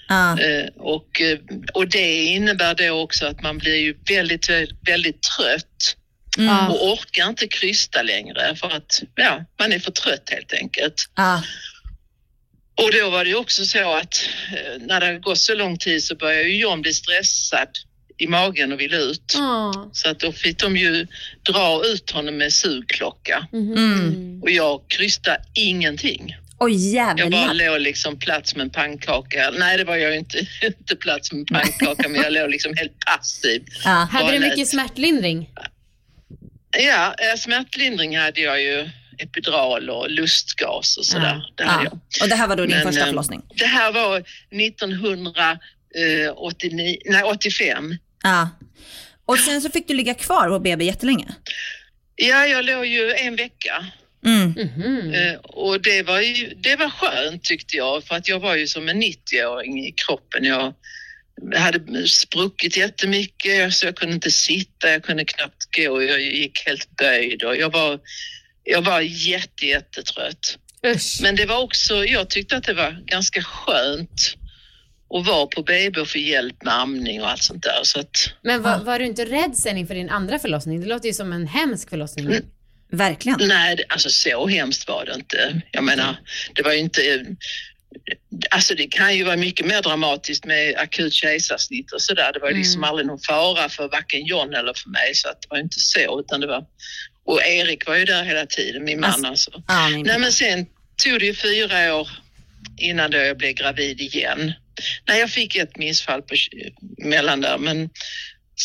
Ah. 0.08 0.38
Och, 0.76 1.22
och 1.74 1.88
det 1.88 2.24
innebär 2.24 2.76
då 2.76 2.92
också 2.92 3.26
att 3.26 3.44
man 3.44 3.58
blir 3.58 3.76
ju 3.76 3.96
väldigt, 4.10 4.50
väldigt 4.86 5.22
trött 5.22 5.96
mm. 6.38 6.68
och 6.68 6.92
orkar 6.92 7.30
inte 7.30 7.48
krysta 7.48 8.02
längre 8.02 8.56
för 8.56 8.76
att 8.76 9.04
ja, 9.16 9.46
man 9.60 9.72
är 9.72 9.80
för 9.80 9.92
trött 9.92 10.30
helt 10.30 10.54
enkelt. 10.54 11.10
Ah. 11.14 11.42
Och 12.84 12.92
då 12.92 13.10
var 13.10 13.26
det 13.26 13.36
också 13.36 13.66
så 13.66 13.94
att 13.94 14.30
eh, 14.52 14.82
när 14.82 15.00
det 15.00 15.20
gått 15.20 15.38
så 15.38 15.56
lång 15.56 15.78
tid 15.78 16.04
så 16.04 16.16
började 16.16 16.50
ju 16.50 16.58
John 16.58 16.82
bli 16.82 16.94
stressad 16.94 17.70
i 18.18 18.28
magen 18.28 18.72
och 18.72 18.80
ville 18.80 18.98
ut. 18.98 19.36
Mm. 19.36 19.90
Så 19.94 20.10
att 20.10 20.20
då 20.20 20.32
fick 20.32 20.60
de 20.60 20.78
ju 20.78 21.08
dra 21.44 21.86
ut 21.86 22.12
honom 22.12 22.38
med 22.38 22.54
sugklocka. 22.54 23.48
Mm. 23.54 24.40
Och 24.42 24.52
jag 24.52 24.82
krystade 24.88 25.42
ingenting. 25.54 26.36
Jävlar. 26.70 27.24
Jag 27.24 27.32
bara 27.32 27.54
låg 27.54 27.82
liksom 27.82 28.20
plats 28.20 28.56
med 28.56 28.64
en 28.64 28.70
pannkaka. 28.70 29.52
Nej 29.60 29.78
det 29.78 29.84
var 29.84 29.96
jag 29.96 30.16
inte, 30.16 30.38
inte 30.62 30.96
plats 30.96 31.32
med 31.32 31.40
en 31.40 31.46
pannkaka 31.46 32.10
men 32.10 32.22
jag 32.22 32.34
låg 32.34 32.50
liksom 32.50 32.74
helt 32.78 33.00
passiv. 33.06 33.64
Ja. 33.86 34.08
Hade 34.12 34.32
du 34.32 34.40
mycket 34.40 34.68
smärtlindring? 34.68 35.50
Ja, 36.78 37.14
eh, 37.14 37.36
smärtlindring 37.38 38.18
hade 38.18 38.42
jag 38.42 38.62
ju 38.62 38.90
epidural 39.18 39.90
och 39.90 40.10
lustgas 40.10 40.98
och 40.98 41.06
sådär. 41.06 41.44
Ja. 41.48 41.54
Det 41.56 41.64
hade 41.64 41.84
ja. 41.84 41.90
jag. 41.92 42.00
Och 42.24 42.30
det 42.30 42.36
här 42.36 42.48
var 42.48 42.56
då 42.56 42.66
din 42.66 42.76
Men, 42.76 42.86
första 42.86 43.02
eh, 43.02 43.08
förlossning? 43.08 43.42
Det 43.56 43.66
här 43.66 43.92
var 43.92 44.24
1989, 44.52 46.98
nej 47.06 47.24
85. 47.24 47.96
Ja. 48.24 48.50
Och 49.26 49.40
sen 49.40 49.62
så 49.62 49.70
fick 49.70 49.88
du 49.88 49.94
ligga 49.94 50.14
kvar 50.14 50.50
på 50.50 50.60
BB 50.60 50.86
jättelänge? 50.86 51.28
Ja, 52.16 52.46
jag 52.46 52.66
låg 52.66 52.86
ju 52.86 53.14
en 53.14 53.36
vecka. 53.36 53.86
Mm. 54.26 54.54
Mm-hmm. 54.54 55.36
Och 55.36 55.82
det 55.82 56.04
var, 56.04 56.20
ju, 56.20 56.54
det 56.54 56.76
var 56.76 56.90
skönt 56.90 57.44
tyckte 57.44 57.78
jag 57.78 58.04
för 58.04 58.16
att 58.16 58.28
jag 58.28 58.40
var 58.40 58.56
ju 58.56 58.68
som 58.68 58.90
en 58.90 59.04
90-åring 59.04 59.86
i 59.86 59.92
kroppen. 59.92 60.46
Jag 60.46 60.74
hade 61.56 62.08
spruckit 62.08 62.78
jättemycket 62.78 63.74
så 63.74 63.86
jag 63.86 63.96
kunde 63.96 64.16
inte 64.16 64.32
sitta, 64.32 64.90
jag 64.90 65.04
kunde 65.04 65.26
knappt 65.26 65.76
gå, 65.76 66.04
jag 66.04 66.22
gick 66.22 66.68
helt 66.68 66.98
böjd 66.98 67.44
och 67.44 67.56
jag 67.56 67.74
var, 67.74 68.00
jag 68.64 68.82
var 68.82 69.02
jätte, 69.02 69.66
jättetrött. 69.66 70.58
Usch. 70.86 71.20
Men 71.22 71.36
det 71.36 71.46
var 71.46 71.64
också, 71.64 72.06
jag 72.06 72.30
tyckte 72.30 72.58
att 72.58 72.64
det 72.64 72.74
var 72.74 72.92
ganska 73.06 73.42
skönt 73.42 74.36
att 75.14 75.28
vara 75.28 75.46
på 75.46 75.64
BB 75.64 76.02
och 76.02 76.08
få 76.08 76.18
hjälp 76.18 76.64
med 76.64 76.74
amning 76.74 77.22
och 77.22 77.30
allt 77.30 77.44
sånt 77.44 77.64
där. 77.64 77.80
Så 77.84 78.00
att, 78.00 78.34
Men 78.42 78.62
var, 78.62 78.80
var, 78.80 79.00
du 79.00 79.06
inte 79.06 79.26
rädd 79.26 79.56
sen 79.56 79.78
inför 79.78 79.96
din 79.96 80.10
andra 80.10 80.40
förlossning? 80.40 80.82
Det 80.82 80.88
låter 80.88 81.08
ju 81.08 81.14
som 81.14 81.34
en 81.34 81.48
hemsk 81.48 81.90
förlossning. 81.90 82.26
Mm. 82.26 82.44
Verkligen. 82.92 83.48
Nej, 83.48 83.84
alltså 83.90 84.10
så 84.10 84.48
hemskt 84.48 84.88
var 84.88 85.06
det 85.06 85.16
inte. 85.16 85.62
Jag 85.72 85.84
menar, 85.84 86.20
det 86.56 86.62
var 86.62 86.74
ju 86.74 86.80
inte 86.80 87.26
Alltså 88.50 88.76
det 88.76 88.88
kan 88.88 89.18
ju 89.18 89.24
vara 89.24 89.36
mycket 89.36 89.66
mer 89.66 89.82
dramatiskt 89.82 90.46
med 90.46 90.76
akut 90.78 91.14
kejsarsnitt 91.14 91.92
och 91.92 92.02
sådär. 92.02 92.34
Det 92.34 92.40
var 92.40 92.52
liksom 92.52 92.80
mm. 92.80 92.90
aldrig 92.90 93.08
någon 93.08 93.20
fara 93.20 93.70
för 93.70 93.88
varken 93.88 94.26
John 94.26 94.54
eller 94.54 94.74
för 94.74 94.90
mig 94.90 95.16
så 95.16 95.30
att 95.30 95.42
det 95.42 95.48
var 95.50 95.58
inte 95.58 95.80
så 95.80 96.20
utan 96.20 96.42
det 96.42 96.48
var 96.48 96.66
och 97.30 97.46
Erik 97.46 97.88
var 97.88 97.96
ju 97.96 98.06
där 98.06 98.24
hela 98.24 98.46
tiden, 98.46 98.84
min 98.84 99.00
man 99.00 99.10
alltså. 99.10 99.28
alltså. 99.28 99.64
Ah, 99.68 99.90
Nej 99.90 100.20
men 100.20 100.32
sen 100.32 100.66
tog 101.04 101.20
det 101.20 101.26
ju 101.26 101.34
fyra 101.34 101.96
år 101.96 102.10
innan 102.78 103.12
då 103.12 103.18
jag 103.18 103.38
blev 103.38 103.54
gravid 103.54 104.02
igen. 104.02 104.54
Nej, 105.08 105.20
jag 105.20 105.30
fick 105.30 105.56
ett 105.56 105.78
missfall 105.78 106.22
på, 106.22 106.36
mellan 106.98 107.42
där 107.42 107.58
men 107.58 107.90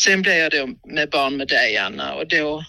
sen 0.03 0.21
blev 0.21 0.35
jag 0.35 0.51
då 0.51 0.67
med 0.93 1.09
barn 1.09 1.37
med 1.37 1.47
dig 1.47 1.77
Anna 1.77 2.13
och 2.13 2.27
då, 2.27 2.65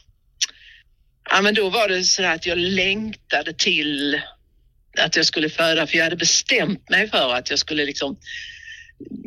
ja 1.30 1.40
men 1.40 1.54
då 1.54 1.70
var 1.70 1.88
det 1.88 2.04
så 2.04 2.24
att 2.24 2.46
jag 2.46 2.58
längtade 2.58 3.52
till 3.52 4.20
att 4.98 5.16
jag 5.16 5.26
skulle 5.26 5.48
föda 5.48 5.86
för 5.86 5.96
jag 5.96 6.04
hade 6.04 6.16
bestämt 6.16 6.90
mig 6.90 7.10
för 7.10 7.34
att 7.34 7.50
jag 7.50 7.58
skulle 7.58 7.84
liksom 7.84 8.16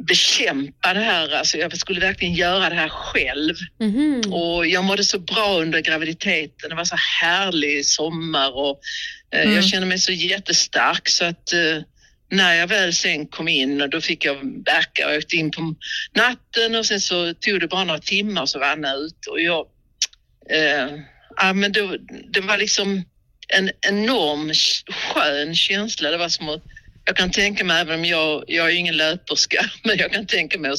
bekämpa 0.08 0.94
det 0.94 1.00
här, 1.00 1.36
alltså 1.36 1.58
jag 1.58 1.78
skulle 1.78 2.00
verkligen 2.00 2.34
göra 2.34 2.70
det 2.70 2.76
här 2.76 2.90
själv. 2.90 3.56
Mm. 3.82 4.34
Och 4.34 4.68
jag 4.68 4.84
mådde 4.84 5.04
så 5.04 5.20
bra 5.20 5.60
under 5.60 5.80
graviditeten, 5.80 6.70
det 6.70 6.76
var 6.76 6.86
så 6.86 6.96
härlig 7.22 7.86
sommar 7.86 8.58
och 8.58 8.80
eh, 9.34 9.42
mm. 9.42 9.56
jag 9.56 9.66
kände 9.66 9.88
mig 9.88 10.00
så 10.00 10.12
jättestark 10.12 11.10
så 11.10 11.26
att 11.26 11.54
eh, 11.54 11.82
när 12.32 12.54
jag 12.54 12.68
väl 12.68 12.94
sen 12.94 13.28
kom 13.28 13.48
in 13.48 13.82
och 13.82 13.90
då 13.90 14.02
fick 14.02 14.26
jag 14.26 14.64
verka 14.66 15.10
och 15.10 15.18
åkte 15.18 15.36
in 15.36 15.52
på 15.52 15.76
natten 16.16 16.76
och 16.76 16.86
sen 16.86 17.02
så 17.02 17.34
tog 17.34 17.60
det 17.60 17.68
bara 17.68 17.84
några 17.84 18.00
timmar 18.00 18.46
så 18.46 18.60
var 18.60 18.68
Anna 18.68 18.94
ute 18.94 19.30
och 19.30 19.42
jag, 19.42 19.66
eh, 20.50 20.88
ja 21.38 21.54
men 21.54 21.72
då, 21.72 21.98
det 22.34 22.42
var 22.42 22.58
liksom 22.58 23.04
en 23.50 23.72
enorm 23.82 24.52
skön 24.90 25.56
känsla. 25.56 26.12
Det 26.12 26.18
var 26.18 26.30
som 26.30 26.50
att, 26.50 26.62
jag 27.06 27.16
kan 27.16 27.32
tänka 27.32 27.64
mig, 27.64 27.82
även 27.82 28.00
om 28.00 28.06
jag, 28.06 28.44
jag 28.48 28.68
är 28.68 28.76
ingen 28.76 28.98
löperska, 28.98 29.70
men 29.84 29.98
jag 29.98 30.12
kan 30.12 30.26
tänka 30.26 30.60
mig 30.60 30.72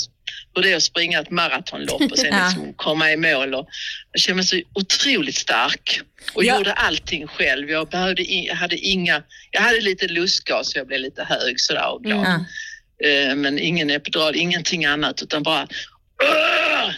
hur 0.55 0.63
det 0.63 0.73
är 0.73 0.77
att 0.77 0.83
springa 0.83 1.21
ett 1.21 1.31
maratonlopp 1.31 2.13
och 2.13 2.19
sen 2.19 2.29
ja. 2.33 2.47
liksom 2.47 2.75
komma 2.75 3.13
i 3.13 3.17
mål. 3.17 3.55
Och 3.55 3.69
jag 4.13 4.21
kände 4.21 4.37
mig 4.37 4.45
så 4.45 4.61
otroligt 4.75 5.35
stark 5.35 6.01
och 6.35 6.45
ja. 6.45 6.57
gjorde 6.57 6.73
allting 6.73 7.27
själv. 7.27 7.71
Jag, 7.71 7.89
behövde, 7.89 8.23
jag 8.23 8.55
hade 8.55 8.77
inga, 8.77 9.23
jag 9.51 9.61
hade 9.61 9.81
lite 9.81 10.09
lustgas 10.09 10.73
så 10.73 10.79
jag 10.79 10.87
blev 10.87 11.01
lite 11.01 11.25
hög 11.25 11.61
sådär 11.61 11.93
och 11.93 12.03
glad. 12.03 12.27
Mm. 12.27 13.41
Men 13.41 13.59
ingen 13.59 13.91
epidural, 13.91 14.37
ingenting 14.37 14.85
annat 14.85 15.23
utan 15.23 15.43
bara 15.43 15.69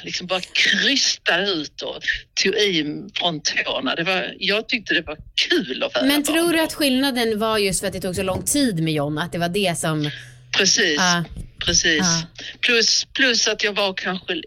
liksom 0.05 0.27
bara 0.27 0.41
krystade 0.41 1.51
ut 1.51 1.83
och 1.83 2.03
tog 2.43 2.55
i 2.55 2.85
från 3.15 3.41
tårna. 3.41 3.95
Det 3.95 4.03
var, 4.03 4.35
jag 4.39 4.69
tyckte 4.69 4.95
det 4.95 5.03
var 5.03 5.17
kul 5.49 5.83
att 5.83 5.93
föda 5.93 6.07
Men 6.07 6.23
tror 6.23 6.43
barn. 6.43 6.53
du 6.53 6.61
att 6.61 6.73
skillnaden 6.73 7.39
var 7.39 7.59
just 7.59 7.81
för 7.81 7.87
att 7.87 7.93
det 7.93 8.01
tog 8.01 8.17
så 8.17 8.23
lång 8.23 8.45
tid 8.45 8.83
med 8.83 8.95
John? 8.95 9.19
Att 9.19 9.33
det 9.33 9.39
var 9.39 9.49
det 9.49 9.79
som... 9.79 10.11
Precis, 10.59 10.99
uh. 10.99 11.23
precis. 11.67 12.01
Uh. 12.01 12.25
Plus, 12.61 13.07
plus 13.13 13.49
att 13.49 13.65
jag 13.65 13.73
var 13.73 13.95
kanske... 13.95 14.43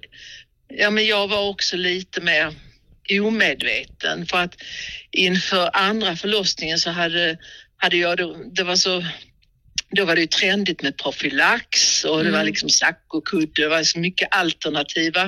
Ja, 0.68 0.90
men 0.90 1.06
jag 1.06 1.28
var 1.28 1.50
också 1.50 1.78
lite 1.78 2.22
mer 2.22 2.54
omedveten 3.22 4.26
för 4.26 4.38
att 4.38 4.56
inför 5.12 5.70
andra 5.74 6.16
förlossningen 6.16 6.80
så 6.80 6.90
hade, 6.90 7.38
hade 7.78 7.98
jag 7.98 8.18
det 8.54 8.64
var 8.64 8.76
så 8.76 9.04
då 9.92 10.06
var 10.06 10.16
det 10.16 10.22
ju 10.22 10.28
trendigt 10.28 10.82
med 10.82 10.98
profylax 10.98 12.04
och 12.04 12.24
det 12.24 12.32
var 12.32 12.40
mm. 12.40 12.46
liksom 12.46 12.70
sackokudde, 12.70 13.62
det 13.62 13.68
var 13.68 13.84
så 13.84 14.00
mycket 14.00 14.28
alternativa, 14.32 15.22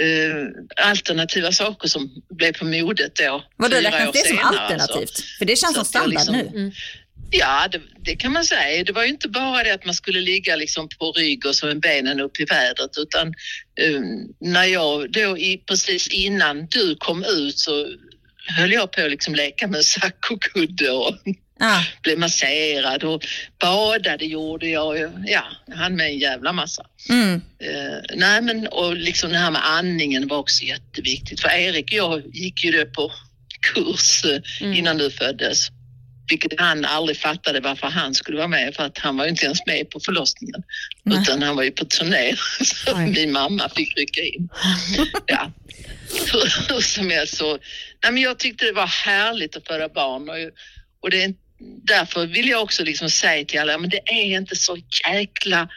eh, 0.00 0.86
alternativa 0.86 1.52
saker 1.52 1.88
som 1.88 2.10
blev 2.30 2.52
på 2.52 2.64
modet 2.64 3.16
då. 3.16 3.44
Vadå, 3.56 3.76
räknas 3.76 4.12
det 4.12 4.28
som 4.28 4.38
alternativt? 4.38 5.00
Alltså. 5.00 5.22
För 5.38 5.44
det 5.44 5.56
känns 5.56 5.74
så 5.74 5.84
som 5.84 5.84
standard 5.84 6.10
liksom, 6.10 6.36
nu. 6.36 6.46
Mm. 6.46 6.72
Ja, 7.30 7.68
det, 7.72 7.80
det, 7.98 8.16
kan 8.16 8.32
man 8.32 8.44
säga. 8.44 8.84
Det 8.84 8.92
var 8.92 9.02
ju 9.02 9.08
inte 9.08 9.28
bara 9.28 9.64
det 9.64 9.74
att 9.74 9.84
man 9.84 9.94
skulle 9.94 10.20
ligga 10.20 10.56
liksom 10.56 10.88
på 10.98 11.12
rygg 11.12 11.46
och 11.46 11.56
så 11.56 11.66
med 11.66 11.80
benen 11.80 12.20
upp 12.20 12.40
i 12.40 12.44
vädret 12.44 12.98
utan 12.98 13.26
um, 13.26 14.34
när 14.40 14.64
jag 14.64 15.12
då 15.12 15.38
i, 15.38 15.62
precis 15.66 16.08
innan 16.08 16.66
du 16.66 16.96
kom 16.98 17.24
ut 17.24 17.58
så 17.58 17.86
höll 18.46 18.72
jag 18.72 18.92
på 18.92 19.00
att 19.00 19.10
liksom 19.10 19.34
leka 19.34 19.68
med 19.68 19.84
sackokudde 19.84 20.90
och 20.90 21.14
Ah. 21.62 21.82
Blev 22.02 22.18
masserad 22.18 23.04
och 23.04 23.26
badade 23.60 24.24
gjorde 24.24 24.68
jag. 24.68 24.98
Ja, 25.26 25.44
jag 25.66 25.76
hann 25.76 25.96
med 25.96 26.06
en 26.06 26.18
jävla 26.18 26.52
massa. 26.52 26.86
Mm. 27.08 27.34
Uh, 27.34 28.00
nej 28.14 28.42
men 28.42 28.66
och 28.66 28.96
liksom 28.96 29.30
det 29.30 29.38
här 29.38 29.50
med 29.50 29.68
andningen 29.68 30.28
var 30.28 30.38
också 30.38 30.64
jätteviktigt. 30.64 31.40
För 31.40 31.48
Erik 31.48 31.84
och 31.84 31.92
jag 31.92 32.22
gick 32.32 32.64
ju 32.64 32.70
det 32.70 32.84
på 32.84 33.12
kurs 33.74 34.24
uh, 34.24 34.38
mm. 34.60 34.74
innan 34.74 34.98
du 34.98 35.10
föddes. 35.10 35.68
Vilket 36.30 36.60
han 36.60 36.84
aldrig 36.84 37.18
fattade 37.18 37.60
varför 37.60 37.86
han 37.86 38.14
skulle 38.14 38.36
vara 38.36 38.48
med 38.48 38.74
för 38.74 38.82
att 38.82 38.98
han 38.98 39.16
var 39.16 39.24
ju 39.24 39.30
inte 39.30 39.44
ens 39.44 39.66
med 39.66 39.90
på 39.90 40.00
förlossningen. 40.00 40.62
Nej. 41.02 41.18
Utan 41.22 41.42
han 41.42 41.56
var 41.56 41.62
ju 41.62 41.70
på 41.70 41.84
turné 41.84 42.34
så 42.64 42.96
Oj. 42.96 43.06
min 43.06 43.32
mamma 43.32 43.68
fick 43.68 43.96
rycka 43.96 44.20
in. 44.20 44.48
ja. 45.26 45.52
Hur 46.68 46.80
som 46.94 47.10
helst 47.10 47.36
så, 47.36 47.58
nej 48.02 48.12
men 48.12 48.16
jag 48.16 48.38
tyckte 48.38 48.64
det 48.64 48.72
var 48.72 48.86
härligt 48.86 49.56
att 49.56 49.66
föda 49.66 49.88
barn 49.88 50.28
och, 50.28 50.36
och 51.00 51.10
det 51.10 51.22
är 51.22 51.34
därför 51.82 52.26
vill 52.26 52.48
jag 52.48 52.62
också 52.62 52.84
liksom 52.84 53.10
säga 53.10 53.44
till 53.44 53.60
alla, 53.60 53.78
men 53.78 53.90
det 53.90 54.02
är 54.04 54.38
inte 54.38 54.56
så 54.56 54.78
jäkla 55.08 55.68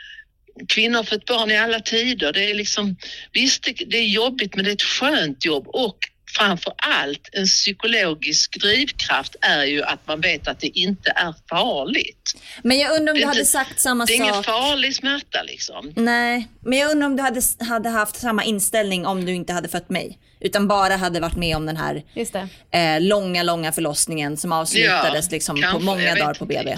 Kvinnor 0.68 0.98
har 0.98 1.04
fått 1.04 1.26
barn 1.26 1.52
i 1.52 1.58
alla 1.58 1.80
tider. 1.80 2.34
Det 2.34 2.52
är 2.52 2.54
liksom, 2.54 2.96
visst, 3.32 3.64
det 3.88 3.98
är 3.98 4.08
jobbigt 4.08 4.56
men 4.56 4.66
det 4.66 4.72
är 4.72 4.74
ett 4.74 4.82
skönt 4.82 5.46
jobb 5.46 5.68
och 5.68 5.98
framför 6.38 6.74
allt 6.78 7.30
en 7.32 7.46
psykologisk 7.46 8.60
drivkraft 8.62 9.36
är 9.42 9.64
ju 9.64 9.84
att 9.84 10.08
man 10.08 10.22
vet 10.22 10.48
att 10.48 10.60
det 10.60 10.68
inte 10.68 11.14
är 11.16 11.34
farligt. 11.50 12.23
Men 12.64 12.80
jag 12.80 12.98
undrar 12.98 13.14
om 13.14 13.20
du 13.20 13.26
hade 13.26 13.46
sagt 13.46 13.80
samma 13.80 14.08
sak. 14.08 14.18
Det 14.18 14.24
är 14.24 14.30
ingen 14.30 14.44
farlig 14.44 14.96
smärta 14.96 15.44
liksom. 15.44 15.94
Nej, 15.96 16.48
men 16.62 16.80
jag 16.80 16.92
undrar 16.92 17.08
om 17.08 17.16
du 17.16 17.24
hade, 17.24 17.42
hade 17.60 17.90
haft 17.90 18.16
samma 18.16 18.44
inställning 18.44 19.06
om 19.06 19.26
du 19.26 19.34
inte 19.34 19.54
hade 19.54 19.68
fött 19.68 19.90
mig. 19.90 20.20
Utan 20.40 20.68
bara 20.68 20.96
hade 20.96 21.20
varit 21.20 21.36
med 21.36 21.56
om 21.56 21.66
den 21.66 21.78
här 21.78 22.04
eh, 22.72 23.02
långa, 23.02 23.44
långa 23.44 23.72
förlossningen 23.72 24.38
som 24.38 24.52
avslutades 24.52 25.26
ja, 25.26 25.32
liksom, 25.32 25.64
på 25.72 25.80
många 25.80 26.16
dagar 26.16 26.34
på 26.34 26.46
BB. 26.46 26.78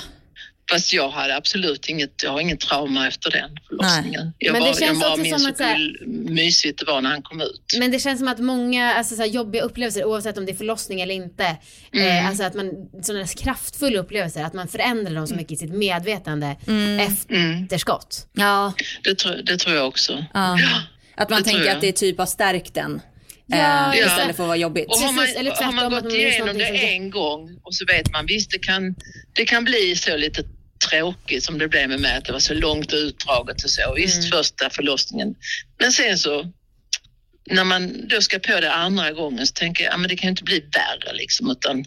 Fast 0.72 0.94
jag 0.94 1.10
hade 1.10 1.36
absolut 1.36 1.90
inget, 1.90 2.24
jag 2.24 2.32
har 2.32 2.40
inget 2.40 2.60
trauma 2.60 3.08
efter 3.08 3.32
den 3.32 3.50
förlossningen. 3.68 4.34
Jag 4.38 4.54
men 4.54 4.62
det 4.62 4.68
var, 4.68 4.76
känns 4.76 5.02
jag 5.02 5.20
minns 5.20 5.42
som 5.42 5.52
att, 5.52 5.60
hur 5.60 6.08
mysigt 6.30 6.80
det 6.80 6.86
var 6.86 7.02
när 7.02 7.10
han 7.10 7.22
kom 7.22 7.42
ut. 7.42 7.76
Men 7.80 7.92
det 7.92 8.00
känns 8.00 8.20
som 8.20 8.28
att 8.28 8.40
många 8.40 8.94
alltså, 8.94 9.16
så 9.16 9.22
här, 9.22 9.30
jobbiga 9.30 9.62
upplevelser, 9.62 10.06
oavsett 10.06 10.38
om 10.38 10.46
det 10.46 10.52
är 10.52 10.56
förlossning 10.56 11.02
eller 11.02 11.16
inte, 11.16 11.44
eh, 11.44 11.58
mm. 11.92 12.18
eh, 12.18 12.28
alltså 12.28 12.44
att 12.44 12.54
man, 12.54 12.72
sådana 13.02 13.28
kraftfulla 13.28 14.00
upplevelser, 14.00 14.44
att 14.44 14.54
man 14.54 14.68
förändrar 14.68 15.16
dem 15.16 15.28
så 15.28 15.36
mycket 15.36 15.52
i 15.52 15.56
sitt 15.56 15.74
medvetande 15.74 16.56
mm. 16.68 17.00
efterskott. 17.00 18.28
Ja. 18.34 18.74
Det, 19.04 19.16
tror, 19.16 19.36
det 19.36 19.58
tror 19.58 19.76
jag 19.76 19.88
också. 19.88 20.26
Ja. 20.34 20.60
ja 20.60 20.82
att 21.16 21.30
man 21.30 21.44
tänker 21.44 21.72
att 21.72 21.82
det 21.82 21.88
är 21.88 21.92
typ 21.92 22.18
har 22.18 22.26
stärkt 22.26 22.74
den. 22.74 23.02
Ja. 23.48 23.94
Eh, 23.94 24.00
istället 24.00 24.36
för 24.36 24.44
att 24.44 24.48
vara 24.48 24.58
jobbigt. 24.58 24.88
Och 24.88 24.98
har 24.98 25.14
man, 25.14 25.26
Precis, 25.26 25.40
eller 25.40 25.52
har 25.52 25.72
man 25.72 25.92
gått 25.92 26.14
igenom 26.14 26.58
det 26.58 26.94
en 26.94 27.10
gång 27.10 27.60
och 27.64 27.74
så 27.76 27.86
vet 27.86 28.12
man 28.12 28.26
visst 28.26 28.52
det 28.52 28.60
kan, 28.60 28.96
det 29.34 29.46
kan 29.46 29.64
bli 29.64 29.96
så 29.96 30.18
lite 30.18 30.44
tråkigt 30.90 31.44
som 31.44 31.58
det 31.58 31.68
blev 31.68 31.90
med 31.90 32.00
mig, 32.00 32.18
att 32.18 32.26
det 32.26 32.32
var 32.32 32.40
så 32.40 32.54
långt 32.54 32.94
utdraget 32.94 33.64
och 33.64 33.70
så. 33.70 33.94
Visst, 33.96 34.18
mm. 34.18 34.32
första 34.32 34.70
förlossningen. 34.70 35.36
Men 35.80 35.92
sen 35.92 36.18
så, 36.18 36.52
när 37.52 37.64
man 37.64 38.08
då 38.08 38.22
ska 38.22 38.40
på 38.40 38.60
det 38.60 38.74
andra 38.74 39.12
gången 39.12 39.48
så 39.48 39.54
tänker 39.54 39.84
jag, 39.84 39.94
ja 39.94 39.98
men 39.98 40.10
det 40.10 40.16
kan 40.16 40.28
ju 40.28 40.32
inte 40.32 40.44
bli 40.44 40.60
värre 40.60 41.14
liksom, 41.14 41.52
utan 41.52 41.86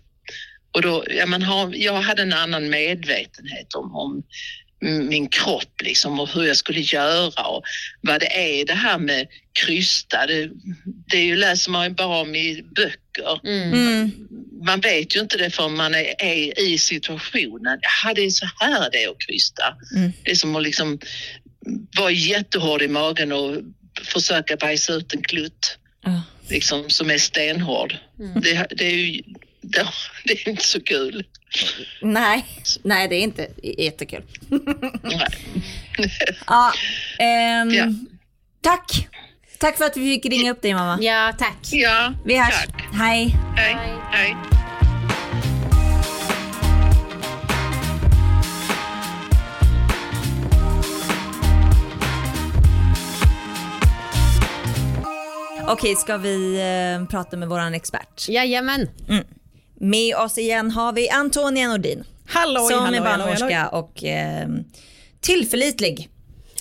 och 0.72 0.82
då, 0.82 1.04
ja, 1.10 1.26
man 1.26 1.42
har, 1.42 1.74
jag 1.74 2.02
hade 2.02 2.22
en 2.22 2.32
annan 2.32 2.70
medvetenhet 2.70 3.74
om, 3.74 3.96
om 3.96 4.22
min 4.80 5.28
kropp 5.28 5.82
liksom 5.82 6.20
och 6.20 6.28
hur 6.28 6.44
jag 6.44 6.56
skulle 6.56 6.80
göra 6.80 7.46
och 7.46 7.62
vad 8.00 8.20
det 8.20 8.60
är 8.60 8.66
det 8.66 8.74
här 8.74 8.98
med 8.98 9.26
krysta. 9.52 10.26
Det, 10.26 10.50
det 11.06 11.36
läser 11.36 11.70
man 11.70 11.84
ju 11.84 11.94
bara 11.94 12.20
om 12.20 12.34
i 12.34 12.62
böcker. 12.62 13.40
Mm. 13.44 13.72
mm. 13.72 14.28
Man 14.66 14.80
vet 14.80 15.16
ju 15.16 15.20
inte 15.20 15.36
det 15.36 15.50
förrän 15.50 15.76
man 15.76 15.94
är, 15.94 16.14
är 16.18 16.60
i 16.60 16.78
situationen. 16.78 17.78
Ja, 18.04 18.14
det 18.14 18.22
är 18.22 18.30
så 18.30 18.46
här 18.60 18.90
det 18.90 19.04
är 19.04 19.08
att 19.08 19.20
krysta. 19.26 19.74
Mm. 19.96 20.12
Det 20.24 20.30
är 20.30 20.34
som 20.34 20.56
att 20.56 20.62
liksom 20.62 20.98
vara 21.98 22.10
jättehård 22.10 22.82
i 22.82 22.88
magen 22.88 23.32
och 23.32 23.56
försöka 24.04 24.56
bajsa 24.56 24.92
ut 24.92 25.14
en 25.14 25.22
klutt 25.22 25.78
mm. 26.06 26.20
liksom, 26.48 26.90
som 26.90 27.10
är 27.10 27.18
stenhård. 27.18 27.96
Mm. 28.18 28.40
Det, 28.40 28.66
det, 28.70 28.84
är 28.84 28.94
ju 28.94 29.22
det, 29.60 29.86
det 30.24 30.32
är 30.32 30.48
inte 30.48 30.64
så 30.66 30.80
kul. 30.80 31.24
Nej, 32.02 32.44
nej 32.82 33.08
det 33.08 33.14
är 33.14 33.22
inte 33.22 33.48
jättekul. 33.62 34.22
nej. 35.02 35.28
ja, 36.46 36.72
ähm, 37.18 37.70
ja. 37.70 37.86
Tack. 38.60 39.08
Tack 39.58 39.76
för 39.76 39.84
att 39.84 39.96
vi 39.96 40.14
fick 40.14 40.26
ringa 40.32 40.50
upp 40.50 40.62
dig 40.62 40.74
mamma. 40.74 40.98
Ja, 41.02 41.32
tack. 41.38 41.58
Ja, 41.72 42.14
vi 42.24 42.38
hörs. 42.38 42.54
Tack. 42.66 42.82
Hej. 42.92 43.36
Hej. 43.56 43.76
Hej. 44.12 44.36
Okej, 55.70 55.96
ska 55.96 56.16
vi 56.16 56.60
eh, 56.60 57.08
prata 57.08 57.36
med 57.36 57.48
vår 57.48 57.74
expert? 57.74 58.28
Jajamän. 58.28 58.88
Mm. 59.08 59.24
Med 59.80 60.16
oss 60.16 60.38
igen 60.38 60.70
har 60.70 60.92
vi 60.92 61.08
Antonia 61.08 61.68
Nordin. 61.68 62.04
Halloj, 62.26 62.72
som 62.72 62.84
halloj, 62.84 62.98
är 62.98 63.04
barnmorska 63.04 63.68
och 63.68 64.04
eh, 64.04 64.48
tillförlitlig. 65.20 66.08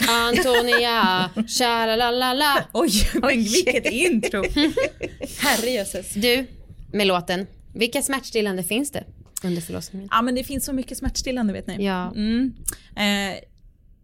Antonia, 0.09 1.29
tja-la-la-la. 1.47 2.63
Oj, 2.73 2.91
men 3.13 3.29
vilket 3.29 3.91
intro. 3.91 4.43
Herrejösses. 5.39 6.13
Du, 6.13 6.47
med 6.93 7.07
låten. 7.07 7.47
Vilka 7.73 8.01
smärtstillande 8.01 8.63
finns 8.63 8.91
det 8.91 9.03
under 9.43 9.61
förlossningen? 9.61 10.09
Ja, 10.11 10.21
men 10.21 10.35
det 10.35 10.43
finns 10.43 10.65
så 10.65 10.73
mycket 10.73 10.97
smärtstillande 10.97 11.53
vet 11.53 11.67
ni. 11.67 11.85
Ja. 11.85 12.11
Mm. 12.15 12.53
Eh, 12.95 13.37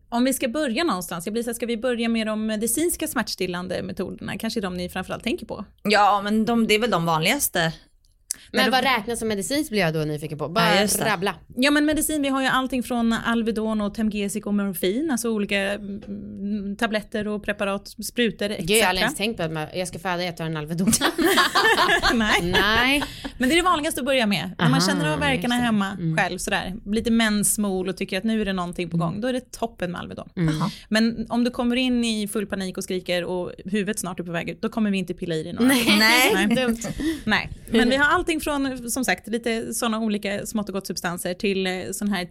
om 0.09 0.23
vi 0.23 0.33
ska 0.33 0.47
börja 0.47 0.83
någonstans, 0.83 1.25
jag 1.25 1.33
blir 1.33 1.43
så 1.43 1.53
ska 1.53 1.65
vi 1.65 1.77
börja 1.77 2.09
med 2.09 2.27
de 2.27 2.45
medicinska 2.45 3.07
smärtstillande 3.07 3.83
metoderna? 3.83 4.37
Kanske 4.37 4.61
de 4.61 4.77
ni 4.77 4.89
framförallt 4.89 5.23
tänker 5.23 5.45
på? 5.45 5.65
Ja, 5.83 6.21
men 6.23 6.45
de, 6.45 6.67
det 6.67 6.73
är 6.73 6.79
väl 6.79 6.91
de 6.91 7.05
vanligaste 7.05 7.73
men, 8.53 8.71
vad 8.71 8.83
räknas 8.83 9.19
som 9.19 9.27
medicinskt 9.27 9.69
blir 9.69 9.81
jag 9.81 9.93
då 9.93 9.99
nyfiken 9.99 10.37
på. 10.37 10.49
Bara 10.49 10.75
ja, 10.75 10.87
rabbla. 11.05 11.35
Ja 11.55 11.71
men 11.71 11.85
medicin, 11.85 12.21
vi 12.21 12.29
har 12.29 12.41
ju 12.41 12.47
allting 12.47 12.83
från 12.83 13.13
Alvedon 13.13 13.81
och 13.81 13.93
Temgesic 13.95 14.45
och 14.45 14.53
morfin, 14.53 15.11
alltså 15.11 15.29
olika 15.29 15.57
mm, 15.57 16.75
tabletter 16.75 17.27
och 17.27 17.43
preparat, 17.43 17.87
sprutor 17.87 18.49
etc. 18.49 18.65
Gud 18.65 18.77
jag 18.77 18.83
har 18.83 18.89
aldrig 18.89 19.03
ens 19.03 19.17
tänkt 19.17 19.37
på 19.37 19.43
att 19.43 19.75
jag 19.75 19.87
ska 19.87 19.99
föda, 19.99 20.23
jag 20.23 20.37
tar 20.37 20.45
en 20.45 20.57
Alvedon. 20.57 20.87
Nej. 22.13 22.41
Nej. 22.41 23.03
Men 23.37 23.49
det 23.49 23.55
är 23.55 23.57
det 23.57 23.63
vanligaste 23.63 24.01
att 24.01 24.05
börja 24.05 24.27
med. 24.27 24.51
Om 24.57 24.71
man 24.71 24.81
känner 24.81 25.13
av 25.13 25.19
verkarna 25.19 25.55
hemma 25.55 25.91
mm. 25.91 26.17
själv 26.17 26.37
sådär, 26.37 26.73
lite 26.85 27.11
mensmol 27.11 27.89
och 27.89 27.97
tycker 27.97 28.17
att 28.17 28.23
nu 28.23 28.41
är 28.41 28.45
det 28.45 28.53
någonting 28.53 28.89
på 28.89 28.97
gång, 28.97 29.09
mm. 29.09 29.21
då 29.21 29.27
är 29.27 29.33
det 29.33 29.51
toppen 29.51 29.91
med 29.91 30.01
Alvedon. 30.01 30.29
Mm. 30.35 30.55
Men 30.89 31.25
om 31.29 31.43
du 31.43 31.51
kommer 31.51 31.75
in 31.75 32.05
i 32.05 32.27
full 32.27 32.45
panik 32.45 32.77
och 32.77 32.83
skriker 32.83 33.23
och 33.23 33.51
huvudet 33.65 33.99
snart 33.99 34.19
är 34.19 34.23
på 34.23 34.31
väg 34.31 34.49
ut, 34.49 34.61
då 34.61 34.69
kommer 34.69 34.91
vi 34.91 34.97
inte 34.97 35.13
pilla 35.13 35.35
i 35.35 35.43
dig 35.43 35.53
några. 35.53 35.67
Nej. 35.67 35.85
Nej. 35.99 36.47
Nej. 36.47 36.77
Nej. 37.25 37.49
Men 37.71 37.89
vi 37.89 37.95
har 37.95 38.05
allting 38.05 38.41
från 38.41 38.91
som 38.91 39.05
sagt 39.05 39.27
lite 39.27 39.73
sådana 39.73 39.99
olika 39.99 40.45
smått 40.45 40.69
och 40.69 40.73
gott 40.73 40.87
substanser 40.87 41.33
till 41.33 41.67
eh, 41.67 41.73
sån 41.91 42.09
här 42.09 42.25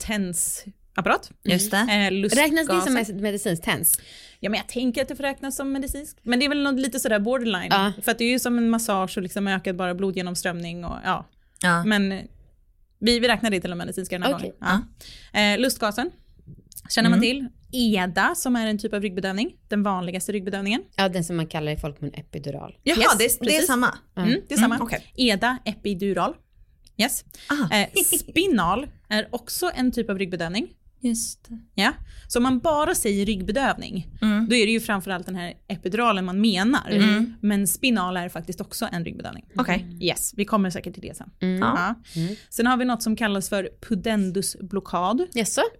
tensapparat. 0.94 1.30
Just 1.42 1.70
det. 1.70 1.76
Eh, 1.76 2.36
Räknas 2.36 2.66
det 2.68 3.06
som 3.06 3.16
medicinskt 3.22 3.64
tens? 3.64 4.00
Ja 4.40 4.50
men 4.50 4.58
jag 4.58 4.68
tänker 4.68 5.02
att 5.02 5.08
det 5.08 5.16
får 5.16 5.22
räknas 5.22 5.56
som 5.56 5.72
medicinskt. 5.72 6.18
Men 6.22 6.38
det 6.38 6.44
är 6.44 6.48
väl 6.48 6.62
något 6.62 6.80
lite 6.80 7.00
sådär 7.00 7.18
borderline. 7.18 7.68
Ja. 7.70 7.92
För 8.02 8.12
att 8.12 8.18
det 8.18 8.24
är 8.24 8.30
ju 8.30 8.38
som 8.38 8.58
en 8.58 8.70
massage 8.70 9.16
och 9.16 9.22
liksom 9.22 9.48
ökad 9.48 9.76
bara 9.76 9.94
blodgenomströmning 9.94 10.84
och 10.84 10.96
ja. 11.04 11.28
Ja. 11.62 11.84
Men 11.84 12.12
eh, 12.12 12.20
vi, 12.98 13.18
vi 13.18 13.28
räknar 13.28 13.50
det 13.50 13.60
till 13.60 13.70
de 13.70 13.76
medicinska 13.76 14.18
den 14.18 14.22
här 14.22 14.34
Okej. 14.34 14.54
gången. 14.60 14.84
Ja. 15.32 15.40
Eh, 15.40 15.58
lustgasen 15.60 16.10
känner 16.90 17.10
man 17.10 17.20
till. 17.20 17.48
EDA 17.74 18.34
som 18.34 18.56
är 18.56 18.66
en 18.66 18.78
typ 18.78 18.94
av 18.94 19.02
ryggbedövning. 19.02 19.56
Den 19.68 19.82
vanligaste 19.82 20.32
ryggbedövningen. 20.32 20.82
Ja, 20.96 21.08
den 21.08 21.24
som 21.24 21.36
man 21.36 21.46
kallar 21.46 21.72
i 21.72 21.76
folkmun 21.76 22.10
epidural. 22.14 22.76
Jaha, 22.82 22.96
Yes, 22.98 23.38
det, 23.38 23.46
det 23.46 23.56
är 23.56 23.62
samma. 23.62 23.98
Mm, 24.16 24.40
det 24.48 24.54
är 24.54 24.58
samma. 24.58 24.74
Mm, 24.74 24.86
okej. 24.86 25.12
EDA, 25.16 25.58
epidural. 25.64 26.34
Yes. 26.96 27.24
Ah. 27.48 27.74
Eh, 27.76 27.88
spinal 28.04 28.86
är 29.08 29.28
också 29.30 29.70
en 29.74 29.92
typ 29.92 30.10
av 30.10 30.18
ryggbedövning. 30.18 30.68
Just 31.02 31.44
det. 31.48 31.58
Ja. 31.82 31.92
Så 32.28 32.38
om 32.38 32.42
man 32.42 32.58
bara 32.58 32.94
säger 32.94 33.26
ryggbedövning, 33.26 34.08
Mm. 34.22 34.48
då 34.48 34.56
är 34.56 34.66
det 34.66 34.72
ju 34.72 34.80
framförallt 34.80 35.26
den 35.26 35.36
här 35.36 35.54
epiduralen 35.68 36.24
man 36.24 36.40
menar. 36.40 36.90
Mm. 36.90 37.34
Men 37.40 37.66
spinal 37.66 38.16
är 38.16 38.28
faktiskt 38.28 38.60
också 38.60 38.88
en 38.92 39.04
ryggbedövning. 39.04 39.44
Okej. 39.56 39.96
Yes, 40.00 40.32
vi 40.36 40.44
kommer 40.44 40.70
säkert 40.70 40.94
till 40.94 41.02
det 41.02 41.16
sen. 41.16 41.30
Mm. 41.40 41.58
Ja. 41.60 41.94
Ja. 42.14 42.22
Sen 42.50 42.66
har 42.66 42.76
vi 42.76 42.84
något 42.84 43.02
som 43.02 43.16
kallas 43.16 43.48
för 43.48 43.68
pudendusblockad. 43.88 45.26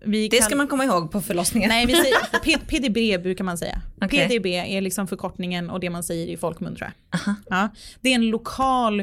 Vi 0.04 0.28
Det 0.28 0.36
kall- 0.36 0.44
ska 0.46 0.56
man 0.56 0.68
komma 0.68 0.84
ihåg 0.84 1.10
på 1.10 1.20
förlossningen. 1.20 1.68
Nej, 1.68 1.86
vi 1.86 1.92
säger 1.94 2.16
P- 2.44 2.58
PDB 2.66 3.22
brukar 3.22 3.44
man 3.44 3.58
säga. 3.58 3.80
Okej. 4.00 4.28
PDB 4.28 4.46
är 4.46 4.80
liksom 4.80 5.06
förkortningen 5.08 5.70
och 5.70 5.80
det 5.80 5.90
man 5.90 6.02
säger 6.02 6.26
i 6.26 6.36
folkmun 6.36 6.76
tror 6.76 6.90
jag. 7.12 7.34
Ja. 7.50 7.68
Det 8.00 8.08
är 8.10 8.14
en 8.14 8.26
lokal 8.28 9.00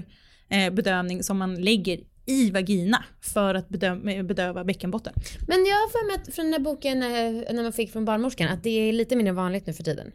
eh, 0.50 0.74
bedövning 0.74 1.24
som 1.24 1.38
man 1.38 1.56
lägger 1.56 2.00
i 2.30 2.52
vagina 2.52 3.04
för 3.22 3.56
att 3.56 3.70
bedö- 3.70 4.24
bedöva 4.24 4.64
bäckenbotten. 4.64 5.14
Men 5.48 5.58
jag 5.66 5.76
har 5.76 5.90
för 5.90 6.08
mig 6.08 6.16
att 6.16 6.36
från 6.36 6.46
den 6.46 6.52
där 6.52 6.60
boken 6.72 7.04
eh, 7.04 7.54
när 7.56 7.64
man 7.64 7.74
fick 7.74 7.92
från 7.92 8.06
barnmorskan 8.06 8.48
att 8.50 8.64
det 8.64 8.70
är 8.70 8.94
lite 8.94 9.16
mindre 9.16 9.34
vanligt 9.34 9.68
nu 9.68 9.74
för 9.74 9.84
tiden. 9.84 10.12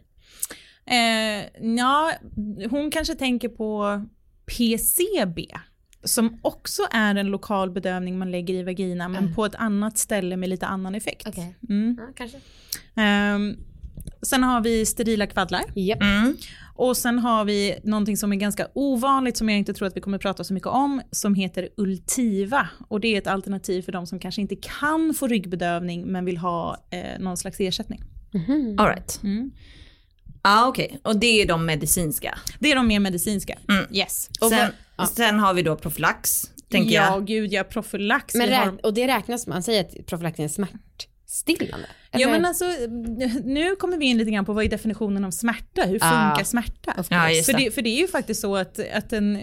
Eh, 0.85 1.45
ja, 1.77 2.11
hon 2.69 2.91
kanske 2.91 3.15
tänker 3.15 3.49
på 3.49 4.01
PCB 4.45 5.47
som 6.03 6.39
också 6.41 6.81
är 6.91 7.15
en 7.15 7.27
lokal 7.27 7.71
bedövning 7.71 8.17
man 8.17 8.31
lägger 8.31 8.53
i 8.53 8.63
vagina 8.63 9.09
men 9.09 9.35
på 9.35 9.45
ett 9.45 9.55
annat 9.55 9.97
ställe 9.97 10.37
med 10.37 10.49
lite 10.49 10.65
annan 10.65 10.95
effekt. 10.95 11.27
Okej. 11.27 11.55
Mm. 11.69 11.97
Ja, 11.99 12.13
kanske. 12.15 12.39
Ehm, 12.95 13.57
sen 14.25 14.43
har 14.43 14.61
vi 14.61 14.85
sterila 14.85 15.27
kvaddlar 15.27 15.63
Japp. 15.75 16.01
Mm. 16.01 16.37
och 16.75 16.97
sen 16.97 17.19
har 17.19 17.45
vi 17.45 17.79
någonting 17.83 18.17
som 18.17 18.31
är 18.31 18.35
ganska 18.35 18.67
ovanligt 18.73 19.37
som 19.37 19.49
jag 19.49 19.57
inte 19.57 19.73
tror 19.73 19.87
att 19.87 19.97
vi 19.97 20.01
kommer 20.01 20.17
prata 20.17 20.43
så 20.43 20.53
mycket 20.53 20.67
om 20.67 21.01
som 21.11 21.35
heter 21.35 21.69
Ultiva 21.77 22.69
och 22.87 22.99
det 22.99 23.07
är 23.07 23.17
ett 23.17 23.27
alternativ 23.27 23.81
för 23.81 23.91
de 23.91 24.07
som 24.07 24.19
kanske 24.19 24.41
inte 24.41 24.55
kan 24.55 25.13
få 25.13 25.27
ryggbedövning 25.27 26.05
men 26.05 26.25
vill 26.25 26.37
ha 26.37 26.77
eh, 26.91 27.19
någon 27.19 27.37
slags 27.37 27.59
ersättning. 27.59 28.01
Mhm. 28.33 28.75
All 28.79 28.87
right. 28.87 29.19
Mm. 29.23 29.51
Ja 30.43 30.67
okej, 30.67 30.99
och 31.03 31.15
det 31.19 31.41
är 31.41 31.45
de 31.47 31.65
medicinska. 31.65 32.37
Det 32.59 32.71
är 32.71 32.75
de 32.75 32.87
mer 32.87 32.99
medicinska. 32.99 33.57
Mm. 33.69 33.85
Yes. 33.95 34.29
Och 34.41 34.49
Sen, 34.49 34.71
ja. 34.97 35.05
sen 35.07 35.39
har 35.39 35.53
vi 35.53 35.61
då 35.61 35.75
profylax, 35.75 36.51
tänker 36.69 36.95
ja, 36.95 37.03
jag. 37.03 37.25
gud 37.27 37.53
ja, 37.53 37.63
profylax. 37.63 38.35
Men 38.35 38.79
och 38.79 38.93
det 38.93 39.07
räknas, 39.07 39.47
man 39.47 39.63
säger 39.63 39.81
att 39.81 40.05
profylaxen 40.05 40.45
är 40.45 40.49
smärtstillande? 40.49 41.87
Ja 42.19 42.27
Eller? 42.29 42.31
men 42.39 42.45
alltså, 42.45 42.65
nu 43.43 43.75
kommer 43.75 43.97
vi 43.97 44.05
in 44.05 44.17
lite 44.17 44.31
grann 44.31 44.45
på 44.45 44.53
vad 44.53 44.65
är 44.65 44.69
definitionen 44.69 45.25
av 45.25 45.31
smärta, 45.31 45.81
hur 45.81 45.99
Ah. 46.01 46.29
funkar 46.29 46.43
smärta? 46.43 46.93
Of 46.97 47.07
Ja, 47.09 47.29
just 47.31 47.45
För 47.45 47.53
det. 47.57 47.65
det, 47.65 47.71
för 47.71 47.81
det 47.81 47.89
är 47.89 48.01
ju 48.01 48.07
faktiskt 48.07 48.41
så 48.41 48.55
att, 48.55 48.79
att 48.93 49.13
en, 49.13 49.33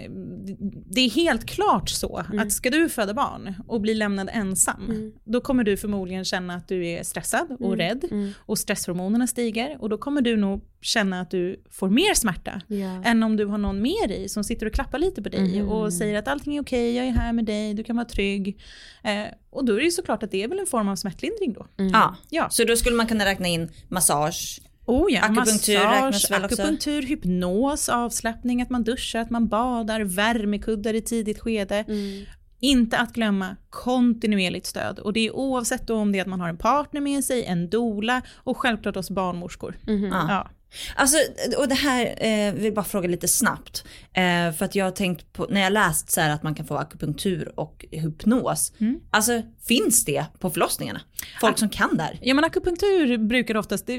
det 0.86 1.00
är 1.00 1.10
helt 1.10 1.46
klart 1.46 1.88
så 1.90 2.22
att 2.38 2.52
ska 2.52 2.70
du 2.70 2.88
föda 2.88 3.14
barn 3.14 3.54
och 3.66 3.80
bli 3.80 3.94
lämnad 3.94 4.30
ensam, 4.32 5.12
då 5.24 5.40
kommer 5.40 5.64
du 5.64 5.76
förmodligen 5.76 6.24
känna 6.24 6.54
att 6.54 6.68
du 6.68 6.86
är 6.88 7.02
stressad 7.02 7.56
och 7.60 7.76
rädd 7.76 8.32
och 8.38 8.58
stresshormonerna 8.58 9.26
stiger 9.26 9.76
och 9.80 9.88
då 9.88 9.98
kommer 9.98 10.20
du 10.22 10.36
nog 10.36 10.60
känna 10.80 11.20
att 11.20 11.30
du 11.30 11.62
får 11.70 11.88
mer 11.90 12.14
smärta 12.14 12.60
Ja. 12.66 13.02
än 13.04 13.22
om 13.22 13.36
du 13.36 13.46
har 13.46 13.58
någon 13.58 13.82
med 13.82 14.08
dig 14.08 14.28
som 14.28 14.44
sitter 14.44 14.66
och 14.66 14.72
klappar 14.72 14.98
lite 14.98 15.22
på 15.22 15.28
dig 15.28 15.62
och 15.62 15.92
säger 15.92 16.18
att 16.18 16.28
allting 16.28 16.56
är 16.56 16.62
okej, 16.62 16.96
jag 16.96 17.06
är 17.06 17.10
här 17.10 17.32
med 17.32 17.44
dig, 17.44 17.74
du 17.74 17.84
kan 17.84 17.96
vara 17.96 18.06
trygg. 18.06 18.60
Eh, 19.04 19.22
och 19.50 19.64
då 19.64 19.72
är 19.74 19.78
det 19.78 19.84
ju 19.84 19.90
såklart 19.90 20.22
att 20.22 20.30
det 20.30 20.42
är 20.42 20.48
väl 20.48 20.58
en 20.58 20.66
form 20.66 20.88
av 20.88 20.96
smärtlindring 20.96 21.52
då. 21.52 21.66
Ja. 21.76 22.16
Ja. 22.30 22.48
Så 22.62 22.68
då 22.68 22.76
skulle 22.76 22.96
man 22.96 23.06
kunna 23.06 23.24
räkna 23.24 23.48
in 23.48 23.70
massage. 23.88 24.60
Oh 24.86 25.12
ja, 25.12 25.20
Akupunktur 25.20 25.84
massage, 25.84 26.44
akupunktur, 26.44 27.02
hypnos, 27.02 27.88
avslappning, 27.88 28.62
att 28.62 28.70
man 28.70 28.84
duschar, 28.84 29.20
att 29.20 29.30
man 29.30 29.48
badar, 29.48 30.00
värmekuddar 30.00 30.94
i 30.94 31.00
tidigt 31.00 31.40
skede. 31.40 31.84
Mm. 31.88 32.24
Inte 32.60 32.98
att 32.98 33.12
glömma 33.12 33.56
kontinuerligt 33.70 34.66
stöd. 34.66 34.98
Och 34.98 35.12
det 35.12 35.26
är 35.26 35.36
oavsett 35.36 35.90
om 35.90 36.12
det 36.12 36.18
är 36.18 36.22
att 36.22 36.28
man 36.28 36.40
har 36.40 36.48
en 36.48 36.56
partner 36.56 37.00
med 37.00 37.24
sig, 37.24 37.44
en 37.44 37.70
dola 37.70 38.22
och 38.34 38.58
självklart 38.58 38.96
oss 38.96 39.10
barnmorskor. 39.10 39.78
Ja. 39.86 40.26
Ja. 40.28 40.50
Alltså, 40.94 41.16
och 41.58 41.68
det 41.68 41.74
här, 41.74 42.14
eh, 42.18 42.54
vill 42.54 42.74
bara 42.74 42.84
fråga 42.84 43.08
lite 43.08 43.28
snabbt. 43.28 43.84
Eh, 44.12 44.52
för 44.52 44.64
att 44.64 44.74
jag 44.74 44.84
har 44.84 44.90
tänkt 44.90 45.32
på, 45.32 45.46
när 45.50 45.60
jag 45.60 45.72
läst 45.72 46.10
så 46.10 46.20
här 46.20 46.30
att 46.30 46.42
man 46.42 46.54
kan 46.54 46.66
få 46.66 46.76
akupunktur 46.76 47.52
och 47.60 47.86
hypnos. 47.90 48.72
Mm. 48.78 49.00
Alltså, 49.10 49.42
finns 49.66 50.04
det 50.04 50.24
på 50.38 50.50
förlossningarna? 50.50 51.00
Folk 51.40 51.58
som 51.58 51.68
kan 51.68 51.96
där? 51.96 52.18
Ja 52.22 52.34
men 52.34 52.44
akupunktur 52.44 53.18
brukar 53.18 53.56
oftast, 53.56 53.86
det, 53.86 53.92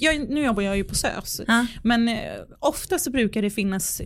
jag, 0.00 0.30
nu 0.30 0.44
jobbar 0.44 0.62
jag 0.62 0.76
ju 0.76 0.84
på 0.84 0.94
SÖS, 0.94 1.40
Ja. 1.46 1.66
men 1.82 2.08
eh, 2.08 2.16
ofta 2.58 2.98
så 2.98 3.10
brukar 3.10 3.42
det 3.42 3.50
finnas 3.50 4.00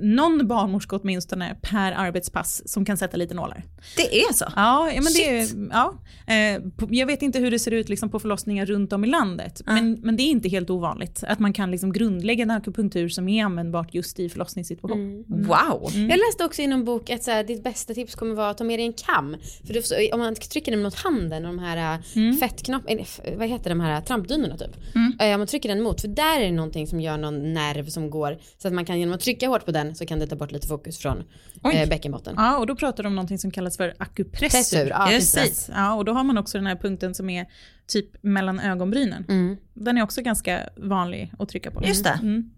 någon 0.00 0.46
barnmorska 0.48 0.96
åtminstone 0.96 1.56
per 1.62 1.92
arbetspass 1.92 2.62
som 2.68 2.84
kan 2.84 2.96
sätta 2.96 3.16
lite 3.16 3.34
nålar. 3.34 3.64
Det 3.96 4.20
är 4.20 4.32
så? 4.32 4.44
Ja, 4.56 4.90
ja, 4.94 5.00
men 5.02 5.12
det, 5.12 5.48
ja. 5.72 5.94
Eh, 6.34 6.62
på- 6.76 6.88
jag 6.90 7.06
vet 7.06 7.22
inte 7.22 7.38
hur 7.38 7.50
det 7.50 7.58
ser 7.58 7.70
ut 7.70 7.88
liksom 7.88 8.10
på 8.10 8.20
förlossningar 8.20 8.66
runt 8.66 8.92
om 8.92 9.04
i 9.04 9.08
landet, 9.08 9.62
men, 9.66 9.92
men 10.02 10.16
det 10.16 10.22
är 10.22 10.30
inte 10.30 10.48
helt 10.48 10.70
ovanligt 10.70 11.24
att 11.28 11.38
man 11.38 11.52
kan 11.52 11.70
liksom 11.70 11.92
grundlägga 11.92 12.42
en 12.42 12.50
akupunktur 12.50 13.08
som 13.08 13.28
är 13.28 13.44
användbart 13.44 13.94
just 13.94 14.20
i 14.20 14.28
förlossningssituation. 14.28 15.24
Wow. 15.28 15.90
Mm. 15.94 16.10
Jag 16.10 16.18
läste 16.18 16.44
också 16.44 16.62
i 16.62 16.66
någon 16.66 16.84
bok 16.84 17.10
att 17.10 17.22
så 17.22 17.30
här, 17.30 17.44
ditt 17.44 17.64
bästa 17.64 17.94
tips 17.94 18.14
kommer 18.14 18.34
vara 18.34 18.50
att 18.50 18.58
ta 18.58 18.64
med 18.64 18.78
dig 18.78 18.86
en 18.86 18.92
kam. 18.92 19.36
För 19.66 19.74
du, 19.74 20.10
om 20.12 20.20
man 20.20 20.34
trycker 20.34 20.72
den 20.72 20.82
mot 20.82 20.94
handen 20.94 21.44
och 21.46 21.52
de 21.56 21.58
här 21.62 21.98
mm. 22.16 22.36
fettknopp, 22.36 22.82
eller, 22.88 23.02
f- 23.02 23.20
vad 23.36 23.48
heter 23.48 23.70
de 23.70 23.80
här 23.80 24.00
trampdynorna 24.00 24.56
typ. 24.56 24.76
Mm. 24.94 25.34
Om 25.34 25.40
man 25.40 25.46
trycker 25.46 25.68
den 25.68 25.82
mot, 25.82 26.00
för 26.00 26.08
där 26.08 26.40
är 26.40 26.44
det 26.44 26.52
någonting 26.52 26.86
som 26.86 27.00
gör 27.00 27.18
någon 27.18 27.52
nerv 27.52 27.86
som 27.88 28.10
går 28.10 28.38
så 28.58 28.68
att 28.68 28.74
man 28.74 28.84
kan 28.84 28.98
genom 29.00 29.14
att 29.14 29.20
trycka 29.20 29.48
hårt 29.48 29.64
på 29.64 29.70
den 29.70 29.94
så 29.94 30.06
kan 30.06 30.18
det 30.18 30.26
ta 30.26 30.36
bort 30.36 30.52
lite 30.52 30.66
fokus 30.66 30.98
från 30.98 31.24
Oj. 31.62 31.74
eh, 31.76 31.88
bäckenbotten. 31.88 32.34
Ja, 32.36 32.58
och 32.58 32.66
då 32.66 32.76
pratar 32.76 33.02
de 33.02 33.08
om 33.08 33.14
någonting 33.14 33.38
som 33.38 33.50
kallas 33.50 33.76
för 33.76 33.94
akupressur. 33.98 34.48
Pressur, 34.48 34.86
ja, 34.90 35.06
Precis. 35.10 35.70
Ja, 35.74 35.94
och 35.94 36.04
då 36.04 36.12
har 36.12 36.24
man 36.24 36.38
också 36.38 36.58
den 36.58 36.66
här 36.66 36.76
punkten 36.76 37.14
som 37.14 37.30
är 37.30 37.46
typ 37.86 38.22
mellan 38.22 38.60
ögonbrynen. 38.60 39.24
Mm. 39.28 39.56
Den 39.74 39.98
är 39.98 40.02
också 40.02 40.22
ganska 40.22 40.68
vanlig 40.76 41.32
att 41.38 41.48
trycka 41.48 41.70
på. 41.70 41.86
Just 41.86 42.04
det. 42.04 42.18
Mm. 42.22 42.50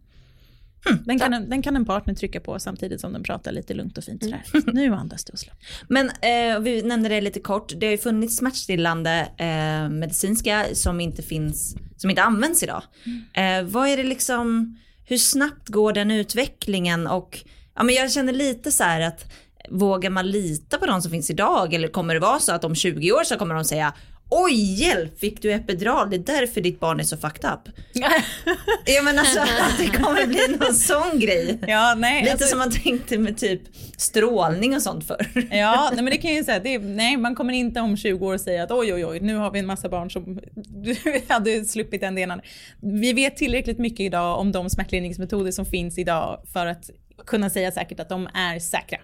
Den, 1.05 1.19
kan 1.19 1.35
en, 1.35 1.49
den 1.51 1.63
kan 1.63 1.77
en 1.77 1.85
partner 1.85 2.15
trycka 2.15 2.41
på 2.41 2.59
samtidigt 2.59 3.01
som 3.01 3.13
den 3.13 3.23
pratar 3.23 3.53
lite 3.53 3.75
lugnt 3.75 3.99
och 3.99 4.05
fint 4.05 4.25
sådär. 4.25 4.43
Nu 4.73 4.95
andas 4.95 5.25
du 5.25 5.33
och 5.33 5.39
slapp. 5.39 5.57
Men 5.89 6.09
eh, 6.09 6.61
vi 6.61 6.83
nämnde 6.83 7.09
det 7.09 7.21
lite 7.21 7.41
kort, 7.41 7.73
det 7.77 7.87
har 7.87 7.91
ju 7.91 7.99
funnits 7.99 8.37
smärtstillande 8.37 9.29
eh, 9.37 9.89
medicinska 9.89 10.67
som 10.73 11.01
inte 11.01 11.23
finns, 11.23 11.77
som 11.97 12.11
inte 12.11 12.23
används 12.23 12.63
idag. 12.63 12.83
Eh, 13.35 13.63
vad 13.63 13.89
är 13.89 13.97
det 13.97 14.05
liksom, 14.05 14.77
hur 15.05 15.19
snabbt 15.19 15.69
går 15.69 15.93
den 15.93 16.11
utvecklingen 16.11 17.07
och 17.07 17.39
ja, 17.75 17.83
men 17.83 17.95
jag 17.95 18.13
känner 18.13 18.33
lite 18.33 18.73
så 18.73 18.85
här 18.85 19.01
att 19.01 19.33
vågar 19.71 20.11
man 20.11 20.31
lita 20.31 20.79
på 20.79 20.87
de 20.87 21.03
som 21.03 21.11
finns 21.11 21.31
idag 21.31 21.75
eller 21.75 21.89
kommer 21.89 22.15
det 22.15 22.21
vara 22.21 22.39
så 22.39 22.53
att 22.53 22.65
om 22.65 22.75
20 22.75 23.13
år 23.13 23.25
så 23.25 23.37
kommer 23.37 23.55
de 23.55 23.65
säga 23.65 23.95
Oj 24.37 24.81
hjälp, 24.83 25.19
fick 25.21 25.43
du 25.43 25.53
epidural? 25.53 26.11
Det 26.11 26.17
är 26.17 26.41
därför 26.41 26.61
ditt 26.61 26.81
barn 26.81 27.01
är 27.01 27.05
så 27.05 27.17
fucked 27.17 27.51
up. 27.51 27.75
Ja 28.87 29.03
men 29.03 29.19
alltså 29.19 29.41
att 29.41 29.79
det 29.79 29.87
kommer 29.87 30.27
bli 30.27 30.57
någon 30.59 30.75
sån 30.75 31.19
grej. 31.21 31.59
Ja, 31.67 31.95
nej. 31.99 32.21
Lite 32.23 32.33
alltså- 32.33 32.49
som 32.49 32.59
man 32.59 32.71
tänkte 32.71 33.19
med 33.19 33.39
typ 33.39 33.61
strålning 33.97 34.75
och 34.75 34.83
sånt 34.83 35.07
förr. 35.07 35.27
Ja, 35.51 35.91
nej, 35.95 36.05
men 36.05 36.13
det 36.13 36.17
kan 36.17 36.35
jag 36.35 36.45
säga. 36.45 36.57
Är, 36.75 36.79
nej, 36.79 37.17
man 37.17 37.35
kommer 37.35 37.53
inte 37.53 37.81
om 37.81 37.97
20 37.97 38.27
år 38.27 38.39
säga 38.39 38.63
att 38.63 38.71
oj, 38.71 38.95
oj, 38.95 39.07
oj, 39.07 39.21
nu 39.21 39.35
har 39.37 39.51
vi 39.51 39.59
en 39.59 39.67
massa 39.67 39.89
barn 39.89 40.11
som 40.11 40.35
du 40.55 40.97
hade 41.29 41.65
sluppit 41.65 42.01
den 42.01 42.15
delen. 42.15 42.41
Vi 42.83 43.13
vet 43.13 43.37
tillräckligt 43.37 43.79
mycket 43.79 44.01
idag 44.01 44.39
om 44.41 44.53
de 44.53 44.71
smärtlindringsmetoder 44.71 45.51
som 45.51 45.67
finns 45.67 45.99
idag 45.99 46.41
för 46.53 46.67
att 46.67 46.91
kunna 47.27 47.51
säga 47.51 47.73
säkert 47.73 48.01
att 48.01 48.09
de 48.09 48.29
är 48.35 48.59
säkra. 48.59 48.99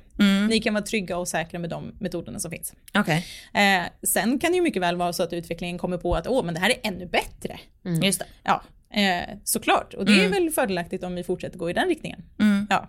Ni 0.49 0.61
kan 0.61 0.75
vara 0.75 0.85
trygga 0.85 1.17
och 1.19 1.29
säkra 1.29 1.59
med 1.59 1.71
de 1.71 1.93
metoderna 2.01 2.39
som 2.39 2.51
finns. 2.51 2.73
Okej, 2.95 3.27
Eh, 3.55 3.83
sen 4.03 4.39
kan 4.39 4.51
det 4.53 4.57
ju 4.57 4.63
mycket 4.63 4.83
väl 4.83 4.97
vara 4.97 5.13
så 5.13 5.23
att 5.23 5.33
utvecklingen 5.33 5.79
kommer 5.79 5.99
på 5.99 6.15
att 6.15 6.27
åh, 6.27 6.45
men 6.45 6.55
det 6.55 6.61
här 6.61 6.71
är 6.71 6.77
ännu 6.83 7.07
bättre. 7.07 7.59
just 8.03 8.19
det. 8.19 8.27
Ja, 8.43 8.63
eh, 9.01 9.39
såklart. 9.45 9.95
Och 9.95 10.05
det 10.07 10.25
är 10.25 10.29
väl 10.29 10.51
fördelaktigt 10.51 11.05
om 11.05 11.15
vi 11.15 11.25
fortsätter 11.25 11.59
gå 11.59 11.71
i 11.71 11.73
den 11.73 11.89
riktningen. 11.89 12.23
Ja. 12.71 12.89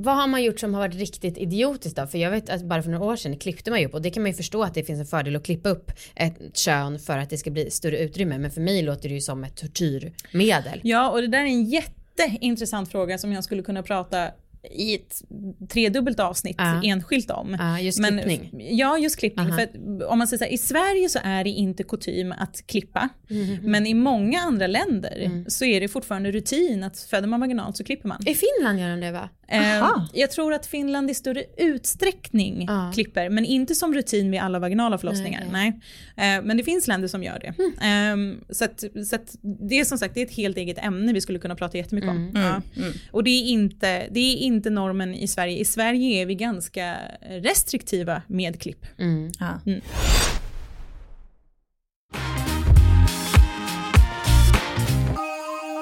Vad 0.00 0.16
har 0.16 0.26
man 0.26 0.42
gjort 0.42 0.60
som 0.60 0.74
har 0.74 0.80
varit 0.80 0.94
riktigt 0.94 1.38
idiotiskt 1.38 1.96
då? 1.96 2.06
För 2.06 2.18
jag 2.18 2.30
vet 2.30 2.50
att 2.50 2.62
bara 2.62 2.82
för 2.82 2.90
några 2.90 3.04
år 3.04 3.16
sedan 3.16 3.38
klippte 3.38 3.70
man 3.70 3.80
ju 3.80 3.86
upp 3.86 3.94
och 3.94 4.02
det 4.02 4.10
kan 4.10 4.22
man 4.22 4.30
ju 4.30 4.36
förstå 4.36 4.62
att 4.62 4.74
det 4.74 4.84
finns 4.84 5.00
en 5.00 5.06
fördel 5.06 5.36
att 5.36 5.44
klippa 5.44 5.68
upp 5.68 5.92
ett 6.14 6.56
kön 6.56 6.98
för 6.98 7.18
att 7.18 7.30
det 7.30 7.38
ska 7.38 7.50
bli 7.50 7.70
större 7.70 7.98
utrymme. 7.98 8.38
Men 8.38 8.50
för 8.50 8.60
mig 8.60 8.82
låter 8.82 9.08
det 9.08 9.14
ju 9.14 9.20
som 9.20 9.44
ett 9.44 9.56
tortyrmedel. 9.56 10.80
Ja, 10.82 11.10
och 11.10 11.20
det 11.20 11.26
där 11.26 11.38
är 11.38 11.44
en 11.44 11.64
jätteintressant 11.64 12.90
fråga 12.90 13.18
som 13.18 13.32
jag 13.32 13.44
skulle 13.44 13.62
kunna 13.62 13.82
prata 13.82 14.30
i 14.70 14.94
ett 14.94 15.22
tredubbelt 15.68 16.20
avsnitt 16.20 16.56
Ja. 16.58 16.82
enskilt 16.84 17.30
om. 17.30 17.56
Ja, 17.58 17.80
just 17.80 17.98
Men- 18.00 18.22
klippning. 18.22 18.68
Ja, 18.76 18.98
just 18.98 19.16
klippning. 19.18 19.46
Aha. 19.46 19.56
För 19.58 20.04
om 20.10 20.18
man 20.18 20.28
säger 20.28 20.38
så 20.38 20.44
här, 20.44 20.52
I 20.52 20.58
Sverige 20.58 21.08
så 21.08 21.18
är 21.22 21.44
det 21.44 21.50
inte 21.50 21.82
kutym 21.82 22.32
att 22.38 22.66
klippa. 22.66 23.08
Mm. 23.30 23.56
Men 23.62 23.86
i 23.86 23.94
många 23.94 24.40
andra 24.40 24.66
länder 24.66 25.44
så 25.48 25.64
är 25.64 25.80
det 25.80 25.88
fortfarande 25.88 26.30
rutin 26.32 26.82
att 26.84 26.98
föder 26.98 27.28
man 27.28 27.40
vaginalt 27.40 27.76
så 27.76 27.84
klipper 27.84 28.08
man. 28.08 28.22
I 28.26 28.34
Finland 28.34 28.80
gör 28.80 28.88
de 28.90 29.00
det 29.00 29.10
va? 29.12 29.28
Eh, 29.50 29.82
Aha. 29.82 30.08
jag 30.12 30.30
tror 30.30 30.52
att 30.54 30.66
Finland 30.66 31.10
i 31.10 31.14
större 31.14 31.44
utsträckning 31.56 32.64
Ja. 32.68 32.90
klipper, 32.94 33.28
men 33.30 33.44
inte 33.44 33.74
som 33.74 33.94
rutin 33.94 34.30
vid 34.30 34.40
alla 34.40 34.58
vaginala 34.58 34.98
förlossningar. 34.98 35.44
Nej, 35.52 35.80
Eh, 36.16 36.42
men 36.42 36.56
det 36.56 36.64
finns 36.64 36.86
länder 36.88 37.08
som 37.08 37.22
gör 37.22 37.38
det. 37.40 37.54
Mm. 37.82 38.38
Eh, 38.38 38.54
så 38.54 38.64
att, 38.64 38.84
så 39.08 39.16
att 39.16 39.36
det 39.68 39.80
är 39.80 39.84
som 39.84 39.98
sagt 39.98 40.14
det 40.14 40.20
är 40.20 40.24
ett 40.26 40.34
helt 40.36 40.56
eget 40.56 40.78
ämne 40.78 41.12
vi 41.12 41.20
skulle 41.20 41.38
kunna 41.38 41.54
prata 41.56 41.78
jättemycket 41.78 42.10
Mm. 42.10 42.28
om. 42.28 42.42
Ja. 42.42 42.62
Och 43.10 43.24
det 43.24 43.30
är, 43.30 43.44
inte, 43.44 44.08
det 44.10 44.20
är 44.20 44.36
inte 44.36 44.70
normen 44.70 45.14
i 45.14 45.28
Sverige. 45.28 45.58
I 45.58 45.64
Sverige 45.64 46.22
är 46.22 46.26
vi 46.26 46.34
ganska 46.34 46.96
restriktiva 47.30 48.22
med 48.26 48.60
klipp. 48.60 48.86
Mm. 48.98 49.30
Ja. 49.40 49.60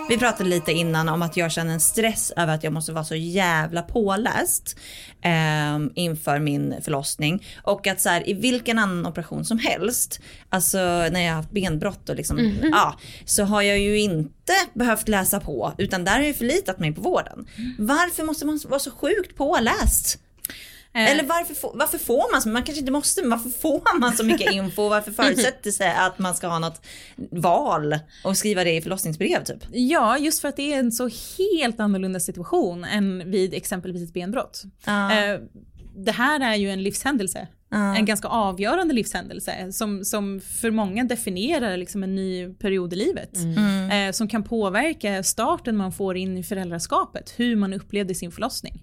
Vi 0.09 0.19
pratade 0.19 0.51
lite 0.51 0.73
innan 0.73 1.09
om 1.09 1.23
att 1.23 1.37
jag 1.37 1.53
känner 1.53 1.73
en 1.73 1.81
stress 1.81 2.33
över 2.37 2.55
att 2.55 2.65
jag 2.65 2.73
måste 2.73 2.93
vara 2.93 3.05
så 3.05 3.15
jävla 3.15 3.83
påläst 3.83 4.77
eh, 5.23 5.79
inför 5.95 6.39
min 6.39 6.75
förlossning. 6.83 7.47
Och 7.63 7.87
att 7.87 8.01
så 8.01 8.09
här, 8.09 8.29
i 8.29 8.33
vilken 8.33 8.79
annan 8.79 9.07
operation 9.07 9.45
som 9.45 9.59
helst, 9.59 10.21
alltså 10.49 10.79
när 10.79 11.21
jag 11.21 11.29
har 11.29 11.37
haft 11.37 11.51
benbrott 11.51 12.09
och 12.09 12.17
liksom, 12.17 12.55
ja, 12.63 12.99
så 13.25 13.45
har 13.45 13.63
jag 13.63 13.79
ju 13.79 13.99
inte 13.99 14.53
behövt 14.75 15.09
läsa 15.09 15.41
på, 15.41 15.73
utan 15.79 16.05
där 16.05 16.13
har 16.13 16.21
jag 16.21 16.37
förlitat 16.37 16.79
mig 16.79 16.93
på 16.93 17.01
vården. 17.01 17.47
Varför 17.79 18.25
måste 18.25 18.47
man 18.47 18.61
vara 18.69 18.81
så 18.81 18.91
sjukt 18.91 19.37
påläst? 19.37 20.19
Eh, 20.97 21.11
Eller 21.11 21.25
varför, 21.25 21.55
få, 21.55 21.73
varför 21.75 21.99
får 21.99 22.33
man 22.33 22.43
så, 22.43 22.49
man 22.49 22.63
kanske 22.63 22.81
inte 22.81 22.93
måste, 22.93 23.23
men 23.23 23.31
varför 23.31 23.51
får 23.51 24.01
man 24.01 24.17
så 24.17 24.25
mycket 24.25 24.53
info? 24.55 24.89
Varför 24.89 25.13
förutsätter 25.13 25.71
sig 25.71 25.95
att 25.97 26.19
man 26.19 26.35
ska 26.35 26.47
ha 26.47 26.59
något 26.59 26.81
val 27.31 27.99
och 28.25 28.37
skriva 28.37 28.65
det 28.65 28.77
i 28.77 28.81
förlossningsbrev 28.81 29.45
typ? 29.45 29.65
Ja, 29.73 30.19
just 30.19 30.41
för 30.41 30.49
att 30.49 30.57
det 30.57 30.73
är 30.73 30.79
en 30.79 30.93
så 30.93 31.11
helt 31.39 31.81
annorlunda 31.81 32.21
situation 32.21 32.85
än 32.85 33.31
vid 33.31 33.55
exempelvis 33.55 34.03
ett 34.03 34.15
benbrott. 34.15 34.63
Ja. 34.85 35.13
Eh, 35.13 35.41
det 35.97 36.13
här 36.13 36.41
är 36.41 36.55
ju 36.55 36.71
en 36.71 36.83
livshändelse. 36.83 37.49
Ja. 37.71 37.97
En 37.97 38.05
ganska 38.05 38.29
avgörande 38.29 38.95
livshändelse 38.95 39.73
som, 39.73 40.05
som 40.05 40.41
för 40.41 40.71
många 40.71 41.05
definierar 41.05 41.77
liksom 41.77 42.03
en 42.03 42.15
ny 42.15 42.49
period 42.55 42.93
i 42.93 42.97
livet. 42.97 43.31
Eh, 43.93 44.13
som 44.13 44.29
kan 44.29 44.43
påverka 44.43 45.23
starten 45.23 45.77
man 45.77 45.93
får 45.93 46.17
in 46.17 46.37
i 46.39 46.43
föräldraskapet, 46.43 47.35
hur 47.37 47.57
man 47.57 47.73
upplevde 47.75 48.15
sin 48.15 48.33
förlossning. 48.33 48.83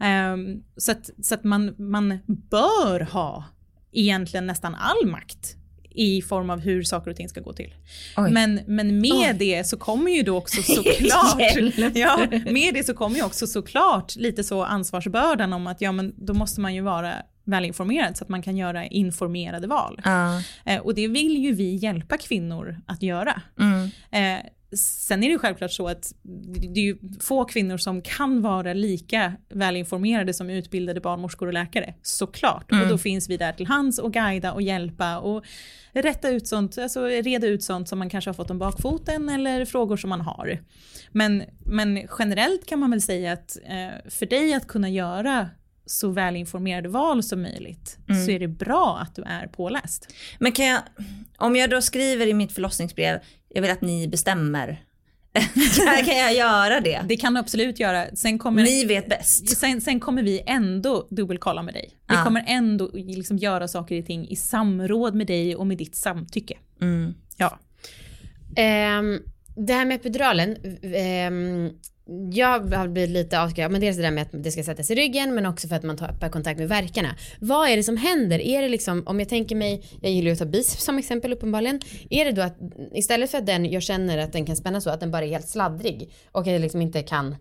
Ehm, 0.00 0.62
så 0.76 0.92
att, 0.92 1.10
så 1.22 1.34
att 1.34 1.44
man, 1.44 1.74
man 1.78 2.18
bör 2.26 3.00
ha 3.00 3.44
egentligen 3.92 4.46
nästan 4.46 4.74
all 4.74 5.10
makt 5.10 5.54
i 5.90 6.22
form 6.22 6.50
av 6.50 6.60
hur 6.60 6.82
saker 6.82 7.10
och 7.10 7.16
ting 7.16 7.28
ska 7.28 7.40
gå 7.40 7.52
till. 7.52 7.74
Oj. 8.16 8.30
Men, 8.30 8.60
men 8.66 9.00
med 9.00 9.36
det 9.38 9.66
så 9.66 9.76
kommer 9.76 10.10
ju 10.10 10.22
då 10.22 10.36
också 10.36 10.62
såklart, 10.74 11.40
ja, 11.94 12.26
med 12.50 12.74
det 12.74 12.86
så 12.86 12.94
kommer 12.94 13.16
ju 13.16 13.24
också 13.24 13.46
såklart 13.46 14.16
lite 14.16 14.44
så 14.44 14.64
ansvarsbördan 14.64 15.52
om 15.52 15.66
att 15.66 15.80
ja 15.80 15.92
men 15.92 16.14
då 16.16 16.34
måste 16.34 16.60
man 16.60 16.74
ju 16.74 16.80
vara 16.80 17.14
välinformerad 17.44 18.16
så 18.16 18.24
att 18.24 18.28
man 18.28 18.42
kan 18.42 18.56
göra 18.56 18.86
informerade 18.86 19.66
val. 19.66 20.00
Ja. 20.04 20.42
Eh, 20.64 20.80
och 20.80 20.94
det 20.94 21.08
vill 21.08 21.38
ju 21.38 21.52
vi 21.52 21.74
hjälpa 21.74 22.16
kvinnor 22.16 22.80
att 22.86 23.02
göra. 23.02 23.42
Mm. 23.60 23.90
Eh, 24.10 24.44
sen 24.76 25.22
är 25.22 25.26
det 25.26 25.32
ju 25.32 25.38
självklart 25.38 25.72
så 25.72 25.88
att 25.88 26.14
det 26.74 26.80
är 26.80 26.84
ju 26.84 26.98
få 27.20 27.44
kvinnor 27.44 27.76
som 27.76 28.02
kan 28.02 28.42
vara 28.42 28.72
lika 28.72 29.32
välinformerade 29.48 30.34
som 30.34 30.50
utbildade 30.50 31.00
barnmorskor 31.00 31.46
och 31.46 31.52
läkare. 31.52 31.94
Såklart. 32.02 32.72
Och 32.72 32.88
då 32.88 32.98
finns 32.98 33.28
vi 33.28 33.36
där 33.36 33.52
till 33.52 33.66
hands 33.66 33.98
och 33.98 34.12
guida 34.12 34.52
och 34.52 34.62
hjälpa 34.62 35.18
och 35.18 35.44
rätta 35.92 36.28
ut 36.28 36.46
sånt, 36.46 36.78
alltså 36.78 37.04
reda 37.04 37.46
ut 37.46 37.62
sånt 37.62 37.88
som 37.88 37.98
man 37.98 38.10
kanske 38.10 38.28
har 38.28 38.34
fått 38.34 38.50
om 38.50 38.58
bakfoten 38.58 39.28
eller 39.28 39.64
frågor 39.64 39.96
som 39.96 40.10
man 40.10 40.20
har. 40.20 40.58
Men, 41.12 41.42
men 41.58 42.08
generellt 42.18 42.66
kan 42.66 42.78
man 42.78 42.90
väl 42.90 43.02
säga 43.02 43.32
att 43.32 43.58
eh, 43.64 44.10
för 44.10 44.26
dig 44.26 44.54
att 44.54 44.66
kunna 44.66 44.88
göra 44.88 45.48
så 45.90 46.08
välinformerade 46.10 46.88
val 46.88 47.22
som 47.22 47.42
möjligt 47.42 47.98
så 48.26 48.30
är 48.30 48.38
det 48.38 48.48
bra 48.48 48.98
att 49.02 49.14
du 49.16 49.22
är 49.22 49.46
påläst. 49.46 50.14
Men 50.38 50.52
kan 50.52 50.66
jag, 50.66 50.80
om 51.36 51.56
jag 51.56 51.70
då 51.70 51.82
skriver 51.82 52.26
i 52.26 52.34
mitt 52.34 52.52
förlossningsbrev, 52.52 53.18
jag 53.48 53.62
vill 53.62 53.70
att 53.70 53.80
ni 53.80 54.08
bestämmer. 54.08 54.84
kan, 55.76 56.04
kan 56.04 56.16
jag 56.16 56.34
göra 56.34 56.80
det? 56.80 57.02
Det 57.08 57.16
kan 57.16 57.34
du 57.34 57.40
absolut 57.40 57.80
göra. 57.80 58.06
Sen 58.16 58.38
kommer, 58.38 58.62
Ni 58.62 58.84
vet 58.84 59.08
bäst. 59.08 59.48
sen, 59.58 59.80
sen 59.80 60.00
kommer 60.00 60.22
vi 60.22 60.42
ändå 60.46 61.06
dubbelkolla 61.10 61.62
med 61.62 61.74
dig. 61.74 61.88
Vi 62.08 62.14
Ja. 62.14 62.24
kommer 62.24 62.44
ändå 62.46 62.90
liksom 62.94 63.36
göra 63.38 63.68
saker 63.68 63.98
och 64.00 64.06
ting 64.06 64.28
i 64.28 64.36
samråd 64.36 65.14
med 65.14 65.26
dig 65.26 65.56
och 65.56 65.66
med 65.66 65.78
ditt 65.78 65.96
samtycke. 65.96 66.58
Mm. 66.80 67.14
Ja. 67.36 67.58
Ehm, 68.56 69.20
det 69.56 69.72
här 69.72 69.84
med 69.84 69.94
epiduralen, 69.94 70.56
ehm, 70.94 71.70
jag 72.32 72.74
har 72.74 72.88
blivit 72.88 73.10
lite 73.10 73.40
avskräckt, 73.40 73.70
men 73.70 73.80
dels 73.80 73.96
det 73.96 74.02
där 74.02 74.10
med 74.10 74.22
att 74.22 74.44
det 74.44 74.50
ska 74.50 74.62
sättas 74.62 74.90
i 74.90 74.94
ryggen 74.94 75.34
men 75.34 75.46
också 75.46 75.68
för 75.68 75.76
att 75.76 75.82
man 75.82 75.96
tappar 75.96 76.28
kontakt 76.28 76.58
med 76.58 76.68
verkarna. 76.68 77.14
Vad 77.40 77.68
är 77.68 77.76
det 77.76 77.82
som 77.82 77.96
händer? 77.96 78.38
Är 78.38 78.62
det 78.62 78.68
liksom, 78.68 79.02
om 79.06 79.18
jag 79.18 79.28
tänker 79.28 79.56
mig, 79.56 79.84
jag 80.00 80.12
gillar 80.12 80.26
ju 80.26 80.32
att 80.32 80.38
ta 80.38 80.44
biceps 80.44 80.84
som 80.84 80.98
exempel 80.98 81.32
uppenbarligen, 81.32 81.80
är 82.10 82.24
det 82.24 82.32
då 82.32 82.42
att 82.42 82.58
istället 82.92 83.30
för 83.30 83.38
att 83.38 83.46
den, 83.46 83.64
jag 83.64 83.82
känner 83.82 84.18
att 84.18 84.32
den 84.32 84.46
kan 84.46 84.56
spänna 84.56 84.80
så, 84.80 84.90
att 84.90 85.00
den 85.00 85.10
bara 85.10 85.24
är 85.24 85.28
helt 85.28 85.48
sladdrig 85.48 86.12
och 86.32 86.46
jag 86.46 86.60
liksom 86.60 86.82
inte 86.82 87.02
kan 87.02 87.36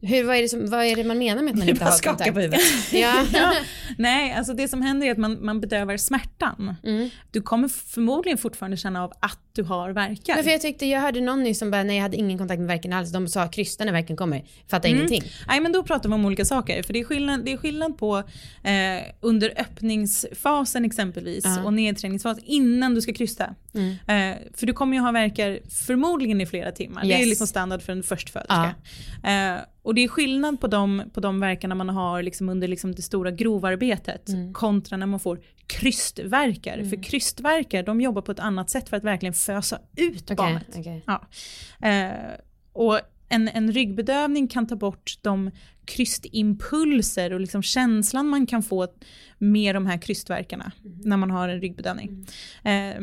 hur, 0.00 0.24
vad, 0.24 0.36
är 0.36 0.42
det 0.42 0.48
som, 0.48 0.70
vad 0.70 0.84
är 0.84 0.96
det 0.96 1.04
man 1.04 1.18
menar 1.18 1.42
med 1.42 1.50
att 1.52 1.58
man 1.58 1.68
inte 1.68 1.84
har 1.84 2.02
kontakt? 2.02 2.34
på 2.34 2.40
huvudet. 2.40 2.60
Ja. 2.92 3.24
Ja. 3.32 3.54
Nej, 3.98 4.32
alltså 4.32 4.52
det 4.52 4.68
som 4.68 4.82
händer 4.82 5.06
är 5.06 5.12
att 5.12 5.18
man, 5.18 5.44
man 5.44 5.60
bedövar 5.60 5.96
smärtan. 5.96 6.74
Mm. 6.84 7.10
Du 7.30 7.42
kommer 7.42 7.68
förmodligen 7.68 8.38
fortfarande 8.38 8.76
känna 8.76 9.04
av 9.04 9.12
att 9.20 9.47
du 9.58 9.64
har 9.64 9.90
verkar. 9.90 10.34
Men 10.34 10.44
för 10.44 10.50
jag 10.50 10.60
tyckte, 10.60 10.86
jag 10.86 11.00
hörde 11.00 11.20
någon 11.20 11.42
nyss 11.42 11.58
som 11.58 11.70
bara, 11.70 11.82
nej 11.82 11.96
jag 11.96 12.02
hade 12.02 12.16
ingen 12.16 12.38
kontakt 12.38 12.58
med 12.58 12.68
verken 12.68 12.92
alls. 12.92 13.12
De 13.12 13.28
sa 13.28 13.48
krysta 13.48 13.84
när 13.84 13.92
verken 13.92 14.16
kommer. 14.16 14.44
Fattar 14.70 14.88
Mm. 14.88 14.98
ingenting. 14.98 15.30
Nej 15.48 15.60
men 15.60 15.72
då 15.72 15.82
pratar 15.82 16.08
vi 16.08 16.14
om 16.14 16.24
olika 16.24 16.44
saker. 16.44 16.82
För 16.82 16.92
det 16.92 17.00
är 17.00 17.04
skillnad, 17.04 17.44
det 17.44 17.52
är 17.52 17.56
skillnad 17.56 17.98
på 17.98 18.18
eh, 18.62 19.02
under 19.20 19.52
öppningsfasen 19.56 20.84
exempelvis 20.84 21.44
Ja. 21.44 21.64
och 21.64 21.72
nedträningsfasen 21.72 22.44
innan 22.46 22.94
du 22.94 23.00
ska 23.00 23.12
krysta. 23.12 23.54
Mm. 23.74 23.90
Eh, 23.90 24.38
för 24.54 24.66
du 24.66 24.72
kommer 24.72 24.96
ju 24.96 25.02
ha 25.02 25.12
verkar 25.12 25.58
förmodligen 25.70 26.40
i 26.40 26.46
flera 26.46 26.72
timmar. 26.72 27.02
Det 27.04 27.14
är 27.14 27.18
Yes. 27.18 27.28
liksom 27.28 27.46
standard 27.46 27.82
för 27.82 27.92
en 27.92 28.02
förstföderska. 28.02 28.74
Eh, 29.24 29.56
och 29.82 29.94
det 29.94 30.04
är 30.04 30.08
skillnad 30.08 30.60
på 30.60 30.66
de, 30.66 31.02
på 31.14 31.20
de 31.20 31.40
verkarna 31.40 31.74
man 31.74 31.88
har 31.88 32.22
liksom 32.22 32.48
under 32.48 32.68
liksom 32.68 32.94
det 32.94 33.02
stora 33.02 33.30
grovarbetet 33.30 34.28
Mm. 34.28 34.52
kontra 34.54 34.96
när 34.96 35.06
man 35.06 35.20
får 35.20 35.40
krystverkar. 35.68 36.84
För 36.84 37.02
krystverkar 37.02 37.82
de 37.82 38.00
jobbar 38.00 38.22
på 38.22 38.32
ett 38.32 38.38
annat 38.40 38.70
sätt 38.70 38.88
för 38.88 38.96
att 38.96 39.04
verkligen 39.04 39.34
fösa 39.34 39.78
ut 39.96 40.22
Okej, 40.22 40.36
barnet. 40.36 40.66
okej. 40.76 41.04
Ja. 41.06 41.26
Eh, 41.88 42.10
och 42.72 43.00
en, 43.28 43.48
en 43.48 43.72
ryggbedövning 43.72 44.48
kan 44.48 44.66
ta 44.66 44.76
bort 44.76 45.18
de 45.22 45.50
krystimpulser 45.84 47.32
och 47.32 47.40
liksom 47.40 47.62
känslan 47.62 48.28
man 48.28 48.46
kan 48.46 48.62
få 48.62 48.86
med 49.38 49.74
de 49.74 49.86
här 49.86 49.98
krystverkarna 49.98 50.72
när 51.04 51.16
man 51.16 51.30
har 51.30 51.48
en 51.48 51.60
ryggbedövning. 51.60 52.26
Eh, 52.64 53.00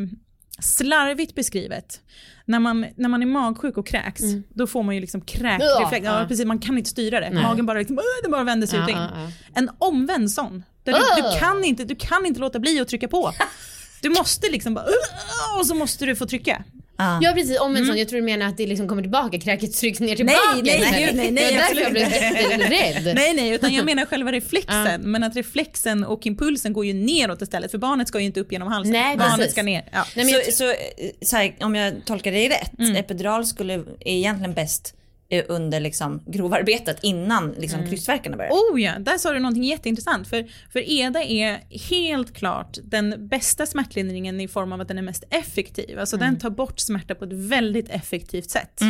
slarvigt 0.59 1.35
beskrivet, 1.35 2.01
när 2.45 2.59
man, 2.59 2.85
när 2.95 3.09
man 3.09 3.21
är 3.21 3.25
magsjuk 3.25 3.77
och 3.77 3.87
kräks, 3.87 4.23
då 4.49 4.67
får 4.67 4.83
man 4.83 4.95
ju 4.95 5.01
liksom 5.01 5.21
kräkreflex. 5.21 6.05
Ja, 6.05 6.21
Ja. 6.21 6.27
precis, 6.27 6.45
man 6.45 6.59
kan 6.59 6.77
inte 6.77 6.89
styra 6.89 7.19
det. 7.19 7.29
Nej. 7.29 7.43
Magen 7.43 7.65
bara, 7.65 7.77
liksom, 7.79 7.99
bara 8.29 8.43
vänder 8.43 8.67
sig 8.67 8.79
ut 8.79 8.85
Ja, 8.89 9.05
och 9.05 9.15
in. 9.17 9.21
ja. 9.23 9.31
En 9.53 9.69
omvänd 9.77 10.31
sån. 10.31 10.63
Där 10.85 10.93
du, 10.93 11.21
du, 11.21 11.39
kan 11.39 11.63
inte, 11.63 11.83
du 11.83 11.95
kan 11.95 12.25
inte 12.25 12.39
låta 12.39 12.59
bli 12.59 12.79
att 12.79 12.87
trycka 12.87 13.07
på. 13.07 13.33
Du 14.01 14.09
måste 14.09 14.49
liksom 14.49 14.73
bara, 14.73 14.85
och 15.59 15.65
så 15.67 15.75
måste 15.75 16.05
du 16.05 16.15
få 16.15 16.25
trycka. 16.25 16.63
Ja. 16.97 17.19
Ja 17.21 17.31
precis, 17.33 17.59
om 17.59 17.75
en 17.75 17.85
sån. 17.85 17.97
Jag 17.97 18.09
tror 18.09 18.19
du 18.19 18.25
menar 18.25 18.45
att 18.45 18.57
det 18.57 18.67
liksom 18.67 18.87
kommer 18.87 19.01
tillbaka, 19.01 19.39
kräket 19.39 19.73
trycks 19.73 19.99
ner 19.99 20.15
tillbaka. 20.15 20.39
nej, 20.63 21.05
gud, 21.05 21.15
nej, 21.15 21.31
nej, 21.31 21.53
Det 21.53 21.55
var 21.55 21.61
därför 21.61 21.81
jag 21.81 21.91
blev 21.91 22.11
jätterädd. 22.11 23.15
Nej, 23.15 23.33
nej, 23.33 23.49
utan 23.49 23.73
jag 23.73 23.85
menar 23.91 24.05
själva 24.05 24.31
reflexen. 24.31 25.01
Men 25.01 25.23
att 25.23 25.35
reflexen 25.35 26.03
och 26.03 26.25
impulsen 26.25 26.73
går 26.73 26.85
ju 26.85 26.93
neråt 26.93 27.41
istället, 27.41 27.71
för 27.71 27.77
barnet 27.77 28.07
ska 28.07 28.19
ju 28.19 28.25
inte 28.25 28.39
upp 28.39 28.51
genom 28.51 28.67
halsen. 28.67 28.91
Nej, 28.93 29.17
barnet 29.17 29.35
precis. 29.35 29.51
ska 29.51 29.63
ner. 29.63 29.89
Ja. 29.91 30.05
Nej, 30.15 30.43
så, 30.45 30.51
så, 30.51 30.69
eh, 30.69 30.75
så 31.21 31.35
här, 31.35 31.55
om 31.59 31.75
jag 31.75 32.05
tolkar 32.05 32.31
dig 32.31 32.49
rätt, 32.49 32.97
epidural 32.97 33.45
skulle 33.45 33.73
är 33.73 33.83
egentligen 34.05 34.53
bäst 34.53 34.93
under 35.47 35.79
liksom 35.79 36.23
grovarbetet 36.27 36.99
innan 37.01 37.51
liksom 37.51 37.85
krystvärkarna 37.87 38.37
börjar. 38.37 38.51
Oh 38.51 38.81
ja, 38.81 38.99
där 38.99 39.17
sa 39.17 39.33
du 39.33 39.39
någonting 39.39 39.63
jätteintressant. 39.63 40.27
För, 40.27 40.45
för 40.71 40.89
EDA 40.89 41.23
är 41.23 41.59
helt 41.89 42.33
klart 42.33 42.77
den 42.83 43.27
bästa 43.27 43.65
smärtlindringen 43.65 44.41
i 44.41 44.47
form 44.47 44.71
av 44.71 44.81
att 44.81 44.87
den 44.87 44.97
är 44.97 45.01
mest 45.01 45.23
effektiv. 45.29 45.99
Alltså 45.99 46.17
den 46.17 46.39
tar 46.39 46.49
bort 46.49 46.79
smärta 46.79 47.15
på 47.15 47.25
ett 47.25 47.33
väldigt 47.33 47.89
effektivt 47.89 48.49
sätt. 48.49 48.81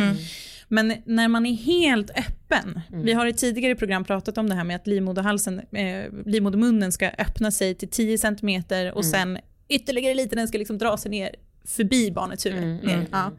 Men 0.68 0.92
när 1.04 1.28
man 1.28 1.46
är 1.46 1.54
helt 1.54 2.10
öppen, 2.10 2.80
vi 3.04 3.12
har 3.12 3.26
i 3.26 3.32
tidigare 3.32 3.74
program 3.74 4.04
pratat 4.04 4.38
om 4.38 4.48
det 4.48 4.54
här 4.54 4.64
med 4.64 4.76
att 4.76 4.86
livmoderhalsen, 4.86 5.58
eh, 5.58 6.12
livmodermunnen 6.26 6.92
ska 6.92 7.08
öppna 7.18 7.50
sig 7.50 7.74
till 7.74 7.88
10 7.90 8.18
cm 8.18 8.62
och 8.94 9.04
sen 9.04 9.38
ytterligare 9.68 10.14
lite, 10.14 10.36
den 10.36 10.48
ska 10.48 10.58
liksom 10.58 10.78
dra 10.78 10.96
sig 10.96 11.10
ner 11.10 11.34
förbi 11.64 12.10
barnets 12.10 12.46
huvud. 12.46 12.84
ner. 12.84 13.06
Ja. 13.12 13.32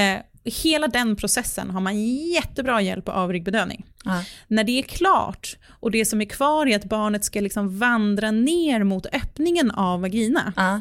Eh, 0.00 0.18
hela 0.44 0.88
den 0.88 1.16
processen 1.16 1.70
har 1.70 1.80
man 1.80 2.04
jättebra 2.32 2.82
hjälp 2.82 3.08
av 3.08 3.32
ryggbedövning. 3.32 3.86
Ja. 4.04 4.24
När 4.48 4.64
det 4.64 4.78
är 4.78 4.82
klart 4.82 5.56
och 5.80 5.90
det 5.90 6.04
som 6.04 6.20
är 6.20 6.24
kvar 6.24 6.66
är 6.66 6.76
att 6.76 6.84
barnet 6.84 7.24
ska 7.24 7.40
liksom 7.40 7.78
vandra 7.78 8.30
ner 8.30 8.84
mot 8.84 9.06
öppningen 9.06 9.70
av 9.70 10.00
vagina, 10.00 10.52
Ja. 10.56 10.80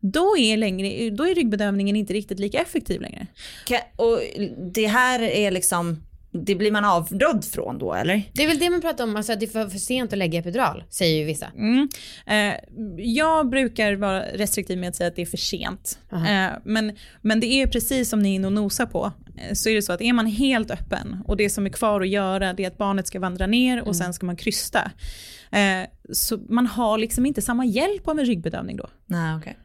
då 0.00 0.36
är, 0.38 0.56
längre, 0.56 1.10
då 1.10 1.26
är 1.28 1.34
ryggbedövningen 1.34 1.96
inte 1.96 2.12
riktigt 2.12 2.38
lika 2.38 2.58
effektiv 2.58 3.00
längre. 3.00 3.26
Och 3.96 4.20
det 4.74 4.86
här 4.86 5.20
är 5.22 5.50
liksom, 5.50 6.02
det 6.32 6.54
blir 6.54 6.70
man 6.70 6.84
avrådd 6.84 7.44
från 7.44 7.78
då 7.78 7.94
eller? 7.94 8.22
Det 8.32 8.44
är 8.44 8.48
väl 8.48 8.58
det 8.58 8.70
man 8.70 8.80
pratar 8.80 9.04
om, 9.04 9.16
alltså 9.16 9.32
att 9.32 9.40
det 9.40 9.46
är 9.46 9.50
för, 9.50 9.68
för 9.68 9.78
sent 9.78 10.12
att 10.12 10.18
lägga 10.18 10.38
epidural, 10.38 10.84
säger 10.90 11.18
ju 11.18 11.24
vissa. 11.24 11.46
Mm. 11.56 11.88
Eh, 12.26 12.54
jag 12.96 13.48
brukar 13.48 13.96
vara 13.96 14.22
restriktiv 14.22 14.78
med 14.78 14.88
att 14.88 14.96
säga 14.96 15.08
att 15.08 15.16
det 15.16 15.22
är 15.22 15.26
för 15.26 15.36
sent. 15.36 15.98
Eh, 16.12 16.48
men, 16.64 16.96
men 17.20 17.40
det 17.40 17.46
är 17.46 17.66
precis 17.66 18.08
som 18.08 18.22
ni 18.22 18.30
är 18.30 18.34
inne 18.34 18.46
och 18.46 18.52
nosar 18.52 18.86
på, 18.86 19.12
eh, 19.36 19.54
så 19.54 19.68
är 19.68 19.74
det 19.74 19.82
så 19.82 19.92
att 19.92 20.00
är 20.00 20.12
man 20.12 20.26
helt 20.26 20.70
öppen 20.70 21.22
och 21.26 21.36
det 21.36 21.50
som 21.50 21.66
är 21.66 21.70
kvar 21.70 22.00
att 22.00 22.08
göra 22.08 22.52
det 22.52 22.64
är 22.64 22.68
att 22.68 22.78
barnet 22.78 23.06
ska 23.06 23.20
vandra 23.20 23.46
ner 23.46 23.88
och 23.88 23.96
sen 23.96 24.14
ska 24.14 24.26
man 24.26 24.36
krysta. 24.36 24.90
Eh, 25.50 25.88
så 26.12 26.38
man 26.48 26.66
har 26.66 26.98
liksom 26.98 27.26
inte 27.26 27.42
samma 27.42 27.64
hjälp 27.64 28.08
av 28.08 28.18
en 28.18 28.26
ryggbedövning 28.26 28.76
då. 28.76 28.90
Nej 29.06 29.36
okej. 29.36 29.56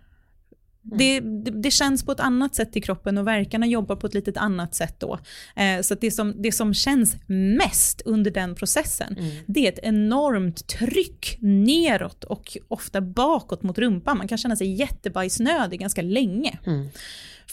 Det, 0.85 1.19
det, 1.19 1.51
det 1.51 1.71
känns 1.71 2.05
på 2.05 2.11
ett 2.11 2.19
annat 2.19 2.55
sätt 2.55 2.77
i 2.77 2.81
kroppen 2.81 3.17
och 3.17 3.27
verkarna 3.27 3.65
jobbar 3.65 3.95
på 3.95 4.07
ett 4.07 4.13
litet 4.13 4.37
annat 4.37 4.75
sätt 4.75 4.95
då. 4.99 5.19
Eh, 5.55 5.81
så 5.81 5.95
det, 5.95 6.11
som, 6.11 6.41
det 6.41 6.51
som 6.51 6.73
känns 6.73 7.15
mest 7.27 8.01
under 8.05 8.31
den 8.31 8.55
processen, 8.55 9.15
det 9.45 9.67
är 9.67 9.71
ett 9.71 9.79
enormt 9.83 10.67
tryck 10.67 11.37
neråt 11.41 12.23
och 12.23 12.57
ofta 12.67 13.01
bakåt 13.01 13.63
mot 13.63 13.77
rumpan. 13.77 14.17
Man 14.17 14.27
kan 14.27 14.37
känna 14.37 14.55
sig 14.55 14.73
jättebajsnödig 14.73 15.79
ganska 15.79 16.01
länge. 16.01 16.57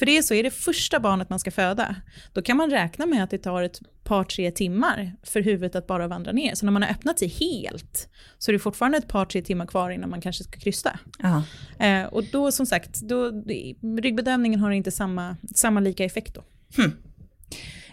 För 0.03 0.07
det 0.07 0.19
är 0.19 0.23
så, 0.23 0.35
är 0.35 0.43
det 0.43 0.51
första 0.51 1.01
barnet 1.01 1.31
man 1.31 1.39
ska 1.39 1.51
föda, 1.51 1.97
då 2.33 2.43
kan 2.43 2.57
man 2.57 2.71
räkna 2.71 3.07
med 3.07 3.25
att 3.25 3.31
det 3.31 3.39
tar 3.39 3.63
ett 3.63 3.81
par, 4.05 4.25
tre 4.25 4.51
timmar 4.51 5.13
för 5.23 5.41
huvudet 5.41 5.77
att 5.77 5.87
bara 5.87 6.09
vandra 6.09 6.33
ner. 6.33 6.55
Så 6.55 6.67
när 6.67 6.73
man 6.73 6.83
har 6.83 6.91
öppnat 6.91 7.19
sig 7.19 7.29
helt, 7.29 8.09
så 8.39 8.51
är 8.51 8.53
det 8.53 8.59
fortfarande 8.59 8.99
ett 8.99 9.09
par, 9.09 9.25
tre 9.25 9.43
timmar 9.43 9.67
kvar 9.67 9.91
innan 9.91 10.11
man 10.11 10.21
kanske 10.21 10.45
ska 10.45 10.59
krysta. 10.59 10.99
Eh, 11.79 12.05
och 12.05 12.25
då 12.25 12.53
som 12.53 12.67
sagt, 12.67 13.01
då, 13.01 13.31
ryggbedövningen 14.03 14.61
har 14.61 14.71
inte 14.71 14.91
samma, 14.91 15.37
samma 15.55 15.81
lika 15.81 16.05
effekt 16.05 16.35
då. 16.35 16.45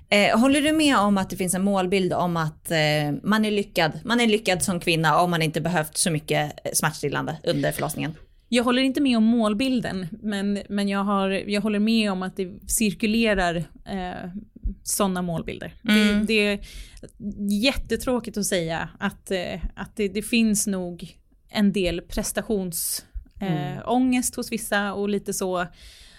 Eh, 0.10 0.40
håller 0.40 0.62
du 0.62 0.72
med 0.72 0.98
om 0.98 1.18
att 1.18 1.30
det 1.30 1.36
finns 1.36 1.54
en 1.54 1.64
målbild 1.64 2.14
om 2.14 2.38
att 2.38 2.72
eh, 2.72 2.78
man 3.24 3.46
är 3.46 3.52
lyckad, 3.52 3.92
man 4.06 4.20
är 4.20 4.28
lyckad 4.28 4.64
som 4.64 4.80
kvinna 4.80 5.20
om 5.20 5.32
man 5.32 5.42
inte 5.42 5.62
behövt 5.62 5.98
så 5.98 6.12
mycket 6.12 6.60
eh, 6.64 6.72
smärtstillande 6.74 7.38
under 7.44 7.72
förlossningen? 7.72 8.16
Jag 8.50 8.64
håller 8.64 8.82
inte 8.82 9.02
med 9.02 9.18
om 9.18 9.24
målbilden, 9.24 10.08
men, 10.22 10.60
men 10.70 10.90
jag, 10.90 11.04
har, 11.04 11.30
jag 11.30 11.62
håller 11.62 11.80
med 11.80 12.12
om 12.12 12.24
att 12.24 12.36
det 12.36 12.50
cirkulerar 12.68 13.56
eh, 13.86 14.32
sådana 14.84 15.22
målbilder. 15.22 15.74
Mm. 15.90 16.26
Det, 16.26 16.26
det 16.26 16.48
är 16.48 16.60
jättetråkigt 17.64 18.38
att 18.38 18.46
säga 18.46 18.90
att, 19.00 19.32
eh, 19.32 19.66
att 19.76 19.96
det, 19.96 20.08
det 20.08 20.22
finns 20.22 20.68
nog 20.68 21.18
en 21.50 21.74
del 21.74 22.02
prestationsångest 22.02 23.06
eh, 23.42 23.92
ångest 23.92 24.36
hos 24.36 24.52
vissa 24.52 24.94
och 24.94 25.10
lite 25.10 25.34
så 25.34 25.66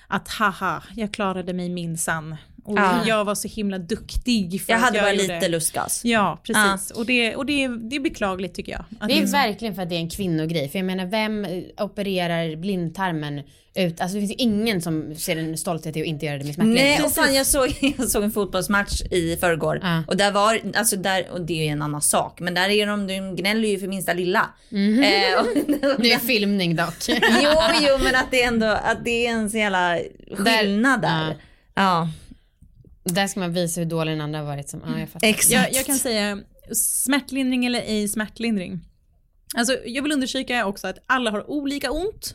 att 0.08 0.28
haha, 0.28 0.82
jag 0.96 1.12
klarade 1.12 1.52
mig 1.52 1.68
minsann. 1.68 2.36
Och 2.64 2.78
Ja. 2.78 3.02
jag 3.06 3.24
var 3.24 3.34
så 3.34 3.48
himla 3.48 3.78
duktig. 3.78 4.62
För 4.62 4.72
Jag 4.72 4.78
att 4.78 4.84
hade 4.84 5.00
bara 5.00 5.12
gjorde- 5.12 5.34
lite 5.34 5.48
lustgas. 5.48 6.00
Ja, 6.04 6.40
precis. 6.44 6.90
Och, 6.90 7.06
det, 7.06 7.36
och 7.36 7.46
det, 7.46 7.68
det 7.68 7.96
är 7.96 8.00
beklagligt 8.00 8.54
tycker 8.54 8.72
jag. 8.72 8.84
Att 9.00 9.08
Det 9.08 9.14
är 9.14 9.20
liksom- 9.20 9.32
verkligen 9.40 9.74
för 9.74 9.82
att 9.82 9.88
det 9.88 9.94
är 9.94 10.00
en 10.00 10.10
kvinnogrej. 10.10 10.68
För 10.68 10.78
jag 10.78 10.86
menar, 10.86 11.06
vem 11.06 11.44
eh, 11.44 11.62
opererar 11.84 12.56
blindtarmen 12.56 13.42
ut? 13.74 14.00
Alltså 14.00 14.14
det 14.14 14.20
finns 14.20 14.30
ju 14.30 14.34
ingen 14.38 14.82
som 14.82 15.14
ser 15.14 15.36
en 15.36 15.56
stolthet 15.58 15.96
i 15.96 16.00
att 16.00 16.06
inte 16.06 16.26
göra 16.26 16.38
det 16.38 16.44
med 16.44 16.54
smärtlindring. 16.54 16.84
Nej 16.84 17.02
och 17.04 17.12
fan 17.12 17.34
jag 17.34 17.46
såg, 17.46 17.68
jag 17.98 18.08
såg 18.08 18.24
en 18.24 18.32
fotbollsmatch 18.32 19.02
i 19.10 19.36
förrgår 19.36 19.78
Ja. 19.82 20.02
och 20.06 20.16
där 20.16 20.32
var, 20.32 20.60
alltså 20.74 20.96
där, 20.96 21.30
och 21.30 21.40
det 21.40 21.52
är 21.60 21.64
ju 21.64 21.70
en 21.70 21.82
annan 21.82 22.02
sak, 22.02 22.40
men 22.40 22.54
där 22.54 22.68
är 22.68 22.86
de, 22.86 23.06
de 23.06 23.36
gnäller 23.36 23.68
ju 23.68 23.78
för 23.78 23.86
minsta 23.86 24.12
lilla. 24.12 24.46
Mhm. 24.68 25.02
Eh, 25.02 25.40
och, 25.40 25.46
Nu 25.98 26.08
är 26.08 26.18
filmning 26.18 26.76
dock. 26.76 26.94
jo, 27.42 27.50
jo 27.80 27.98
men 28.04 28.14
att 28.14 28.30
det 28.30 28.42
ändå, 28.42 28.66
att 28.66 29.04
det 29.04 29.26
är 29.26 29.30
en 29.30 29.50
så 29.50 29.56
jävla 29.58 29.98
skillnad 30.36 31.02
där. 31.02 31.28
ja. 31.28 31.34
Ja, 31.74 32.08
Där 33.04 33.26
ska 33.26 33.40
man 33.40 33.52
visa 33.52 33.80
hur 33.80 33.88
dålig 33.88 34.12
den 34.12 34.20
andra 34.20 34.38
har 34.38 34.46
varit. 34.46 34.68
Som, 34.68 34.82
ja, 34.86 34.98
jag 34.98 35.08
fattar. 35.08 35.28
exakt. 35.28 35.52
Jag, 35.52 35.72
jag 35.72 35.86
kan 35.86 35.98
säga 35.98 36.38
smärtlindring 36.72 37.66
eller 37.66 37.80
ej 37.80 38.08
smärtlindring. 38.08 38.80
Alltså, 39.56 39.78
jag 39.86 40.02
vill 40.02 40.12
undersöka 40.12 40.66
också 40.66 40.86
att 40.86 40.98
alla 41.06 41.30
har 41.30 41.50
olika 41.50 41.90
ont. 41.90 42.34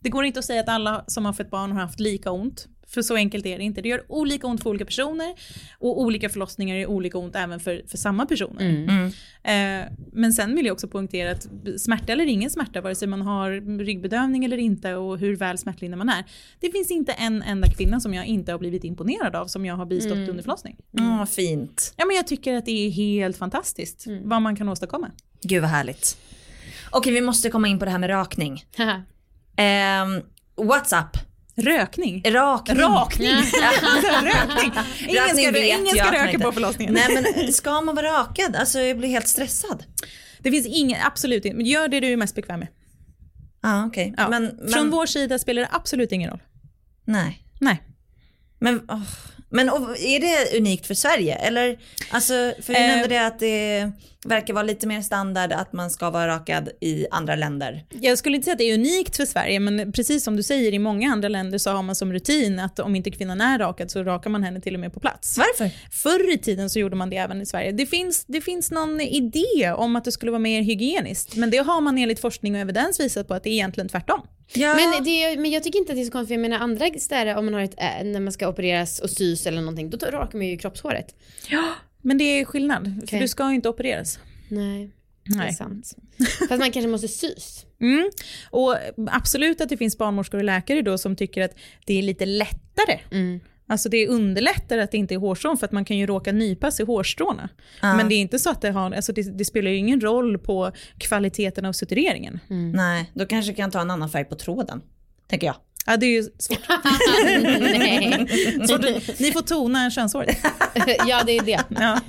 Det 0.00 0.08
går 0.08 0.24
inte 0.24 0.38
att 0.38 0.44
säga 0.44 0.60
att 0.60 0.68
alla 0.68 1.04
som 1.06 1.24
har 1.24 1.32
fött 1.32 1.50
barn 1.50 1.72
har 1.72 1.80
haft 1.80 2.00
lika 2.00 2.30
ont. 2.30 2.66
För 2.90 3.02
så 3.02 3.14
enkelt 3.14 3.46
är 3.46 3.58
det 3.58 3.64
inte. 3.64 3.80
Det 3.80 3.88
gör 3.88 4.02
olika 4.08 4.46
ont 4.46 4.62
för 4.62 4.70
olika 4.70 4.84
personer 4.84 5.34
och 5.78 6.00
olika 6.00 6.28
förlossningar 6.28 6.76
är 6.76 6.86
olika 6.86 7.18
ont 7.18 7.36
även 7.36 7.60
för, 7.60 7.82
för 7.88 7.98
samma 7.98 8.26
personer. 8.26 8.60
Mm. 8.60 9.06
Eh, 9.42 9.92
men 10.12 10.32
sen 10.32 10.56
vill 10.56 10.66
jag 10.66 10.72
också 10.72 10.88
poängtera 10.88 11.30
att 11.30 11.48
smärta 11.76 12.12
eller 12.12 12.26
ingen 12.26 12.50
smärta, 12.50 12.80
vare 12.80 12.94
sig 12.94 13.08
man 13.08 13.22
har 13.22 13.78
ryggbedövning 13.84 14.44
eller 14.44 14.56
inte 14.56 14.94
och 14.94 15.18
hur 15.18 15.36
väl 15.36 15.58
smärtlindrig 15.58 15.98
man 15.98 16.08
är. 16.08 16.24
Det 16.60 16.70
finns 16.70 16.90
inte 16.90 17.12
en 17.12 17.42
enda 17.42 17.68
kvinna 17.70 18.00
som 18.00 18.14
jag 18.14 18.26
inte 18.26 18.52
har 18.52 18.58
blivit 18.58 18.84
imponerad 18.84 19.36
av 19.36 19.46
som 19.46 19.66
jag 19.66 19.76
har 19.76 19.86
bistått 19.86 20.28
under 20.28 20.42
förlossning. 20.42 20.76
Mm, 20.98 21.26
fint. 21.26 21.94
Ja, 21.96 22.06
men 22.06 22.16
jag 22.16 22.26
tycker 22.26 22.54
att 22.54 22.64
det 22.66 22.86
är 22.86 22.90
helt 22.90 23.36
fantastiskt 23.36 24.06
vad 24.22 24.42
man 24.42 24.56
kan 24.56 24.68
åstadkomma. 24.68 25.10
Gud 25.42 25.60
vad 25.60 25.70
härligt. 25.70 26.16
Okej 26.90 27.12
vi 27.12 27.20
måste 27.20 27.50
komma 27.50 27.68
in 27.68 27.78
på 27.78 27.84
det 27.84 27.90
här 27.90 27.98
med 27.98 28.10
rakning. 28.10 28.64
Um, 28.78 30.22
WhatsApp. 30.66 31.29
Rökning. 31.56 32.22
Rakning. 32.26 32.78
Rakning. 32.80 33.28
Rökning. 34.22 34.72
Ingen 35.08 35.16
Rakning 35.22 35.44
ska, 35.44 35.52
vet 35.52 35.78
ingen 35.80 35.96
ska 35.96 36.12
röka 36.12 36.38
på 36.38 36.52
förlossningen. 36.52 36.94
Nej 36.94 37.22
men 37.34 37.52
ska 37.52 37.80
man 37.80 37.94
vara 37.96 38.06
rakad? 38.20 38.56
Alltså 38.56 38.80
jag 38.80 38.98
blir 38.98 39.08
helt 39.08 39.28
stressad. 39.28 39.84
Det 40.38 40.50
finns 40.50 40.66
ingen, 40.66 40.98
absolut 41.06 41.44
inte. 41.44 41.62
Gör 41.62 41.88
det 41.88 42.00
du 42.00 42.12
är 42.12 42.16
mest 42.16 42.34
bekväm 42.34 42.58
med. 42.60 42.68
Ja 43.62 43.86
okej. 43.86 44.14
Ja. 44.16 44.28
Men, 44.28 44.44
men, 44.44 44.68
Från 44.72 44.90
vår 44.90 45.06
sida 45.06 45.38
spelar 45.38 45.62
det 45.62 45.68
absolut 45.72 46.12
ingen 46.12 46.30
roll. 46.30 46.42
Nej. 47.04 47.44
Nej. 47.60 47.82
Men, 48.58 48.80
åh. 48.88 49.02
men 49.50 49.70
och, 49.70 49.98
är 49.98 50.20
det 50.20 50.58
unikt 50.58 50.86
för 50.86 50.94
Sverige? 50.94 51.34
Eller, 51.34 51.78
alltså, 52.10 52.32
för 52.62 52.72
du 52.72 52.78
Eh. 52.78 52.86
nämnde 52.86 53.08
det 53.08 53.26
att 53.26 53.38
det 53.38 53.92
verkar 54.26 54.54
vara 54.54 54.62
lite 54.62 54.86
mer 54.86 55.00
standard 55.00 55.52
att 55.52 55.72
man 55.72 55.90
ska 55.90 56.10
vara 56.10 56.26
rakad 56.28 56.68
i 56.80 57.06
andra 57.10 57.36
länder. 57.36 57.84
Jag 58.00 58.18
skulle 58.18 58.36
inte 58.36 58.44
säga 58.44 58.52
att 58.52 58.58
det 58.58 58.70
är 58.70 58.74
unikt 58.74 59.16
för 59.16 59.24
Sverige, 59.26 59.60
men 59.60 59.92
precis 59.92 60.24
som 60.24 60.36
du 60.36 60.42
säger, 60.42 60.74
i 60.74 60.78
många 60.78 61.12
andra 61.12 61.28
länder 61.28 61.58
så 61.58 61.70
har 61.70 61.82
man 61.82 61.94
som 61.94 62.12
rutin 62.12 62.58
att 62.58 62.78
om 62.78 62.96
inte 62.96 63.10
kvinnan 63.10 63.40
är 63.40 63.58
rakad 63.58 63.90
så 63.90 64.02
rakar 64.04 64.30
man 64.30 64.42
henne 64.42 64.60
till 64.60 64.74
och 64.74 64.80
med 64.80 64.92
på 64.94 65.00
plats. 65.00 65.38
Varför? 65.38 65.70
Förr 65.90 66.34
i 66.34 66.38
tiden 66.38 66.70
så 66.70 66.78
gjorde 66.78 66.96
man 66.96 67.10
det 67.10 67.16
även 67.16 67.40
i 67.42 67.46
Sverige. 67.46 67.72
Det 67.72 67.86
finns, 67.86 68.24
det 68.28 68.40
finns 68.40 68.70
någon 68.70 69.00
idé 69.00 69.72
om 69.76 69.96
att 69.96 70.04
det 70.04 70.12
skulle 70.12 70.30
vara 70.32 70.38
mer 70.38 70.62
hygieniskt, 70.62 71.36
men 71.36 71.50
det 71.50 71.56
har 71.58 71.80
man 71.80 71.98
enligt 71.98 72.20
forskning 72.20 72.54
och 72.54 72.60
evidens 72.60 73.00
visat 73.00 73.28
på 73.28 73.34
att 73.34 73.42
det 73.44 73.50
är 73.50 73.52
egentligen 73.54 73.88
tvärtom. 73.88 74.20
Ja. 74.54 74.74
Men, 74.74 75.04
det, 75.04 75.24
är- 75.24 75.36
men 75.36 75.50
jag 75.50 75.62
tycker 75.62 75.78
inte 75.78 75.92
att 75.92 75.96
det 75.96 76.02
är 76.02 76.06
så 76.06 76.12
konstigt, 76.12 76.34
jag 76.34 76.40
menar 76.40 76.58
andra 76.58 76.86
städer 76.98 77.36
om 77.36 77.44
man 77.44 77.54
har 77.54 77.60
ett, 77.60 77.74
äh, 77.80 78.04
när 78.04 78.20
man 78.20 78.32
ska 78.32 78.48
opereras 78.48 78.98
och 78.98 79.10
sys 79.10 79.46
eller 79.46 79.60
någonting, 79.60 79.90
då 79.90 80.06
rakar 80.06 80.38
man 80.38 80.46
ju 80.46 80.56
kroppshåret. 80.58 81.14
Men 82.02 82.18
det 82.18 82.24
är 82.24 82.44
skillnad, 82.44 82.84
för 82.84 83.06
Okej. 83.06 83.20
du 83.20 83.28
ska 83.28 83.48
ju 83.48 83.54
inte 83.54 83.68
opereras. 83.68 84.18
Nej, 84.48 84.90
det 85.24 85.32
är 85.32 85.38
Nej. 85.38 85.54
sant. 85.54 85.96
Fast 86.48 86.60
man 86.60 86.72
kanske 86.72 86.88
måste 86.88 87.08
sys. 87.08 87.66
Mm. 87.80 88.10
Och 88.50 88.76
absolut 89.10 89.60
att 89.60 89.68
det 89.68 89.76
finns 89.76 89.98
barnmorskor 89.98 90.38
och 90.38 90.44
läkare 90.44 90.82
då 90.82 90.98
som 90.98 91.16
tycker 91.16 91.42
att 91.42 91.54
det 91.86 91.98
är 91.98 92.02
lite 92.02 92.26
lättare. 92.26 93.00
Mm. 93.10 93.40
Alltså 93.66 93.88
det 93.88 94.08
underlättar 94.08 94.78
att 94.78 94.90
det 94.90 94.98
inte 94.98 95.14
är 95.14 95.18
hårstrån 95.18 95.58
för 95.58 95.66
att 95.66 95.72
man 95.72 95.84
kan 95.84 95.98
ju 95.98 96.06
råka 96.06 96.32
nypas 96.32 96.80
i 96.80 96.82
hårstråna. 96.82 97.48
Ja. 97.82 97.96
Men 97.96 98.08
det 98.08 98.14
är 98.14 98.20
inte 98.20 98.38
så 98.38 98.50
att 98.50 98.60
det 98.60 98.70
har, 98.70 98.90
alltså 98.90 99.12
det, 99.12 99.38
det 99.38 99.44
spelar 99.44 99.70
ju 99.70 99.76
ingen 99.76 100.00
roll 100.00 100.38
på 100.38 100.72
kvaliteten 100.98 101.64
av 101.64 101.72
sutureringen. 101.72 102.40
Nej, 102.74 103.10
då 103.14 103.26
kanske 103.26 103.52
kan 103.54 103.70
ta 103.70 103.80
en 103.80 103.90
annan 103.90 104.10
färg 104.10 104.24
på 104.24 104.34
tråden. 104.34 104.82
Tänker 105.28 105.46
jag. 105.46 105.56
Ja 105.86 105.96
det 105.96 106.06
är 106.06 106.10
ju 106.10 106.22
svårt. 106.38 106.58
Du, 108.82 109.00
ni 109.18 109.32
får 109.32 109.42
tona 109.42 109.90
könshåret. 109.90 110.36
ja, 111.06 111.22
det 111.26 111.32
är 111.38 111.42
det. 111.44 111.60
Ja. 111.68 112.00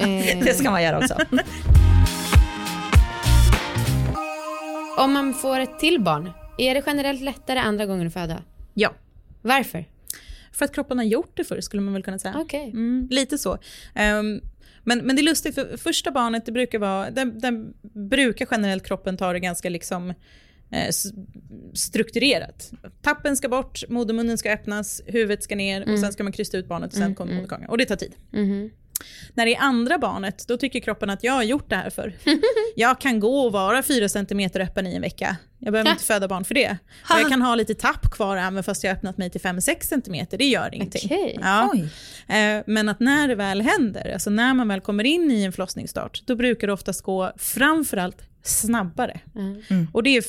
Eh, 0.00 0.38
Det 0.44 0.54
ska 0.54 0.70
man 0.70 0.82
göra 0.82 0.98
också. 0.98 1.18
om 4.98 5.12
man 5.12 5.34
får 5.34 5.60
ett 5.60 5.78
till 5.78 6.00
barn, 6.00 6.30
är 6.58 6.74
det 6.74 6.82
generellt 6.86 7.20
lättare 7.22 7.58
andra 7.58 7.86
gånger 7.86 8.06
att 8.06 8.12
föda? 8.12 8.42
ja. 8.74 8.94
Varför? 9.42 9.84
För 10.52 10.64
att 10.64 10.74
kroppen 10.74 10.98
har 10.98 11.04
gjort 11.04 11.32
det 11.36 11.44
förr 11.44 11.60
skulle 11.60 11.82
man 11.82 11.94
väl 11.94 12.02
kunna 12.02 12.18
säga. 12.18 12.34
Okej. 12.38 12.64
Mm, 12.70 13.08
lite 13.10 13.38
så. 13.38 13.58
Ehm, 13.94 14.40
men, 14.84 14.98
men 14.98 15.16
det 15.16 15.22
är 15.22 15.24
lustigt 15.24 15.54
för 15.54 15.76
första 15.76 16.10
barnet, 16.10 16.46
det 16.46 16.52
brukar 16.52 16.78
vara, 16.78 17.10
den, 17.10 17.40
den 17.40 17.74
brukar 18.10 18.48
generellt 18.50 18.86
kroppen 18.86 19.16
ta 19.16 19.32
det 19.32 19.40
ganska 19.40 19.68
liksom 19.68 20.14
strukturerat. 21.74 22.70
Tappen 23.02 23.36
ska 23.36 23.48
bort, 23.48 23.82
modermunnen 23.88 24.38
ska 24.38 24.52
öppnas, 24.52 25.02
huvudet 25.06 25.44
ska 25.44 25.56
ner 25.56 25.92
och 25.92 25.98
sen 25.98 26.12
ska 26.12 26.22
man 26.22 26.32
krysta 26.32 26.58
ut 26.58 26.68
barnet 26.68 26.92
och 26.92 26.98
sen 26.98 27.14
kommer 27.14 27.34
moderkakan. 27.34 27.68
Och 27.68 27.78
det 27.78 27.84
tar 27.84 27.96
tid. 27.96 28.14
Mhm. 28.30 28.70
När 29.34 29.46
det 29.46 29.54
är 29.54 29.60
andra 29.60 29.98
barnet, 29.98 30.44
då 30.48 30.56
tycker 30.56 30.80
kroppen 30.80 31.10
att 31.10 31.24
jag 31.24 31.32
har 31.32 31.42
gjort 31.42 31.70
det 31.70 31.76
här 31.76 31.90
för. 31.90 32.14
Jag 32.76 33.00
kan 33.00 33.20
gå 33.20 33.40
och 33.40 33.52
vara 33.52 33.82
fyra 33.82 34.08
centimeter 34.08 34.60
öppen 34.60 34.86
i 34.86 34.94
en 34.94 35.02
vecka. 35.02 35.36
Jag 35.58 35.72
behöver 35.72 35.90
inte 35.90 36.04
föda 36.12 36.28
barn 36.28 36.44
för 36.44 36.54
det. 36.54 36.76
Och 37.02 37.20
jag 37.20 37.28
kan 37.28 37.42
ha 37.42 37.54
lite 37.54 37.74
tapp 37.74 38.10
kvar 38.10 38.36
även 38.36 38.62
fast 38.62 38.84
jag 38.84 38.92
öppnat 38.92 39.18
mig 39.18 39.30
till 39.30 39.40
5-6 39.40 39.76
cm, 39.82 40.26
det 40.30 40.44
gör 40.44 40.74
ingenting. 40.74 41.00
Okej. 41.04 41.38
Ja. 41.40 41.74
Eh, 42.34 42.62
Men 42.66 42.88
att 42.88 43.00
när 43.00 43.28
det 43.28 43.34
väl 43.34 43.60
händer, 43.62 44.12
alltså 44.12 44.30
när 44.30 44.54
man 44.54 44.68
väl 44.68 44.80
kommer 44.80 45.04
in 45.04 45.30
i 45.30 45.42
en 45.42 45.52
förlossningsstart, 45.52 46.22
då 46.26 46.36
brukar 46.36 46.66
det 46.66 46.72
oftast 46.72 47.02
gå 47.02 47.32
framförallt 47.36 48.22
snabbare. 48.48 49.20
Mm. 49.34 49.88
Och 49.92 50.02
det 50.02 50.16
är 50.16 50.22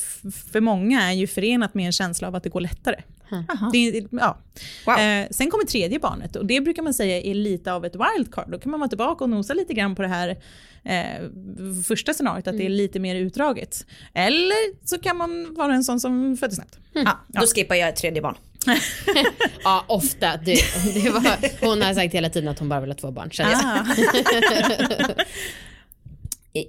för 0.52 0.62
många 0.62 1.02
är 1.02 1.14
ju 1.14 1.28
förenat 1.28 1.74
med 1.74 1.86
en 1.86 1.92
känsla 1.92 2.28
av 2.28 2.36
att 2.36 2.44
det 2.44 2.50
går 2.50 2.62
lättare. 2.62 3.02
Jaha. 3.30 3.70
Det, 3.74 4.06
ja. 4.12 4.38
Wow. 4.86 5.00
eh, 5.00 5.28
sen 5.32 5.52
kommer 5.52 5.66
tredje 5.66 6.00
barnet 6.00 6.36
och 6.36 6.46
det 6.46 6.62
brukar 6.62 6.84
man 6.84 6.94
säga 6.94 7.22
är 7.22 7.34
lite 7.34 7.74
av 7.74 7.86
ett 7.86 7.96
wildcard. 7.96 8.52
Då 8.52 8.60
kan 8.60 8.72
man 8.72 8.80
vara 8.80 8.90
tillbaka 8.90 9.24
och 9.24 9.30
nosa 9.30 9.54
lite 9.54 9.74
grann 9.74 9.96
på 9.96 10.02
det 10.02 10.08
här 10.08 10.38
eh, 10.84 11.84
första 11.88 12.14
scenariot, 12.14 12.48
att 12.48 12.58
det 12.58 12.66
är 12.66 12.70
lite 12.70 13.00
mer 13.00 13.16
utdraget. 13.16 13.86
Eller 14.14 14.88
så 14.88 15.00
kan 15.00 15.18
man 15.18 15.54
vara 15.54 15.74
en 15.74 15.84
sån 15.84 16.00
som 16.00 16.38
födde 16.38 16.56
snabbt. 16.56 16.80
Ja, 16.94 17.18
då 17.28 17.48
skippar 17.48 17.76
jag 17.76 17.90
ett 17.90 17.96
tredje 17.96 18.22
barn. 18.22 18.36
Ja, 19.64 19.86
ofta. 19.88 20.38
Det, 20.38 20.60
det 20.94 21.10
var, 21.10 21.66
hon 21.66 21.82
har 21.82 21.94
sagt 21.94 22.14
hela 22.14 22.30
tiden 22.30 22.50
att 22.50 22.60
hon 22.60 22.70
bara 22.70 22.80
vill 22.80 22.90
ha 22.90 22.96
två 22.96 23.12
barn. 23.12 23.30
Ah. 23.40 23.86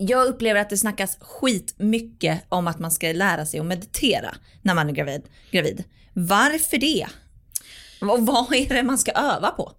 Jag 0.00 0.26
upplever 0.26 0.60
att 0.60 0.70
det 0.70 0.76
snackas 0.76 1.18
skitmycket 1.20 2.44
om 2.48 2.66
att 2.66 2.78
man 2.78 2.90
ska 2.90 3.12
lära 3.12 3.46
sig 3.46 3.60
att 3.60 3.66
meditera 3.66 4.34
när 4.62 4.74
man 4.74 4.88
är 4.88 4.92
gravid. 4.92 5.22
gravid. 5.50 5.84
Varför 6.12 6.78
det? 6.78 7.06
Och 8.00 8.26
vad 8.26 8.54
är 8.54 8.68
det 8.68 8.82
man 8.82 8.98
ska 8.98 9.12
öva 9.12 9.50
på? 9.50 9.72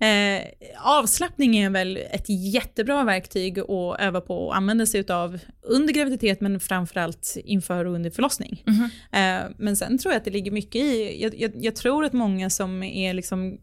Eh, 0.00 0.42
avslappning 0.78 1.56
är 1.56 1.70
väl 1.70 1.96
ett 1.96 2.28
jättebra 2.28 3.04
verktyg 3.04 3.58
att 3.58 4.00
öva 4.00 4.20
på 4.20 4.46
och 4.46 4.56
använda 4.56 4.86
sig 4.86 5.04
av 5.08 5.38
under 5.62 5.94
graviditet 5.94 6.40
men 6.40 6.60
framförallt 6.60 7.36
inför 7.44 7.84
och 7.84 7.94
under 7.94 8.10
förlossning. 8.10 8.64
Eh, 9.12 9.40
men 9.58 9.76
sen 9.76 9.98
tror 9.98 10.12
jag 10.12 10.18
att 10.18 10.24
det 10.24 10.30
ligger 10.30 10.50
mycket 10.50 10.82
i, 10.82 11.22
jag, 11.22 11.40
jag, 11.40 11.52
jag 11.54 11.76
tror 11.76 12.04
att 12.04 12.12
många 12.12 12.50
som 12.50 12.82
är 12.82 13.14
liksom 13.14 13.58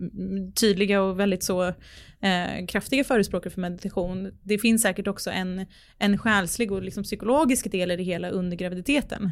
mm, 0.00 0.52
tydliga 0.52 1.02
och 1.02 1.20
väldigt 1.20 1.42
så 1.42 1.74
eh, 2.20 2.66
kraftiga 2.66 3.04
förespråkare 3.04 3.52
för 3.52 3.60
meditation, 3.60 4.32
det 4.42 4.58
finns 4.58 4.82
säkert 4.82 5.06
också 5.06 5.30
en, 5.30 5.66
en 5.98 6.18
själslig 6.18 6.72
och 6.72 6.82
liksom 6.82 7.02
psykologisk 7.02 7.70
del 7.70 7.90
i 7.90 7.96
det 7.96 8.02
hela 8.02 8.30
under 8.30 8.56
graviditeten. 8.56 9.30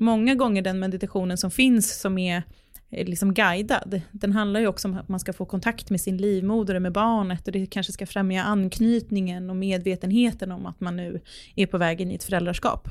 Många 0.00 0.34
gånger 0.34 0.62
den 0.62 0.78
meditationen 0.78 1.38
som 1.38 1.50
finns 1.50 2.00
som 2.00 2.18
är 2.18 2.42
eh, 2.90 3.06
liksom 3.06 3.34
guidad. 3.34 4.00
Den 4.12 4.32
handlar 4.32 4.60
ju 4.60 4.66
också 4.66 4.88
om 4.88 4.94
att 4.94 5.08
man 5.08 5.20
ska 5.20 5.32
få 5.32 5.44
kontakt 5.44 5.90
med 5.90 6.00
sin 6.00 6.16
livmoder 6.16 6.74
och 6.74 6.82
med 6.82 6.92
barnet 6.92 7.46
och 7.46 7.52
det 7.52 7.66
kanske 7.66 7.92
ska 7.92 8.06
främja 8.06 8.44
anknytningen 8.44 9.50
och 9.50 9.56
medvetenheten 9.56 10.52
om 10.52 10.66
att 10.66 10.80
man 10.80 10.96
nu 10.96 11.20
är 11.54 11.66
på 11.66 11.78
väg 11.78 12.00
in 12.00 12.10
i 12.10 12.14
ett 12.14 12.24
föräldraskap. 12.24 12.88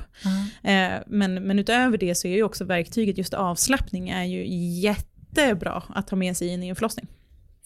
Eh, 0.62 0.92
men, 1.06 1.34
men 1.34 1.58
utöver 1.58 1.98
det 1.98 2.14
så 2.14 2.28
är 2.28 2.36
ju 2.36 2.42
också 2.42 2.64
verktyget 2.64 3.18
just 3.18 3.34
avslappning 3.34 4.08
är 4.08 4.24
ju 4.24 4.46
jättebra 4.80 5.82
att 5.88 6.10
ha 6.10 6.16
med 6.16 6.36
sig 6.36 6.48
in 6.48 6.62
i 6.62 6.68
en 6.68 6.76
förlossning. 6.76 7.06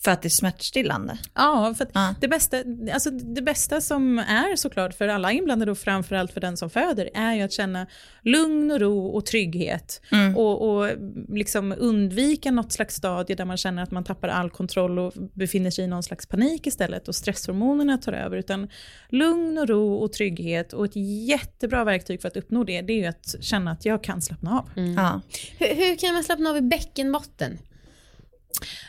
För 0.05 0.11
att 0.11 0.23
det 0.23 0.29
är 0.29 0.31
smärtstillande? 0.31 1.19
Ja, 1.35 1.75
för 1.77 1.85
att 1.85 1.91
Ja. 1.95 2.15
det, 2.21 2.29
bästa, 2.29 2.57
alltså 2.95 3.11
det 3.11 3.43
bästa 3.43 3.81
som 3.81 4.19
är 4.19 4.57
såklart 4.57 4.95
för 4.95 5.09
alla 5.09 5.33
inblandade 5.33 5.71
och 5.71 5.79
framförallt 5.79 6.33
för 6.33 6.41
den 6.41 6.57
som 6.57 6.71
föder 6.71 7.11
är 7.15 7.35
ju 7.35 7.43
att 7.43 7.53
känna 7.53 7.87
lugn 8.23 8.71
och 8.71 8.81
ro 8.81 9.07
och 9.07 9.27
trygghet 9.27 10.01
och, 10.37 10.69
och 10.69 10.91
liksom 11.29 11.75
undvika 11.79 12.51
något 12.51 12.73
slags 12.73 12.95
stadie 12.95 13.37
där 13.37 13.45
man 13.45 13.57
känner 13.57 13.83
att 13.83 13.91
man 13.91 14.05
tappar 14.05 14.29
all 14.29 14.51
kontroll 14.51 14.99
och 14.99 15.13
befinner 15.35 15.71
sig 15.71 15.85
i 15.85 15.89
någon 15.89 16.03
slags 16.03 16.27
panik 16.27 16.67
istället 16.67 17.09
och 17.09 17.15
stresshormonerna 17.15 17.99
tar 17.99 18.13
över 18.13 18.37
utan 18.37 18.69
lugn 19.09 19.59
och 19.59 19.69
ro 19.69 19.95
och 19.95 20.13
trygghet 20.13 20.73
och 20.73 20.85
ett 20.85 20.97
jättebra 21.29 21.85
verktyg 21.85 22.21
för 22.21 22.29
att 22.29 22.37
uppnå 22.37 22.65
det 22.65 22.83
det 22.83 22.93
är 22.93 22.99
ju 22.99 23.07
att 23.07 23.35
känna 23.41 23.71
att 23.71 23.85
jag 23.85 24.05
kan 24.05 24.23
slappna 24.23 24.59
av. 24.59 24.71
Ja. 24.97 25.21
Hur, 25.59 25.75
hur 25.75 25.97
kan 25.97 26.15
man 26.15 26.25
slappna 26.25 26.51
av 26.51 26.57
i 26.57 26.61
bäckenbotten? 26.61 27.59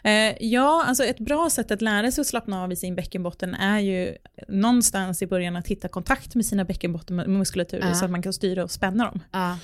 Eh, 0.04 0.36
ja, 0.40 0.84
alltså 0.88 1.04
ett 1.04 1.20
bra 1.20 1.50
sätt 1.50 1.72
att 1.72 1.82
lära 1.82 2.12
sig 2.12 2.22
att 2.22 2.28
slappna 2.28 2.64
av 2.64 2.72
i 2.72 2.76
sin 2.76 2.96
bäckenbotten 2.96 3.56
är 3.56 3.80
ju 3.80 4.16
någonstans 4.48 5.22
i 5.22 5.28
början 5.28 5.56
att 5.56 5.68
hitta 5.68 5.88
kontakt 5.88 6.36
med 6.36 6.46
sina 6.46 6.66
bäckenbottenmuskulatur 6.66 7.80
Ja. 7.80 7.94
så 7.94 8.06
att 8.06 8.12
man 8.12 8.22
kan 8.22 8.34
styra 8.34 8.64
och 8.64 8.72
spänna 8.72 9.06
dem. 9.06 9.20
Ja. 9.32 9.58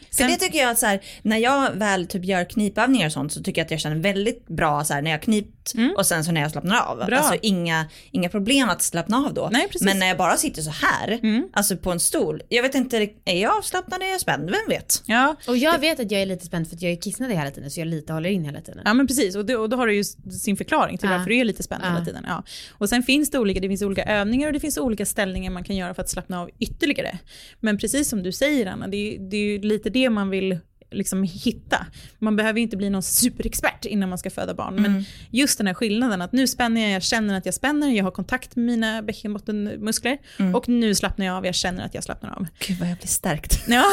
Eh, 0.00 0.06
För 0.08 0.14
sen, 0.16 0.30
det 0.30 0.36
tycker 0.36 0.58
jag 0.58 0.70
att 0.70 0.78
så 0.78 0.86
här, 0.86 1.00
när 1.22 1.36
jag 1.38 1.72
väl 1.72 2.06
typ 2.06 2.24
gör 2.24 2.44
knipövningar 2.44 3.06
och 3.06 3.12
sånt 3.12 3.32
så 3.32 3.42
tycker 3.42 3.60
jag 3.60 3.64
att 3.64 3.70
jag 3.70 3.80
känner 3.80 3.96
väldigt 3.96 4.46
bra 4.48 4.84
så 4.84 4.94
här, 4.94 5.02
när 5.02 5.10
jag 5.10 5.22
knipt 5.22 5.74
och 5.96 6.06
sen 6.06 6.24
så 6.24 6.32
när 6.32 6.40
jag 6.40 6.50
slappnar 6.50 6.80
av. 6.80 7.06
Bra. 7.06 7.16
Alltså 7.18 7.36
inga, 7.42 7.86
inga 8.10 8.28
problem 8.28 8.68
att 8.68 8.82
slappna 8.82 9.16
av 9.16 9.34
då. 9.34 9.48
Nej. 9.52 9.66
Men 9.80 9.98
när 9.98 10.06
jag 10.06 10.16
bara 10.16 10.36
sitter 10.36 10.62
så 10.62 10.70
här, 10.70 11.20
alltså 11.52 11.76
på 11.76 11.92
en 11.92 12.00
stol, 12.00 12.42
jag 12.48 12.62
vet 12.62 12.74
inte, 12.74 13.08
är 13.24 13.36
jag 13.42 13.58
avslappnad, 13.58 14.02
är 14.02 14.06
jag 14.06 14.20
spänd, 14.20 14.50
vem 14.50 14.60
vet? 14.68 15.02
ja, 15.06 15.36
Och 15.46 15.56
jag 15.56 15.78
vet 15.78 16.00
att 16.00 16.10
jag 16.10 16.22
är 16.22 16.26
lite 16.26 16.46
spänd 16.46 16.68
för 16.68 16.76
att 16.76 16.82
jag 16.82 16.92
är 16.92 16.96
kissnödig 16.96 17.34
hela 17.36 17.50
tiden 17.50 17.70
så 17.70 17.80
jag 17.80 17.86
lite 17.88 18.12
håller 18.12 18.30
in 18.30 18.44
hela 18.44 18.60
tiden. 18.60 18.82
Ja 18.84 18.94
men 18.94 19.06
precis, 19.06 19.36
och, 19.36 19.44
det, 19.46 19.56
och 19.56 19.68
då 19.68 19.76
har 19.76 19.86
du 19.86 19.94
ju 19.94 20.04
sin 20.04 20.56
förklaring 20.56 20.98
till 20.98 21.08
Ja. 21.10 21.16
varför 21.16 21.30
du 21.30 21.36
är 21.38 21.44
lite 21.44 21.62
spänd 21.62 21.82
Ja. 21.84 21.88
hela 21.92 22.04
tiden. 22.04 22.24
Ja. 22.28 22.42
Och 22.78 22.88
sen 22.88 23.02
finns 23.02 23.30
det 23.30 23.38
olika, 23.38 23.60
det 23.60 23.68
finns 23.68 23.82
olika 23.82 24.04
övningar 24.04 24.46
och 24.46 24.52
det 24.52 24.60
finns 24.60 24.78
olika 24.78 25.06
ställningar 25.06 25.50
man 25.50 25.64
kan 25.64 25.76
göra 25.76 25.94
för 25.94 26.02
att 26.02 26.08
slappna 26.10 26.40
av 26.40 26.50
ytterligare. 26.58 27.18
Men 27.60 27.78
precis 27.78 28.08
som 28.08 28.22
du 28.22 28.32
säger 28.32 28.66
Anna, 28.66 28.88
det, 28.88 28.96
är- 28.96 29.18
det 29.30 29.36
är 29.36 29.40
ju 29.40 29.58
lite 29.60 29.79
det 29.88 30.10
man 30.10 30.30
vill 30.30 30.58
liksom 30.90 31.22
hitta. 31.22 31.86
Man 32.18 32.36
behöver 32.36 32.60
inte 32.60 32.76
bli 32.76 32.90
någon 32.90 33.02
superexpert 33.02 33.84
innan 33.84 34.08
man 34.08 34.18
ska 34.18 34.30
föda 34.30 34.54
barn. 34.54 34.74
Men 34.74 35.04
just 35.30 35.58
den 35.58 35.66
här 35.66 35.74
skillnaden 35.74 36.22
att 36.22 36.32
nu 36.32 36.46
spänner 36.46 36.80
jag, 36.80 36.90
jag 36.90 37.02
känner 37.02 37.34
att 37.34 37.46
jag 37.46 37.54
spänner, 37.54 37.90
jag 37.90 38.04
har 38.04 38.10
kontakt 38.10 38.56
med 38.56 38.64
mina 38.64 39.02
bäckenbottenmuskler 39.02 40.18
och 40.54 40.68
nu 40.68 40.94
slappnar 40.94 41.26
jag 41.26 41.36
av, 41.36 41.46
jag 41.46 41.54
känner 41.54 41.84
att 41.84 41.94
jag 41.94 42.04
slappnar 42.04 42.30
av. 42.30 42.46
Gud 42.66 42.78
vad 42.78 42.88
jag 42.88 42.96
blir 42.96 43.08
stärkt. 43.08 43.60
Ja, 43.68 43.84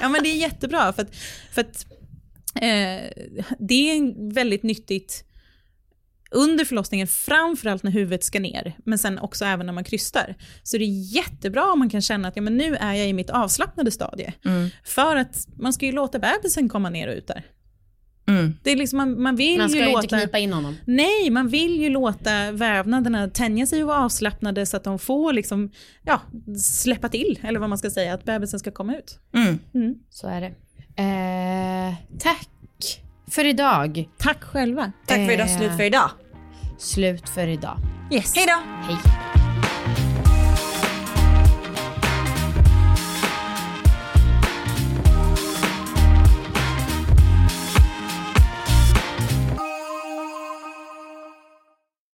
ja 0.00 0.08
men 0.08 0.22
det 0.22 0.28
är 0.28 0.36
jättebra 0.36 0.92
för 0.92 1.02
att, 1.02 1.16
för 1.52 1.60
att 1.60 1.86
eh, 2.54 3.24
det 3.58 3.90
är 3.90 4.32
väldigt 4.34 4.62
nyttigt 4.62 5.24
under 6.32 6.64
förlossningen, 6.64 7.06
framförallt 7.06 7.82
när 7.82 7.90
huvudet 7.90 8.24
ska 8.24 8.40
ner, 8.40 8.76
men 8.84 8.98
sen 8.98 9.18
också 9.18 9.44
även 9.44 9.66
när 9.66 9.72
man 9.72 9.84
krystar. 9.84 10.34
Så 10.62 10.78
det 10.78 10.84
är 10.84 11.14
jättebra 11.14 11.72
om 11.72 11.78
man 11.78 11.90
kan 11.90 12.02
känna 12.02 12.28
att 12.28 12.36
ja, 12.36 12.42
men 12.42 12.56
nu 12.56 12.76
är 12.76 12.94
jag 12.94 13.08
i 13.08 13.12
mitt 13.12 13.30
avslappnade 13.30 13.90
stadie. 13.90 14.32
För 14.84 15.16
att 15.16 15.46
man 15.56 15.72
ska 15.72 15.86
ju 15.86 15.92
låta 15.92 16.18
bebisen 16.18 16.68
komma 16.68 16.90
ner 16.90 17.08
och 17.08 17.14
ut 17.14 17.26
där. 17.26 17.44
Mm. 18.28 18.54
Det 18.62 18.70
är 18.70 18.76
liksom, 18.76 18.96
man, 18.96 19.22
man 19.22 19.36
vill 19.36 19.58
Man 19.58 19.68
ska 19.68 19.78
ju 19.78 19.84
ju 19.84 19.90
låta... 19.92 20.02
inte 20.02 20.16
knipa 20.16 20.38
in 20.38 20.52
honom. 20.52 20.76
Nej, 20.84 21.30
man 21.30 21.48
vill 21.48 21.80
ju 21.80 21.88
låta 21.88 22.52
vävnaderna 22.52 23.28
tänja 23.28 23.66
sig 23.66 23.82
och 23.82 23.88
vara 23.88 24.04
avslappnade 24.04 24.66
så 24.66 24.76
att 24.76 24.84
de 24.84 24.98
får 24.98 25.32
liksom, 25.32 25.70
ja, 26.02 26.20
släppa 26.58 27.08
till, 27.08 27.38
eller 27.42 27.60
vad 27.60 27.68
man 27.68 27.78
ska 27.78 27.90
säga, 27.90 28.14
att 28.14 28.24
bebisen 28.24 28.60
ska 28.60 28.70
komma 28.70 28.96
ut. 28.96 29.18
Mm. 29.74 29.94
Så 30.10 30.28
är 30.28 30.40
det. 30.40 30.54
Eh, 31.02 31.94
tack 32.18 32.48
för 33.30 33.44
idag. 33.44 34.08
Tack 34.18 34.42
själva. 34.44 34.92
Tack 35.06 35.16
för 35.16 35.32
idag, 35.32 35.48
Eh. 35.50 35.58
slut 35.58 35.76
för 35.76 35.82
idag. 35.84 36.10
Slut 36.82 37.28
för 37.28 37.46
idag. 37.46 37.76
Yes. 38.10 38.36
Hej 38.36 38.46
då! 38.46 38.62
Hej. 38.88 39.41